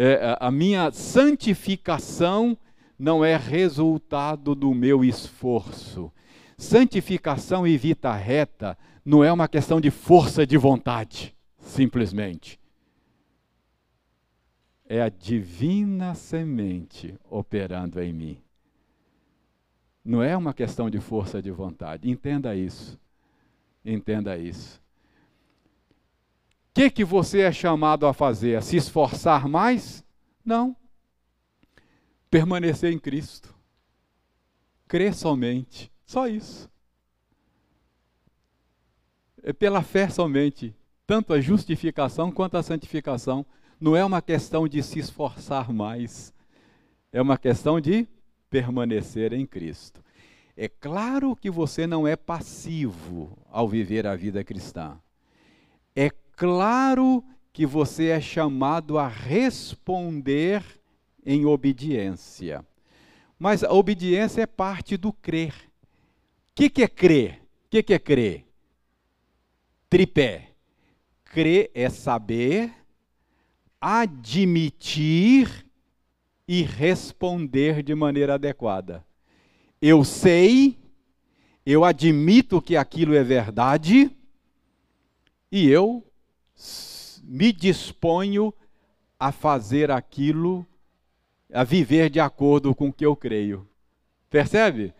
é, 0.00 0.36
a 0.38 0.48
minha 0.48 0.92
santificação 0.92 2.56
não 2.96 3.24
é 3.24 3.36
resultado 3.36 4.54
do 4.54 4.72
meu 4.72 5.04
esforço. 5.04 6.12
Santificação 6.56 7.66
e 7.66 7.76
vida 7.76 8.14
reta 8.14 8.78
não 9.04 9.24
é 9.24 9.32
uma 9.32 9.48
questão 9.48 9.80
de 9.80 9.90
força 9.90 10.46
de 10.46 10.56
vontade, 10.56 11.34
simplesmente. 11.58 12.60
É 14.88 15.02
a 15.02 15.08
divina 15.08 16.14
semente 16.14 17.18
operando 17.28 18.00
em 18.00 18.12
mim. 18.12 18.38
Não 20.04 20.22
é 20.22 20.36
uma 20.36 20.54
questão 20.54 20.88
de 20.88 21.00
força 21.00 21.42
de 21.42 21.50
vontade. 21.50 22.08
Entenda 22.08 22.54
isso. 22.54 22.96
Entenda 23.84 24.38
isso 24.38 24.80
que, 26.78 26.90
que 26.90 27.04
você 27.04 27.40
é 27.40 27.50
chamado 27.50 28.06
a 28.06 28.12
fazer? 28.12 28.54
A 28.54 28.60
se 28.60 28.76
esforçar 28.76 29.48
mais? 29.48 30.04
Não. 30.44 30.76
Permanecer 32.30 32.92
em 32.92 32.98
Cristo. 33.00 33.52
Crer 34.86 35.12
somente. 35.12 35.90
Só 36.06 36.28
isso. 36.28 36.70
É 39.42 39.52
pela 39.52 39.82
fé 39.82 40.08
somente. 40.08 40.72
Tanto 41.04 41.32
a 41.32 41.40
justificação 41.40 42.30
quanto 42.30 42.56
a 42.56 42.62
santificação. 42.62 43.44
Não 43.80 43.96
é 43.96 44.04
uma 44.04 44.22
questão 44.22 44.68
de 44.68 44.80
se 44.80 45.00
esforçar 45.00 45.72
mais. 45.72 46.32
É 47.12 47.20
uma 47.20 47.36
questão 47.36 47.80
de 47.80 48.06
permanecer 48.48 49.32
em 49.32 49.44
Cristo. 49.44 50.00
É 50.56 50.68
claro 50.68 51.34
que 51.34 51.50
você 51.50 51.88
não 51.88 52.06
é 52.06 52.14
passivo 52.14 53.36
ao 53.50 53.68
viver 53.68 54.06
a 54.06 54.14
vida 54.14 54.44
cristã. 54.44 54.96
É 55.96 56.12
claro 56.38 57.24
que 57.52 57.66
você 57.66 58.10
é 58.10 58.20
chamado 58.20 58.96
a 58.96 59.08
responder 59.08 60.62
em 61.26 61.44
obediência. 61.44 62.64
Mas 63.36 63.64
a 63.64 63.72
obediência 63.72 64.42
é 64.42 64.46
parte 64.46 64.96
do 64.96 65.12
crer. 65.12 65.52
O 65.52 66.54
que, 66.54 66.70
que 66.70 66.84
é 66.84 66.86
crer? 66.86 67.42
O 67.66 67.70
que, 67.70 67.82
que 67.82 67.92
é 67.92 67.98
crer? 67.98 68.46
Tripé. 69.90 70.52
Crer 71.24 71.72
é 71.74 71.90
saber, 71.90 72.72
admitir 73.80 75.66
e 76.46 76.62
responder 76.62 77.82
de 77.82 77.96
maneira 77.96 78.34
adequada. 78.34 79.04
Eu 79.82 80.04
sei, 80.04 80.78
eu 81.66 81.84
admito 81.84 82.62
que 82.62 82.76
aquilo 82.76 83.16
é 83.16 83.24
verdade 83.24 84.16
e 85.50 85.68
eu 85.68 86.07
me 87.22 87.52
disponho 87.52 88.52
a 89.18 89.32
fazer 89.32 89.90
aquilo, 89.90 90.66
a 91.52 91.64
viver 91.64 92.10
de 92.10 92.20
acordo 92.20 92.74
com 92.74 92.88
o 92.88 92.92
que 92.92 93.04
eu 93.04 93.16
creio. 93.16 93.68
Percebe? 94.30 94.94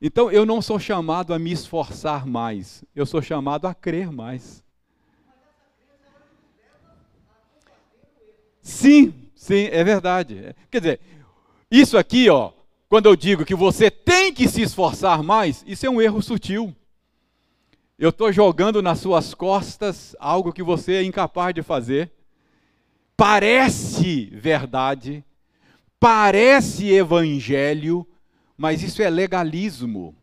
Então 0.00 0.30
eu 0.30 0.44
não 0.44 0.60
sou 0.60 0.78
chamado 0.78 1.32
a 1.32 1.38
me 1.38 1.50
esforçar 1.50 2.26
mais, 2.26 2.84
eu 2.94 3.06
sou 3.06 3.22
chamado 3.22 3.66
a 3.66 3.74
crer 3.74 4.12
mais. 4.12 4.62
Sim, 8.60 9.14
sim, 9.34 9.68
é 9.70 9.82
verdade. 9.84 10.54
Quer 10.70 10.80
dizer, 10.80 11.00
isso 11.70 11.96
aqui, 11.96 12.28
ó, 12.28 12.52
quando 12.88 13.06
eu 13.06 13.16
digo 13.16 13.44
que 13.44 13.54
você 13.54 13.90
tem 13.90 14.32
que 14.32 14.48
se 14.48 14.60
esforçar 14.60 15.22
mais, 15.22 15.64
isso 15.66 15.86
é 15.86 15.90
um 15.90 16.00
erro 16.00 16.20
sutil. 16.20 16.74
Eu 17.98 18.10
estou 18.10 18.30
jogando 18.30 18.82
nas 18.82 18.98
suas 18.98 19.32
costas 19.32 20.14
algo 20.18 20.52
que 20.52 20.62
você 20.62 20.96
é 20.96 21.02
incapaz 21.02 21.54
de 21.54 21.62
fazer. 21.62 22.12
Parece 23.16 24.26
verdade, 24.26 25.24
parece 25.98 26.90
evangelho, 26.90 28.06
mas 28.56 28.82
isso 28.82 29.00
é 29.00 29.08
legalismo. 29.08 30.14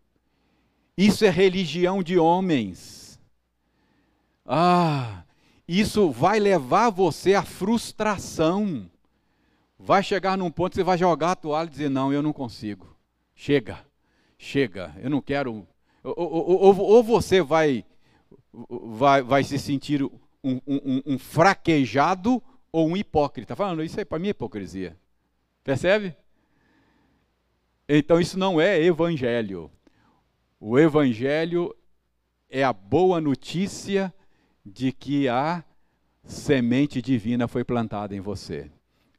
Isso 0.95 1.25
é 1.25 1.29
religião 1.31 2.03
de 2.03 2.19
homens. 2.19 3.19
Ah, 4.45 5.23
isso 5.67 6.11
vai 6.11 6.39
levar 6.39 6.91
você 6.91 7.33
à 7.33 7.41
frustração. 7.41 8.87
Vai 9.79 10.03
chegar 10.03 10.37
num 10.37 10.51
ponto 10.51 10.73
que 10.73 10.75
você 10.75 10.83
vai 10.83 10.97
jogar 10.99 11.31
a 11.31 11.35
toalha 11.35 11.67
e 11.67 11.71
dizer: 11.71 11.89
Não, 11.89 12.13
eu 12.13 12.21
não 12.21 12.31
consigo. 12.31 12.95
Chega, 13.33 13.83
chega, 14.37 14.95
eu 15.01 15.09
não 15.09 15.19
quero. 15.19 15.67
Ou, 16.03 16.13
ou, 16.17 16.79
ou, 16.79 17.03
você 17.03 17.41
vai, 17.41 17.85
vai, 18.51 19.21
vai 19.21 19.43
se 19.43 19.57
sentir 19.57 20.03
um, 20.03 20.11
um, 20.43 21.01
um 21.05 21.17
fraquejado 21.17 22.43
ou 22.71 22.89
um 22.89 22.97
hipócrita. 22.97 23.55
Falando, 23.55 23.83
isso 23.83 23.99
aí 23.99 24.05
para 24.05 24.19
mim 24.19 24.27
é 24.27 24.31
hipocrisia. 24.31 24.97
Percebe? 25.63 26.15
Então 27.87 28.19
isso 28.19 28.37
não 28.37 28.59
é 28.59 28.81
evangelho. 28.81 29.71
O 30.59 30.77
evangelho 30.77 31.75
é 32.49 32.63
a 32.63 32.73
boa 32.73 33.21
notícia 33.21 34.13
de 34.65 34.91
que 34.91 35.27
a 35.27 35.63
semente 36.23 37.01
divina 37.01 37.47
foi 37.47 37.63
plantada 37.63 38.15
em 38.15 38.19
você. 38.19 38.71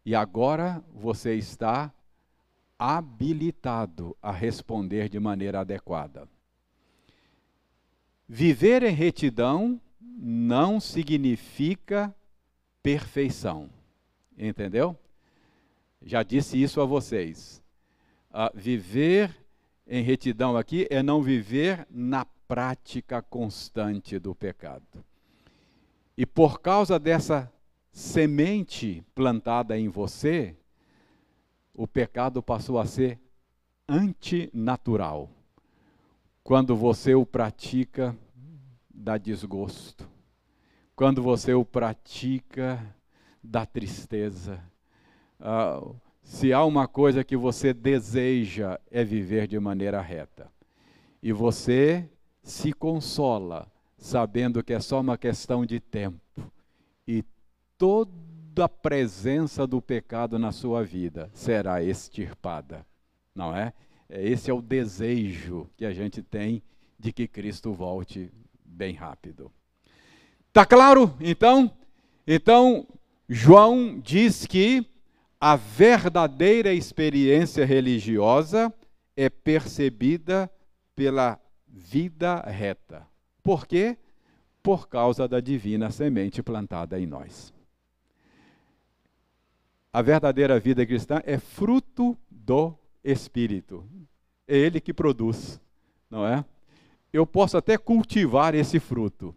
E 0.05 0.14
agora 0.14 0.82
você 0.93 1.35
está 1.35 1.93
habilitado 2.78 4.16
a 4.20 4.32
responder 4.32 5.09
de 5.09 5.18
maneira 5.18 5.61
adequada. 5.61 6.28
Viver 8.29 8.83
em 8.83 8.95
retidão 8.95 9.81
não 10.01 10.81
significa 10.81 12.14
perfeição. 12.83 13.68
Entendeu? 14.37 14.99
Já 16.03 16.22
disse 16.22 16.61
isso 16.61 16.81
a 16.81 16.85
vocês. 16.85 17.62
Uh, 18.31 18.51
viver 18.55 19.35
em 19.87 20.03
retidão 20.03 20.57
aqui 20.57 20.87
é 20.91 21.03
não 21.03 21.22
viver 21.22 21.87
na 21.91 22.25
prática 22.25 23.22
constante 23.22 24.18
do 24.18 24.35
pecado. 24.35 25.05
E 26.16 26.25
por 26.25 26.61
causa 26.61 26.99
dessa 26.99 27.53
semente 27.91 29.03
plantada 29.14 29.79
em 29.79 29.89
você, 29.89 30.57
o 31.75 31.87
pecado 31.87 32.43
passou 32.43 32.79
a 32.79 32.87
ser 32.87 33.18
antinatural. 33.89 35.31
Quando 36.45 36.76
você 36.76 37.14
o 37.14 37.24
pratica, 37.24 38.14
dá 38.95 39.16
desgosto. 39.16 40.07
Quando 40.95 41.22
você 41.22 41.55
o 41.55 41.64
pratica, 41.64 42.95
dá 43.42 43.64
tristeza. 43.64 44.62
Uh, 45.40 45.97
se 46.22 46.53
há 46.53 46.62
uma 46.62 46.86
coisa 46.86 47.24
que 47.24 47.34
você 47.34 47.72
deseja 47.72 48.78
é 48.90 49.03
viver 49.03 49.47
de 49.47 49.59
maneira 49.59 50.03
reta. 50.03 50.53
E 51.22 51.32
você 51.32 52.07
se 52.42 52.74
consola 52.74 53.66
sabendo 53.97 54.62
que 54.62 54.74
é 54.74 54.80
só 54.80 55.01
uma 55.01 55.16
questão 55.16 55.64
de 55.64 55.80
tempo. 55.80 56.53
E 57.09 57.24
toda 57.78 58.66
a 58.66 58.68
presença 58.68 59.66
do 59.66 59.80
pecado 59.80 60.38
na 60.38 60.53
sua 60.53 60.84
vida 60.84 61.30
será 61.32 61.82
extirpada. 61.82 62.84
Não 63.34 63.57
é? 63.57 63.72
Esse 64.17 64.51
é 64.51 64.55
o 64.55 64.62
desejo 64.62 65.69
que 65.77 65.85
a 65.85 65.93
gente 65.93 66.23
tem 66.23 66.62
de 66.99 67.12
que 67.12 67.27
Cristo 67.27 67.73
volte 67.73 68.31
bem 68.65 68.95
rápido. 68.95 69.51
Tá 70.53 70.65
claro? 70.65 71.12
Então, 71.21 71.71
então 72.25 72.87
João 73.29 73.99
diz 73.99 74.47
que 74.47 74.87
a 75.41 75.57
verdadeira 75.57 76.73
experiência 76.73 77.65
religiosa 77.65 78.73
é 79.17 79.29
percebida 79.29 80.51
pela 80.95 81.41
vida 81.67 82.41
reta. 82.41 83.07
Por 83.43 83.67
quê? 83.67 83.99
Por 84.62 84.89
causa 84.89 85.27
da 85.27 85.41
divina 85.41 85.91
semente 85.91 86.43
plantada 86.43 87.01
em 87.01 87.07
nós. 87.07 87.53
A 89.93 90.01
verdadeira 90.01 90.59
vida 90.59 90.87
cristã 90.87 91.21
é 91.25 91.39
fruto 91.39 92.17
do 92.31 92.77
Espírito. 93.05 93.84
É 94.48 94.57
Ele 94.57 94.80
que 94.80 94.92
produz, 94.92 95.61
não 96.11 96.26
é? 96.26 96.44
Eu 97.12 97.26
posso 97.26 97.57
até 97.57 97.78
cultivar 97.78 98.55
esse 98.55 98.80
fruto. 98.80 99.34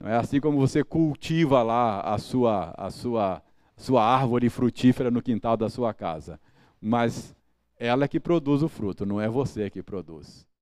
Não 0.00 0.08
é 0.08 0.16
assim 0.16 0.40
como 0.40 0.58
você 0.58 0.84
cultiva 0.84 1.62
lá 1.62 2.00
a 2.00 2.18
sua, 2.18 2.74
a 2.76 2.90
sua 2.90 3.42
sua 3.76 4.02
árvore 4.02 4.48
frutífera 4.48 5.10
no 5.10 5.22
quintal 5.22 5.56
da 5.56 5.68
sua 5.68 5.92
casa. 5.92 6.40
Mas 6.80 7.36
ela 7.78 8.04
é 8.04 8.08
que 8.08 8.18
produz 8.18 8.62
o 8.62 8.68
fruto, 8.68 9.04
não 9.04 9.20
é 9.20 9.28
você 9.28 9.68
que 9.68 9.82
produz. 9.82 10.45